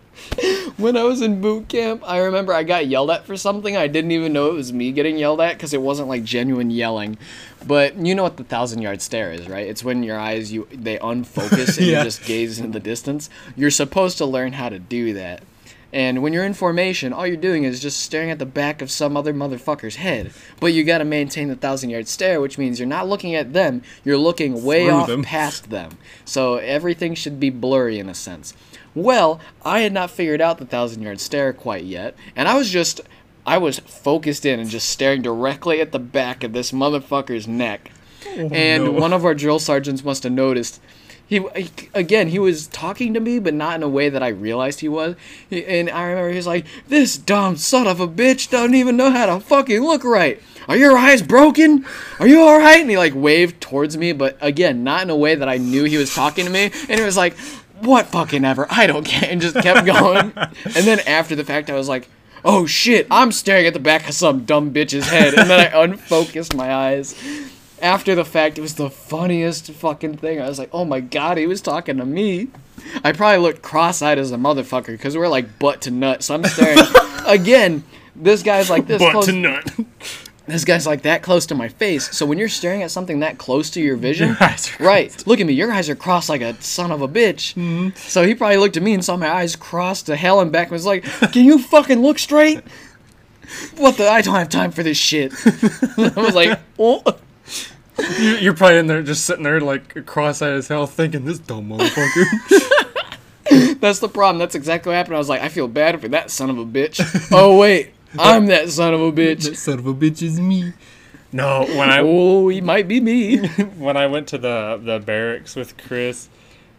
[0.78, 3.76] when I was in boot camp, I remember I got yelled at for something.
[3.76, 6.70] I didn't even know it was me getting yelled at because it wasn't like genuine
[6.72, 7.18] yelling.
[7.66, 9.68] But you know what the thousand yard stare is, right?
[9.68, 11.98] It's when your eyes you they unfocus and Yeah.
[12.00, 13.30] you just gaze into the distance.
[13.56, 15.44] You're supposed to learn how to do that.
[15.94, 18.92] And when you're in formation, all you're doing is just staring at the back of
[18.92, 20.34] some other motherfucker's head.
[20.60, 23.54] But you got to maintain the thousand yard stare, which means you're not looking at
[23.54, 25.24] them, you're looking way Through off them.
[25.24, 25.98] past them.
[26.26, 28.54] So everything should be blurry in a sense.
[28.98, 32.70] Well, I had not figured out the thousand yard stare quite yet, and I was
[32.72, 33.02] just.
[33.46, 37.92] I was focused in and just staring directly at the back of this motherfucker's neck.
[38.28, 38.92] Oh, and no.
[38.92, 40.82] one of our drill sergeants must have noticed.
[41.26, 44.28] He, he- again, he was talking to me, but not in a way that I
[44.30, 45.16] realized he was.
[45.50, 49.12] And I remember he was like, "This dumb son of a bitch doesn't even know
[49.12, 50.42] how to fucking look right.
[50.68, 51.86] Are your eyes broken?
[52.20, 55.16] Are you all right?" And he like waved towards me, but again, not in a
[55.16, 56.72] way that I knew he was talking to me.
[56.90, 57.38] And it was like,
[57.82, 58.68] "What fucking ever?
[58.70, 60.34] I don't care," and just kept going.
[60.36, 62.10] and then after the fact, I was like.
[62.46, 65.34] Oh shit, I'm staring at the back of some dumb bitch's head.
[65.34, 67.16] And then I unfocused my eyes
[67.82, 70.42] after the fact, it was the funniest fucking thing.
[70.42, 72.48] I was like, oh my god, he was talking to me.
[73.04, 76.24] I probably looked cross eyed as a motherfucker because we're like butt to nut.
[76.24, 76.80] So I'm staring.
[77.26, 77.84] Again,
[78.16, 79.26] this guy's like this Butt close.
[79.26, 79.72] to nut.
[80.48, 82.16] This guy's like that close to my face.
[82.16, 85.28] So when you're staring at something that close to your vision, Your right?
[85.28, 85.54] Look at me.
[85.54, 87.54] Your eyes are crossed like a son of a bitch.
[87.56, 87.90] Mm-hmm.
[87.98, 90.68] So he probably looked at me and saw my eyes crossed to hell and back
[90.68, 92.62] and was like, "Can you fucking look straight?"
[93.78, 94.10] What the?
[94.10, 95.34] I don't have time for this shit.
[95.98, 97.04] I was like, oh.
[98.18, 101.70] You- You're probably in there just sitting there like cross-eyed as hell thinking, this dumb
[101.70, 102.24] motherfucker.
[103.80, 104.38] That's the problem.
[104.40, 105.16] That's exactly what happened.
[105.16, 107.00] I was like, I feel bad for that son of a bitch.
[107.32, 107.92] oh wait,
[108.24, 109.46] I'm that son of a bitch.
[109.46, 110.74] That son of a bitch is me.
[111.32, 113.48] No, when I Oh, he might be me.
[113.78, 116.30] when I went to the the barracks with Chris,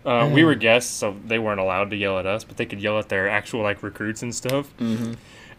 [0.05, 2.81] uh, we were guests, so they weren't allowed to yell at us, but they could
[2.81, 4.75] yell at their actual like recruits and stuff.
[4.79, 5.15] Mm-hmm.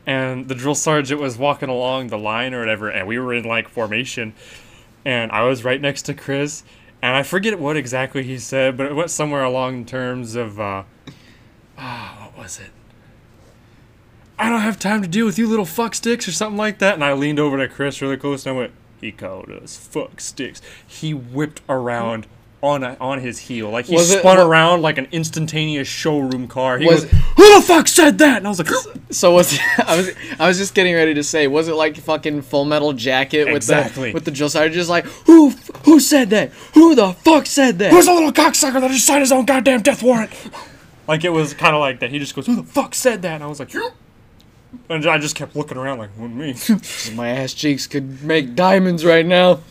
[0.06, 3.44] And the drill sergeant was walking along the line or whatever, and we were in
[3.44, 4.34] like formation,
[5.06, 6.64] and I was right next to Chris,
[7.02, 10.60] and I forget what exactly he said, but it went somewhere along the terms of,
[10.60, 10.84] uh,
[11.78, 12.72] ah, what was it?
[14.40, 16.94] I don't have time to deal with you little fuck sticks or something like that.
[16.96, 18.72] And I leaned over to Chris really close and I went,
[19.02, 20.62] he called us fuck sticks.
[20.88, 22.26] He whipped around
[22.62, 23.70] on a, on his heel.
[23.70, 26.78] Like he Was it- spun wa- around like an instantaneous showroom car.
[26.78, 28.38] He Was- goes, who the fuck said that?
[28.38, 28.70] And I was like,
[29.12, 32.42] So was I was I was just getting ready to say, was it like fucking
[32.44, 34.10] Full Metal Jacket with Exactly.
[34.10, 35.52] the with the drill sergeant just like who
[35.86, 36.52] who said that?
[36.74, 37.92] Who the fuck said that?
[37.92, 40.32] who's a little cocksucker that just signed his own goddamn death warrant?
[41.08, 42.12] Like it was kind of like that.
[42.12, 43.34] He just goes, who the fuck said that?
[43.36, 43.90] And I was like, you.
[44.90, 46.56] And I just kept looking around like, what me?
[47.16, 49.62] My ass cheeks could make diamonds right now.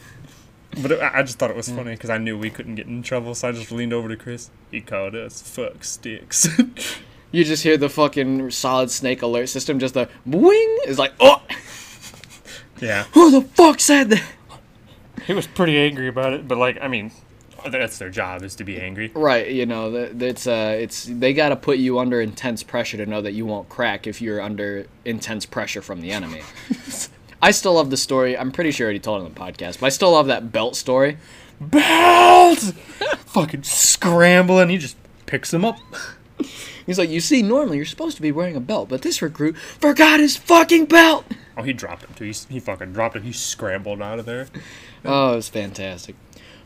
[0.82, 2.86] But it, I I just thought it was funny because I knew we couldn't get
[2.86, 4.50] in trouble, so I just leaned over to Chris.
[4.70, 6.48] He called us fuck sticks.
[7.30, 11.42] You just hear the fucking solid snake alert system, just the wing is like, oh,
[12.80, 14.22] yeah, who the fuck said that?
[15.26, 16.48] he was pretty angry about it.
[16.48, 17.12] But like, I mean,
[17.70, 19.10] that's their job is to be angry.
[19.14, 23.06] Right, you know, it's uh, it's they got to put you under intense pressure to
[23.06, 26.42] know that you won't crack if you're under intense pressure from the enemy.
[27.42, 28.36] I still love the story.
[28.36, 30.50] I'm pretty sure I already told it on the podcast, but I still love that
[30.50, 31.18] belt story.
[31.60, 32.58] Belt,
[33.26, 34.68] fucking scrambling.
[34.70, 34.96] He just
[35.26, 35.78] picks him up.
[36.86, 39.56] He's like, you see, normally you're supposed to be wearing a belt, but this recruit
[39.56, 41.26] forgot his fucking belt.
[41.56, 42.24] Oh, he dropped him too.
[42.24, 43.24] He, he fucking dropped it.
[43.24, 44.46] He scrambled out of there.
[45.04, 46.14] Oh, it was fantastic.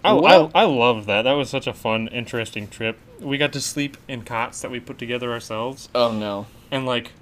[0.05, 1.23] I, Well- I, I loved that.
[1.23, 2.99] That was such a fun, interesting trip.
[3.20, 5.89] We got to sleep in cots that we put together ourselves.
[5.95, 6.47] Oh no.
[6.70, 7.12] And, like,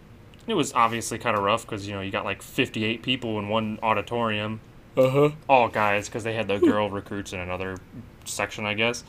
[0.47, 3.49] it was obviously kind of rough because, you know, you got like 58 people in
[3.49, 4.61] one auditorium.
[4.97, 5.31] Uh huh.
[5.49, 7.77] All guys because they had the girl recruits in another
[8.25, 9.05] section, I guess.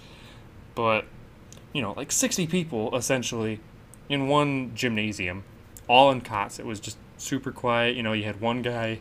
[0.75, 1.05] But
[1.73, 3.59] you know, like 60 people essentially
[4.09, 5.43] in one gymnasium,
[5.87, 6.59] all in cots.
[6.59, 7.95] It was just super quiet.
[7.95, 8.99] You know, you had one guy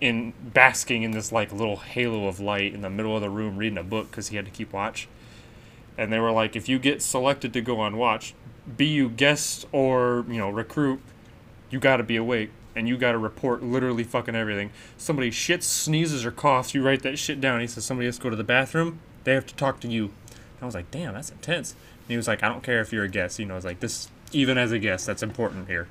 [0.00, 3.56] in basking in this like little halo of light in the middle of the room
[3.56, 5.08] reading a book because he had to keep watch.
[5.96, 8.34] And they were like, if you get selected to go on watch,
[8.76, 11.00] be you guest or you know recruit,
[11.70, 14.70] you got to be awake and you got to report literally fucking everything.
[14.96, 17.60] Somebody shits, sneezes, or coughs, you write that shit down.
[17.60, 19.00] He says somebody has to go to the bathroom.
[19.24, 20.04] They have to talk to you.
[20.04, 21.72] And I was like, damn, that's intense.
[21.72, 23.40] And he was like, I don't care if you're a guest.
[23.40, 25.88] You know, I was like, this even as a guest, that's important here.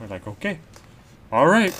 [0.00, 0.58] We're like, okay,
[1.30, 1.74] all right.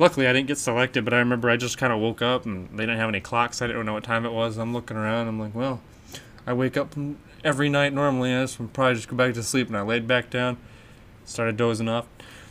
[0.00, 2.70] Luckily, I didn't get selected, but I remember I just kind of woke up and
[2.70, 3.60] they didn't have any clocks.
[3.60, 4.56] I didn't know what time it was.
[4.56, 5.28] I'm looking around.
[5.28, 5.82] I'm like, well,
[6.46, 6.94] I wake up
[7.44, 8.34] every night normally.
[8.34, 10.56] I just probably just go back to sleep, and I laid back down,
[11.26, 12.06] started dozing off.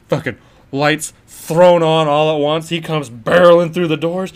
[0.10, 0.38] Fucking
[0.72, 2.70] lights thrown on all at once.
[2.70, 4.32] He comes barreling through the doors.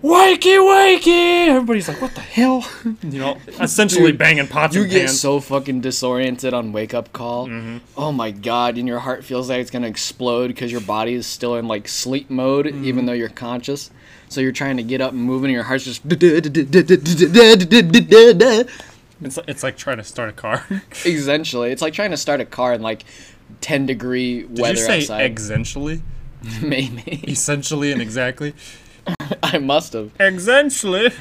[0.00, 1.48] Wakey, wakey!
[1.48, 2.64] Everybody's like, what the hell?
[3.02, 5.20] You know, essentially Dude, banging pots You and get pans.
[5.20, 7.46] so fucking disoriented on wake up call.
[7.48, 7.78] Mm-hmm.
[7.96, 11.26] Oh my god, and your heart feels like it's gonna explode because your body is
[11.26, 12.84] still in like sleep mode, Mm-hmm.
[12.84, 13.90] even though you're conscious.
[14.28, 16.02] So you're trying to get up and move, and your heart's just.
[19.24, 20.66] It's, it's like trying to start a car.
[21.06, 23.04] Essentially, it's like trying to start a car in like
[23.60, 25.38] 10 degree Did weather you say outside.
[25.38, 26.02] essentially?
[26.60, 28.52] Maybe Essentially and exactly?
[29.42, 30.10] I must have.
[30.20, 31.10] Essentially.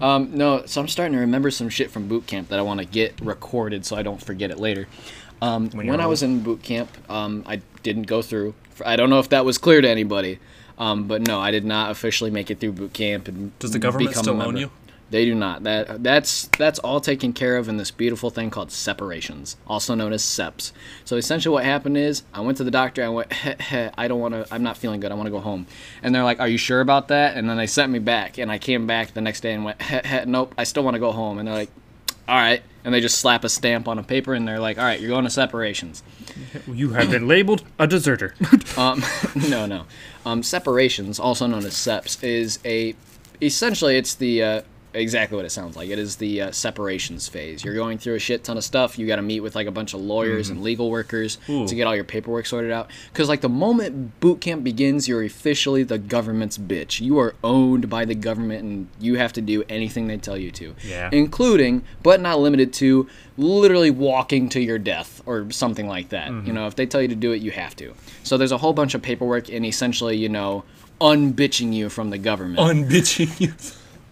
[0.00, 2.78] Um, no, so I'm starting to remember some shit from boot camp that I want
[2.80, 4.86] to get recorded so I don't forget it later.
[5.42, 8.54] Um, When when I was in boot camp, um, I didn't go through.
[8.84, 10.38] I don't know if that was clear to anybody,
[10.78, 13.28] um, but no, I did not officially make it through boot camp.
[13.28, 14.70] And Does the government become a still own you?
[15.10, 15.62] They do not.
[15.62, 20.12] That that's that's all taken care of in this beautiful thing called separations, also known
[20.12, 20.72] as SEPs.
[21.06, 23.02] So essentially, what happened is I went to the doctor.
[23.02, 24.46] I went, heh, heh, I don't want to.
[24.52, 25.10] I'm not feeling good.
[25.10, 25.66] I want to go home.
[26.02, 27.36] And they're like, Are you sure about that?
[27.36, 29.80] And then they sent me back, and I came back the next day and went,
[29.80, 31.38] heh, heh, Nope, I still want to go home.
[31.38, 31.70] And they're like,
[32.28, 32.62] All right.
[32.84, 35.10] And they just slap a stamp on a paper, and they're like, All right, you're
[35.10, 36.02] going to separations.
[36.66, 38.34] You have been labeled a deserter.
[38.76, 39.02] Um,
[39.34, 39.86] no, no.
[40.24, 42.94] Um, separations, also known as SEPs, is a
[43.40, 44.62] essentially it's the uh,
[44.94, 45.90] exactly what it sounds like.
[45.90, 47.64] It is the uh, separations phase.
[47.64, 48.98] You're going through a shit ton of stuff.
[48.98, 51.66] You got to meet with like a bunch of lawyers and legal workers Ooh.
[51.66, 52.90] to get all your paperwork sorted out.
[53.12, 57.00] Because like the moment boot camp begins, you're officially the government's bitch.
[57.00, 60.50] You are owned by the government, and you have to do anything they tell you
[60.52, 60.74] to.
[60.86, 61.10] Yeah.
[61.12, 66.28] Including, but not limited to, literally walking to your death or something like that.
[66.46, 67.94] You know, if they tell you to do it, you have to.
[68.22, 70.64] So there's a whole bunch of paperwork and essentially, you know,
[71.00, 72.58] unbitching you from the government.
[72.58, 73.54] Unbitching you.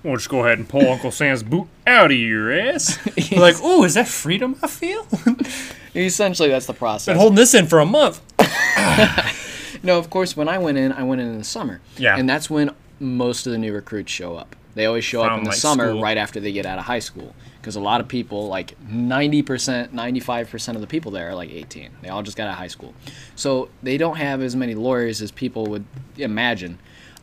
[0.07, 2.99] We'll just go ahead and pull Uncle Sam's boot out of your ass.
[3.37, 5.07] Like, oh, is that freedom I feel?
[5.95, 7.07] essentially, that's the process.
[7.07, 8.21] Been holding this in for a month.
[9.83, 11.81] No, of course, when I went in, I went in in the summer.
[11.97, 12.17] Yeah.
[12.17, 14.57] And that's when most of the new recruits show up.
[14.75, 16.03] They always show up in the like, summer school.
[16.03, 17.35] right after they get out of high school.
[17.61, 21.91] Because a lot of people, like 90%, 95% of the people there are like 18.
[22.03, 22.95] They all just got out of high school.
[23.37, 25.85] So they don't have as many lawyers as people would
[26.17, 26.79] imagine.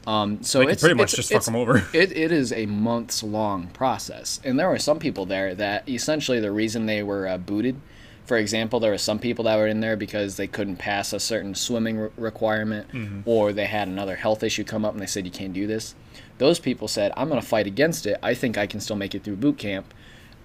[0.05, 1.85] Um, so it's pretty much it's- just fuck them over.
[1.93, 4.39] It, it is a months long process.
[4.43, 7.80] And there were some people there that essentially the reason they were uh, booted,
[8.25, 11.19] for example, there were some people that were in there because they couldn't pass a
[11.19, 13.21] certain swimming re- requirement Mm-hmm.
[13.25, 15.95] or they had another health issue come up and they said, you can't do this.
[16.38, 18.17] Those people said, I'm going to fight against it.
[18.23, 19.93] I think I can still make it through boot camp.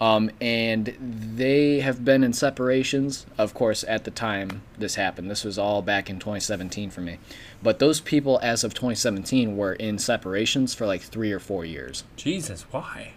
[0.01, 3.27] Um, and they have been in separations.
[3.37, 7.19] Of course, at the time this happened, this was all back in 2017 for me.
[7.63, 12.05] But those people, as of 2017, were in separations for like three or four years
[12.17, 13.13] Jesus, why?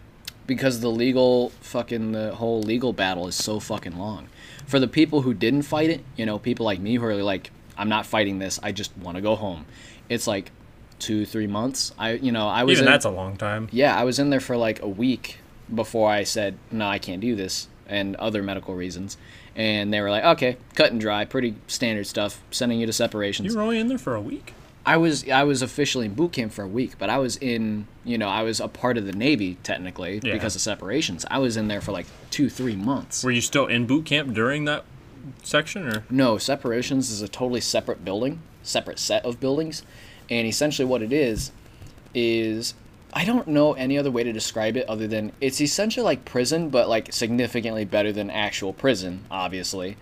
[0.47, 4.27] because the legal fucking the whole legal battle is so fucking long.
[4.65, 7.51] For the people who didn't fight it, you know, people like me who are like,
[7.77, 8.59] I'm not fighting this.
[8.61, 9.65] I just want to go home.
[10.09, 10.51] It's like
[10.99, 11.93] two, three months.
[11.97, 13.69] I, you know, I was Even in, that's a long time.
[13.71, 15.37] yeah, I was in there for like a week
[15.73, 19.17] before I said, no, I can't do this, and other medical reasons.
[19.55, 23.49] And they were like, okay, cut and dry, pretty standard stuff, sending you to separations.
[23.51, 24.53] You were only in there for a week?
[24.83, 27.85] I was I was officially in boot camp for a week, but I was in
[28.03, 30.33] you know I was a part of the Navy technically Yeah.
[30.33, 31.23] because of separations.
[31.29, 33.23] I was in there for like two three months.
[33.23, 34.83] Were you still in boot camp during that
[35.43, 39.83] section, or No, separations is a totally separate building, separate set of buildings,
[40.31, 41.51] and essentially what it is
[42.15, 42.73] is
[43.13, 46.69] I don't know any other way to describe it other than it's essentially like prison,
[46.69, 49.97] but like significantly better than actual prison, obviously.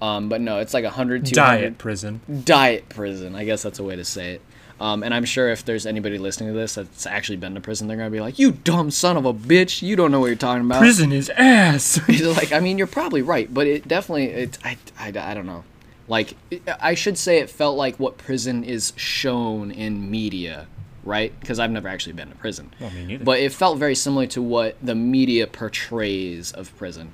[0.00, 2.20] Um, but no, it's like a hundred two hundred diet prison?
[2.44, 3.34] diet prison.
[3.34, 4.42] I guess that's a way to say it.
[4.80, 7.86] Um, and I'm sure if there's anybody listening to this that's actually been to prison,
[7.86, 9.82] they're gonna be like, "You dumb son of a bitch!
[9.82, 12.00] You don't know what you're talking about." Prison is ass.
[12.36, 15.64] like, I mean, you're probably right, but it definitely, it, I, I, I don't know.
[16.08, 20.66] Like, it, I should say it felt like what prison is shown in media
[21.04, 21.38] right?
[21.40, 22.72] Because I've never actually been to prison.
[22.80, 23.24] Well, me neither.
[23.24, 27.12] But it felt very similar to what the media portrays of prison.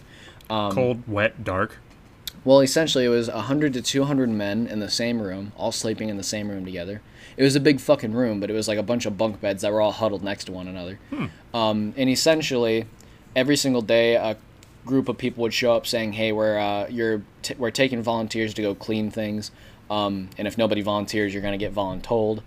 [0.49, 1.79] Cold, wet, dark.
[2.45, 6.17] Well, essentially, it was 100 to 200 men in the same room, all sleeping in
[6.17, 7.03] the same room together.
[7.37, 9.63] It was a big fucking room, but it was like a bunch of bunk beds
[9.63, 10.99] that were all huddled next to one another.
[11.53, 12.87] Um, and essentially,
[13.37, 14.37] every single day, a
[14.87, 18.55] group of people would show up saying, "Hey, we're uh, you're t- we're taking volunteers
[18.55, 19.51] to go clean things,
[19.91, 22.41] um, and if nobody volunteers, you're gonna get voluntold."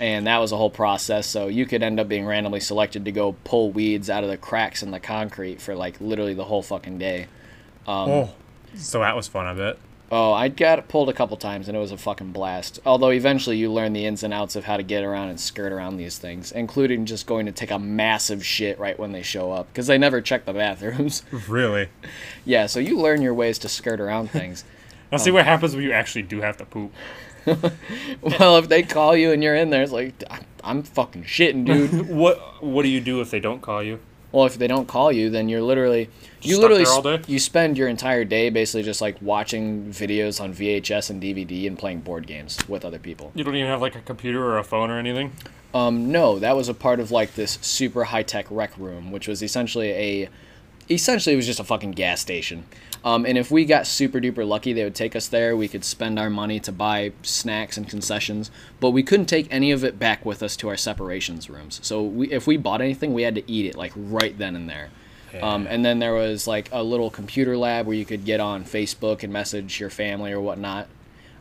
[0.00, 1.26] And that was a whole process.
[1.26, 4.36] So you could end up being randomly selected to go pull weeds out of the
[4.36, 7.26] cracks in the concrete for like literally the whole fucking day.
[7.86, 8.34] Um, oh,
[8.76, 9.46] so that was fun.
[9.46, 9.78] I bet.
[10.10, 12.80] Oh, I got pulled a couple times and it was a fucking blast.
[12.86, 15.70] Although eventually you learn the ins and outs of how to get around and skirt
[15.70, 19.52] around these things, including just going to take a massive shit right when they show
[19.52, 21.22] up because they never check the bathrooms.
[21.48, 21.88] Really.
[22.44, 24.64] yeah, so you learn your ways to skirt around things.
[25.10, 26.92] Now see what happens when you actually do have to poop.
[28.22, 30.22] well, if they call you and you're in there, it's like
[30.62, 32.08] "I'm- fucking shitting, dude.
[32.08, 34.00] What What do you do if they don't call you?
[34.30, 36.10] well, if they don't call you, then you're literally
[36.42, 37.20] you literally there all day?
[37.26, 41.78] you spend your entire day basically just like watching videos on VHS and DVD and
[41.78, 43.32] playing board games with other people.
[43.34, 45.32] You don't even have like a computer or a phone or anything.
[45.74, 49.28] Um, no, that was a part of like this super high tech rec room, which
[49.28, 50.28] was essentially a,
[50.90, 52.64] essentially it was just a fucking gas station.
[53.04, 55.56] Um, and if we got super duper lucky, they would take us there.
[55.56, 58.50] We could spend our money to buy snacks and concessions,
[58.80, 61.80] but we couldn't take any of it back with us to our separations rooms.
[61.82, 64.68] So we, if we bought anything, we had to eat it like right then and
[64.68, 64.90] there.
[65.42, 68.64] Um, and then there was like a little computer lab where you could get on
[68.64, 70.88] Facebook and message your family or whatnot.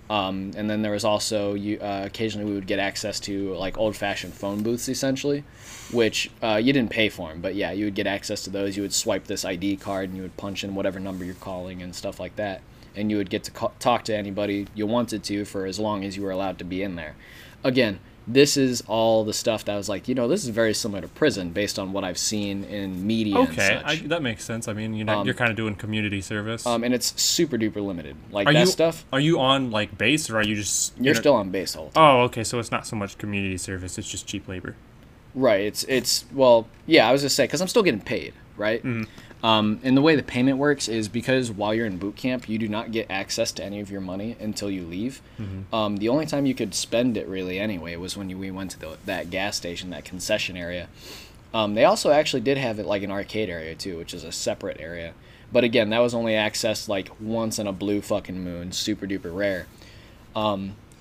[0.10, 3.78] Um, and then there was also you uh, occasionally we would get access to like
[3.78, 5.44] old fashioned phone booths essentially,
[5.92, 8.78] which uh, you didn't pay for them, but yeah, you would get access to those.
[8.78, 11.82] You would swipe this ID card and you would punch in whatever number you're calling
[11.82, 12.62] and stuff like that,
[12.96, 16.16] and you would get to talk to anybody you wanted to for as long as
[16.16, 17.16] you were allowed to be in there.
[17.64, 20.74] Again, this is all the stuff that I was like, you know, this is very
[20.74, 23.38] similar to prison based on what I've seen in media.
[23.38, 24.68] Okay, I, that makes sense.
[24.68, 26.66] I mean, you know, Um, you're kind of doing community service.
[26.68, 28.18] um, and it's super duper limited.
[28.32, 30.94] Like are that you stuff, Are you on like base or are you just?
[31.00, 32.04] you're a- still on base the whole time.
[32.18, 32.44] Oh, okay.
[32.44, 34.76] So it's not so much community service; it's just cheap labor.
[35.34, 35.62] Right.
[35.62, 37.08] It's it's well, yeah.
[37.08, 38.84] I was just saying because I'm still getting paid, right?
[39.44, 42.58] Um, and the way the payment works is because while you're in boot camp, you
[42.58, 45.22] do not get access to any of your money until you leave.
[45.74, 48.72] Um, the only time you could spend it really anyway was when you, we went
[48.72, 50.88] to the, that gas station, that concession area.
[51.54, 54.32] Um, they also actually did have it like an arcade area too, which is a
[54.32, 55.14] separate area.
[55.52, 59.34] But again, that was only accessed like once in a blue fucking moon, super duper
[59.36, 59.68] rare.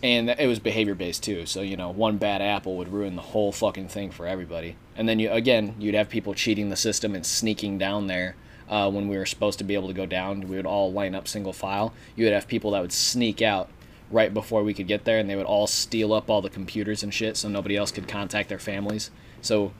[0.07, 1.47] And it was behavior based too.
[1.47, 4.77] So you know, one bad apple would ruin the whole fucking thing for everybody.
[4.95, 8.37] And then you again, you'd have people cheating the system and sneaking down there
[8.69, 10.43] uh, when we were supposed to be able to go down.
[10.43, 11.93] We would all line up single file.
[12.15, 13.69] You would have people that would sneak out
[14.13, 17.03] right before we could get there, and they would all steal up all the computers
[17.03, 19.11] and shit, so nobody else could contact their families.
[19.43, 19.73] So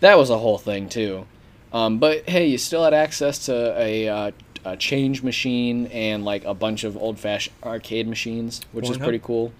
[0.00, 1.26] that was a whole thing too.
[1.70, 4.30] Um, but hey, you still had access to a, uh,
[4.64, 9.02] a change machine and like a bunch of old-fashioned arcade machines, which is Pornhub?
[9.02, 9.52] pretty cool.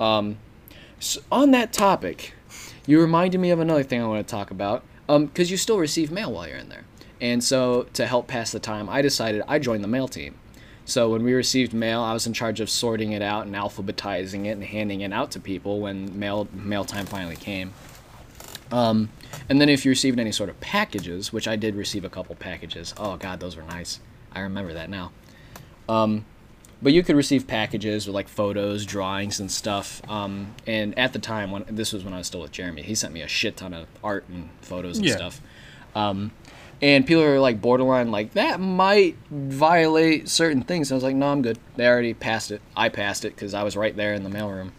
[0.00, 0.38] Um,
[0.98, 2.34] so on that topic,
[2.86, 4.82] you reminded me of another thing I want to talk about.
[5.08, 6.82] Um, because you still receive mail while you're in there,
[7.20, 10.34] and so to help pass the time, I decided I joined the mail team.
[10.84, 14.46] So when we received mail, I was in charge of sorting it out and alphabetizing
[14.46, 17.72] it and handing it out to people when mail mail time finally came.
[18.72, 19.10] Um,
[19.48, 22.34] and then if you received any sort of packages, which I did receive a couple
[22.34, 22.94] packages.
[22.96, 24.00] Oh god, those were nice.
[24.32, 25.12] I remember that now.
[25.88, 26.24] Um,
[26.82, 30.02] but you could receive packages with like photos, drawings, and stuff.
[30.10, 32.94] Um, and at the time, when this was when I was still with Jeremy, he
[32.94, 35.16] sent me a shit ton of art and photos and Yeah.
[35.16, 35.40] stuff.
[35.94, 36.32] Um,
[36.82, 40.92] and people are like borderline, like that might violate certain things.
[40.92, 41.58] I was like, no, I'm good.
[41.76, 42.60] They already passed it.
[42.76, 44.70] I passed it because I was right there in the mailroom.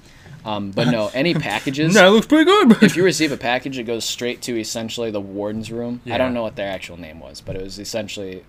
[0.45, 2.83] Um, but no, any packages That looks pretty good.
[2.83, 6.01] if you receive a package, it goes straight to essentially the warden's room.
[6.05, 6.15] Yeah.
[6.15, 8.43] I don't know what their actual name was, but it was essentially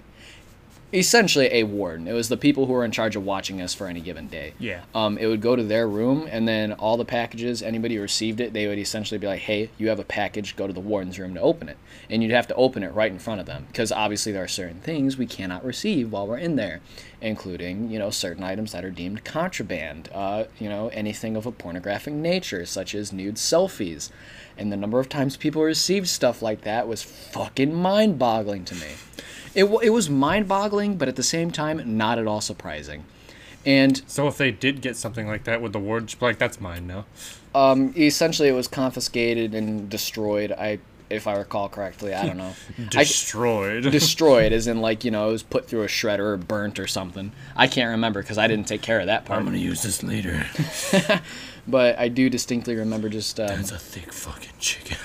[0.92, 2.08] essentially a warden.
[2.08, 4.54] It was the people who were in charge of watching us for any given day.
[4.58, 4.82] Yeah.
[4.94, 8.40] Um, it would go to their room, and then all the packages, anybody who received
[8.40, 10.56] it, they would essentially be like, "Hey, you have a package.
[10.56, 11.76] Go to the warden's room to open it."
[12.10, 14.48] And you'd have to open it right in front of them, because obviously there are
[14.48, 16.80] certain things we cannot receive while we're in there,
[17.20, 20.08] including you know certain items that are deemed contraband.
[20.14, 24.10] Uh, you know anything of a pornographic nature, such as nude selfies.
[24.56, 28.88] And the number of times people received stuff like that was fucking mind-boggling to me.
[29.54, 33.04] It, it was mind-boggling, but at the same time, not at all surprising.
[33.66, 36.86] And So if they did get something like that with the ward, like that's mine
[36.86, 37.04] now.
[37.54, 40.52] um, essentially, it was confiscated and destroyed.
[40.52, 40.78] I
[41.10, 42.12] if I recall correctly.
[42.14, 42.54] I don't know.
[42.90, 43.82] Destroyed.
[43.90, 46.86] Destroyed, as in like you know, it was put through a shredder or burnt or
[46.86, 47.32] something.
[47.56, 49.38] I can't remember because I didn't take care of that part.
[49.38, 50.46] I'm gonna use this later.
[51.66, 54.96] But I do distinctly remember just um, a thick fucking chicken.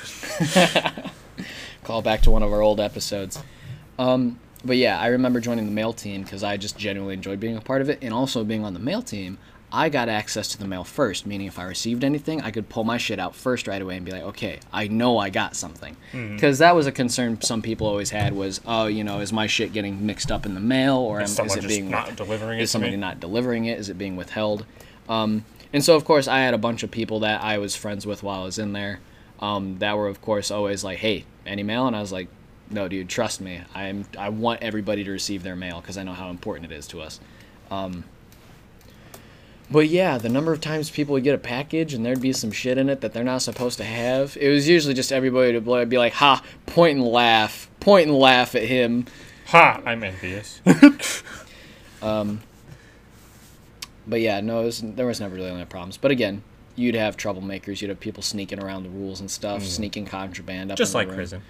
[1.83, 3.41] call back to one of our old episodes.
[3.99, 7.57] Um, but yeah, I remember joining the mail team because I just genuinely enjoyed being
[7.57, 9.37] a part of it, and also being on the mail team.
[9.75, 12.83] I got access to the mail first, meaning if I received anything, I could pull
[12.83, 15.97] my shit out first right away and be like, okay, I know I got something.
[16.11, 19.47] Because that was a concern some people always had was, oh, you know, is my
[19.47, 22.59] shit getting mixed up in the mail, or am, Is is it being not delivering
[22.59, 22.97] it is somebody me?
[22.97, 23.79] not delivering it?
[23.79, 24.63] Is it being withheld?
[25.09, 25.43] Um,
[25.73, 28.21] and so, of course, I had a bunch of people that I was friends with
[28.21, 28.99] while I was in there
[29.39, 31.87] um, that were, of course, always like, hey, any mail?
[31.87, 32.27] And I was like,
[32.69, 33.61] no, dude, trust me.
[33.75, 36.87] I'm, I want everybody to receive their mail because I know how important it is
[36.87, 37.19] to us.
[37.69, 38.03] Um,
[39.71, 42.51] but yeah, the number of times people would get a package and there'd be some
[42.51, 45.61] shit in it that they're not supposed to have, it was usually just everybody to
[45.61, 49.05] bl- be like, ha, point and laugh, point and laugh at him.
[49.47, 49.81] Ha!
[49.85, 50.61] I'm envious.
[52.01, 52.41] um,
[54.07, 55.97] But yeah, no, it was, there was never really any problems.
[55.97, 56.43] But again,
[56.75, 57.81] you'd have troublemakers.
[57.81, 60.75] You'd have people sneaking around the rules and stuff, sneaking contraband up.
[60.75, 60.77] Mm.
[60.77, 61.15] Just like room.
[61.15, 61.41] prison.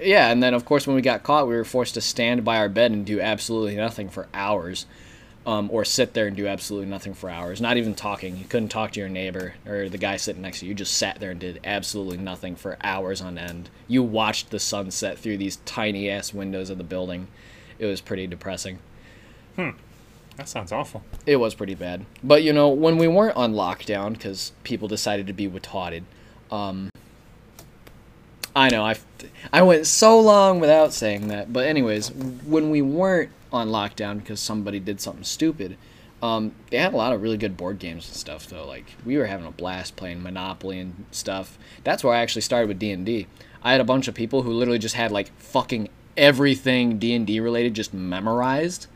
[0.00, 2.58] Yeah, and then of course when we got caught, we were forced to stand by
[2.58, 4.86] our bed and do absolutely nothing for hours,
[5.46, 7.60] um, or sit there and do absolutely nothing for hours.
[7.60, 8.36] Not even talking.
[8.36, 10.70] You couldn't talk to your neighbor or the guy sitting next to you.
[10.70, 13.68] You just sat there and did absolutely nothing for hours on end.
[13.88, 17.28] You watched the sunset through these tiny ass windows of the building.
[17.78, 18.78] It was pretty depressing.
[19.56, 19.70] Hmm.
[20.36, 21.02] That sounds awful.
[21.26, 22.06] It was pretty bad.
[22.24, 26.04] But you know, when we weren't on lockdown because people decided to be retarded,
[26.50, 26.88] um,
[28.54, 28.96] I know I,
[29.52, 31.52] I went so long without saying that.
[31.52, 35.76] But anyways, when we weren't on lockdown because somebody did something stupid,
[36.22, 38.46] um, they had a lot of really good board games and stuff.
[38.46, 41.58] Though, like we were having a blast playing Monopoly and stuff.
[41.84, 43.26] That's where I actually started with D and D.
[43.62, 47.26] I had a bunch of people who literally just had like fucking everything D and
[47.26, 48.86] D related just memorized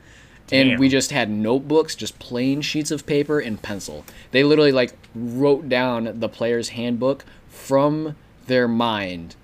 [0.52, 4.04] and we just had notebooks, just plain sheets of paper and pencil.
[4.30, 8.16] They literally like wrote down the player's handbook from
[8.46, 9.34] their mind,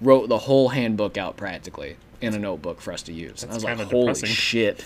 [0.00, 3.42] wrote the whole handbook out practically in a notebook for us to use.
[3.42, 4.28] And I was That's like, holy depressing.
[4.28, 4.84] shit.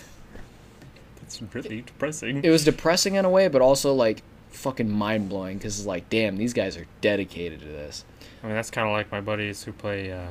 [1.23, 2.43] It's really depressing.
[2.43, 6.09] It was depressing in a way, but also like fucking mind blowing because it's like,
[6.09, 8.05] damn, these guys are dedicated to this.
[8.43, 10.27] I mean, that's kind of like my buddies who play uh,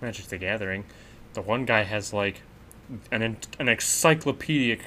[0.00, 0.84] Magic the Gathering.
[1.34, 2.42] The one guy has like
[3.10, 3.22] an
[3.58, 4.80] an encyclopedic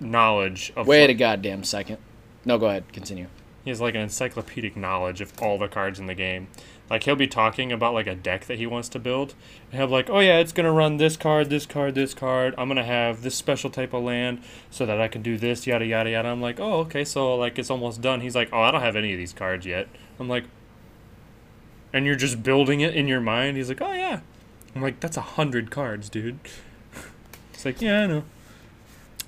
[0.00, 0.86] knowledge of.
[0.86, 1.98] Wait a goddamn second.
[2.44, 3.28] No, go ahead, continue.
[3.64, 6.48] He has like an encyclopedic knowledge of all the cards in the game.
[6.90, 9.34] Like he'll be talking about like a deck that he wants to build,
[9.70, 12.54] and he'll be like, "Oh yeah, it's gonna run this card, this card, this card.
[12.58, 15.86] I'm gonna have this special type of land so that I can do this, yada
[15.86, 18.70] yada yada." I'm like, "Oh okay, so like it's almost done." He's like, "Oh, I
[18.70, 20.44] don't have any of these cards yet." I'm like,
[21.92, 24.20] "And you're just building it in your mind?" He's like, "Oh yeah."
[24.74, 26.40] I'm like, "That's a hundred cards, dude."
[27.54, 28.24] It's like, "Yeah, I know."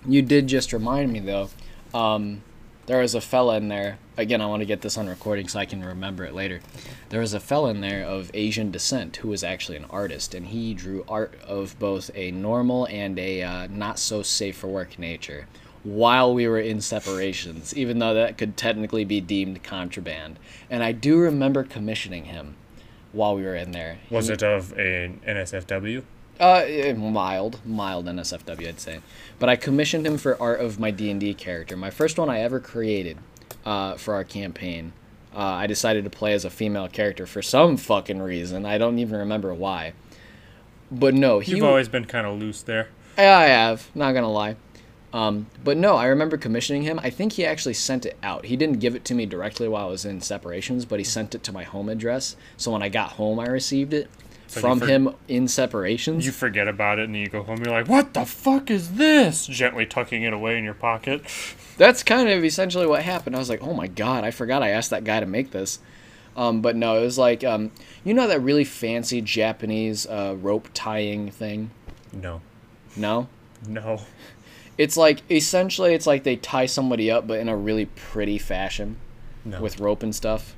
[0.06, 1.48] You did just remind me though.
[1.94, 2.42] Um,
[2.86, 3.98] there was a fella in there.
[4.16, 6.60] Again, I want to get this on recording so I can remember it later.
[7.08, 10.46] There was a fella in there of Asian descent who was actually an artist, and
[10.46, 14.98] he drew art of both a normal and a uh, not so safe for work
[14.98, 15.46] nature.
[15.82, 20.38] While we were in separations, even though that could technically be deemed contraband,
[20.70, 22.56] and I do remember commissioning him
[23.12, 23.98] while we were in there.
[24.10, 26.02] Was He- it of an NSFW?
[26.40, 29.00] Uh, eh, mild, mild NSFW, I'd say.
[29.38, 32.28] But I commissioned him for art of my D and D character, my first one
[32.30, 33.18] I ever created,
[33.64, 34.92] uh, for our campaign.
[35.34, 38.64] Uh, I decided to play as a female character for some fucking reason.
[38.64, 39.94] I don't even remember why.
[40.90, 41.52] But no, he.
[41.52, 42.88] You've always been kind of loose there.
[43.18, 43.90] Yeah, I have.
[43.94, 44.56] Not gonna lie.
[45.12, 46.98] Um, but no, I remember commissioning him.
[47.00, 48.46] I think he actually sent it out.
[48.46, 51.36] He didn't give it to me directly while I was in separations, but he sent
[51.36, 52.34] it to my home address.
[52.56, 54.10] So when I got home, I received it
[54.46, 56.24] So from for- him in separations.
[56.26, 57.58] You forget about it and you go home.
[57.64, 61.22] You're like, "What the fuck is this?" Gently tucking it away in your pocket.
[61.76, 63.34] That's kind of essentially what happened.
[63.34, 65.80] I was like, oh my god, I forgot I asked that guy to make this.
[66.36, 67.70] Um, but no, it was like, um,
[68.04, 71.70] you know that really fancy Japanese uh, rope tying thing?
[72.12, 72.40] No,
[72.96, 73.28] No?
[73.66, 74.00] no.
[74.76, 78.96] It's like, essentially, it's like they tie somebody up, but in a really pretty fashion
[79.44, 79.60] No.
[79.62, 80.56] with rope and stuff.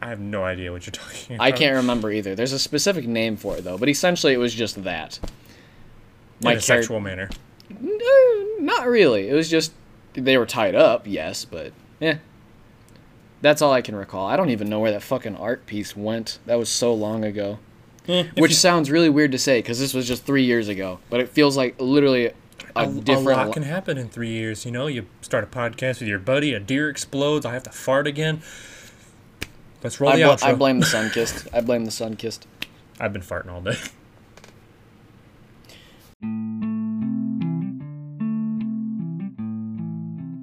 [0.00, 1.44] I have no idea what you're talking about.
[1.44, 2.34] I can't remember either.
[2.34, 5.18] There's a specific name for it, though, but essentially it was just that.
[6.40, 7.28] In a char- sexual manner.
[7.80, 9.28] No, not really.
[9.28, 9.72] It was just
[10.14, 12.18] they were tied up, yes, but yeah.
[13.40, 14.26] That's all I can recall.
[14.26, 16.38] I don't even know where that fucking art piece went.
[16.46, 17.58] That was so long ago.
[18.08, 20.98] Eh, Which you- sounds really weird to say because this was just three years ago,
[21.10, 22.32] but it feels like literally a,
[22.76, 23.28] a, different.
[23.28, 24.64] a lot can happen in three years.
[24.64, 27.70] You know, you start a podcast with your buddy, a deer explodes, I have to
[27.70, 28.40] fart again.
[29.82, 30.42] Let's roll I, the bl- outro.
[30.42, 31.46] I blame the sun kissed.
[31.52, 32.46] I blame the sun kissed.
[33.00, 33.76] I've been farting all day.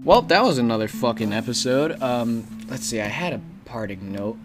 [0.05, 1.99] Well, that was another fucking episode.
[1.99, 3.01] Um, let's see.
[3.01, 4.37] I had a parting note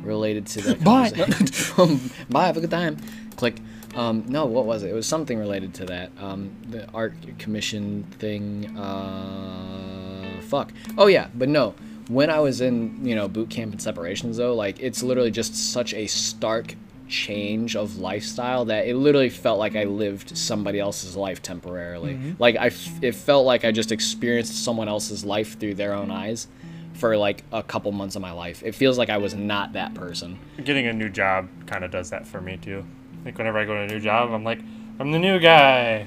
[0.00, 0.82] related to that.
[0.84, 1.10] Bye.
[1.10, 2.10] conversation.
[2.30, 2.46] Bye.
[2.46, 2.96] Have a good time.
[3.36, 3.58] Click.
[3.94, 4.90] Um, no, what was it?
[4.90, 6.10] It was something related to that.
[6.18, 8.76] Um, the art commission thing.
[8.76, 10.72] Uh, fuck.
[10.98, 11.76] Oh yeah, but no.
[12.08, 15.54] When I was in, you know, boot camp and separations though, like it's literally just
[15.54, 16.74] such a stark
[17.08, 22.14] change of lifestyle that it literally felt like I lived somebody else's life temporarily.
[22.14, 22.32] Mm-hmm.
[22.38, 26.10] Like I, f- it felt like I just experienced someone else's life through their own
[26.10, 26.46] eyes
[26.94, 28.62] for like a couple months of my life.
[28.62, 30.38] It feels like I was not that person.
[30.62, 32.84] Getting a new job kind of does that for me too.
[33.24, 34.60] Like whenever I go to a new job, I'm like,
[34.98, 36.06] I'm the new guy,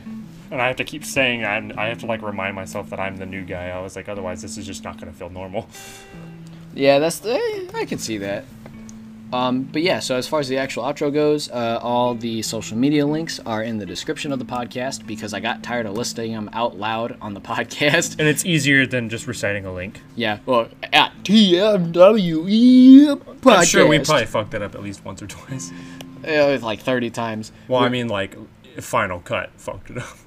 [0.51, 3.17] and I have to keep saying I'm, I have to like remind myself that I'm
[3.17, 3.69] the new guy.
[3.69, 5.67] I was like, otherwise this is just not gonna feel normal.
[6.73, 8.45] Yeah, that's the, eh, I can see that.
[9.33, 12.77] Um, but yeah, so as far as the actual outro goes, uh, all the social
[12.77, 16.31] media links are in the description of the podcast because I got tired of listing
[16.31, 18.15] them out loud on the podcast.
[18.19, 20.01] And it's easier than just reciting a link.
[20.15, 23.57] yeah, well, at TMWE podcast.
[23.57, 25.71] I'm sure we probably fucked that up at least once or twice.
[26.23, 27.51] Yeah, was like 30 times.
[27.67, 28.35] Well, I mean, like,
[28.81, 30.17] Final Cut fucked it up.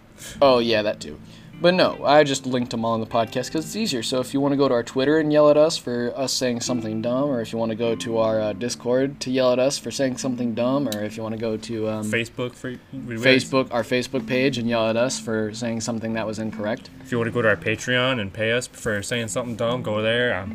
[0.43, 1.19] Oh, yeah, that too.
[1.63, 4.03] But no, I just linked them all in the podcast because it's easier.
[4.03, 6.33] So if you want to go to our Twitter and yell at us for us
[6.33, 9.53] saying something dumb, or if you want to go to our uh, Discord to yell
[9.53, 12.55] at us for saying something dumb, or if you want to go to um, Facebook
[12.55, 16.39] for we- Facebook, our Facebook page, and yell at us for saying something that was
[16.39, 16.89] incorrect.
[17.03, 19.83] If you want to go to our Patreon and pay us for saying something dumb,
[19.83, 20.35] go there.
[20.35, 20.55] Um,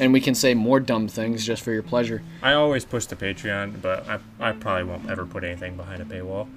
[0.00, 2.22] And we can say more dumb things just for your pleasure.
[2.42, 6.06] I always push the Patreon, but I, I probably won't ever put anything behind a
[6.06, 6.48] paywall.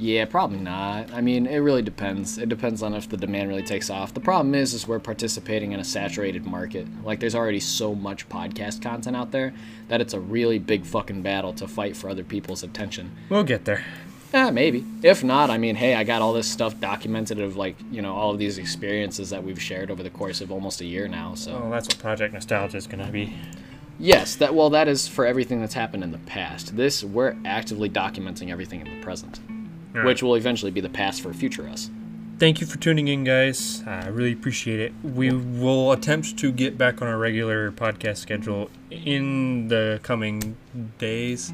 [0.00, 1.12] Yeah, probably not.
[1.12, 2.38] I mean, it really depends.
[2.38, 4.14] It depends on if the demand really takes off.
[4.14, 6.86] The problem is, is we're participating in a saturated market.
[7.04, 9.52] Like, there's already so much podcast content out there
[9.88, 13.10] that it's a really big fucking battle to fight for other people's attention.
[13.28, 13.84] We'll get there.
[14.32, 14.84] Yeah, maybe.
[15.02, 18.14] If not, I mean, hey, I got all this stuff documented of like, you know,
[18.14, 21.34] all of these experiences that we've shared over the course of almost a year now.
[21.34, 23.34] So Oh, that's what Project Nostalgia is gonna be.
[23.98, 26.76] yes, that well, that is for everything that's happened in the past.
[26.76, 29.40] This we're actively documenting everything in the present,
[30.00, 31.90] All which will eventually be the past for future us.
[32.38, 33.82] Thank you for tuning in, guys.
[33.84, 34.92] I really appreciate it.
[35.02, 40.56] We will attempt to get back on our regular podcast schedule in the coming
[40.98, 41.52] days.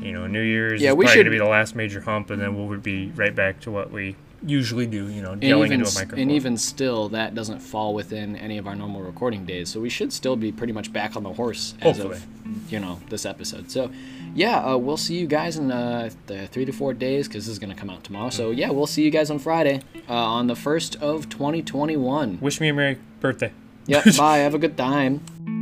[0.00, 2.00] You know, New Year's Yeah, is we probably should- going to be the last major
[2.00, 5.08] hump, and then we'll be right back to what we usually do.
[5.08, 6.20] You know, And yelling even, into a microphone.
[6.20, 9.68] and even still, that doesn't fall within any of our normal recording days.
[9.70, 12.16] So we should still be pretty much back on the horse as Hopefully.
[12.18, 13.70] of, you know, this episode.
[13.70, 13.90] So,
[14.34, 17.52] yeah, uh, we'll see you guys in uh, the three to four days because this
[17.52, 18.30] is going to come out tomorrow.
[18.30, 22.38] So, yeah, we'll see you guys on Friday uh, on the 1st of 2021.
[22.40, 23.52] Wish me a Merry birthday.
[23.86, 24.38] Yep, bye.
[24.38, 25.57] Have a good time.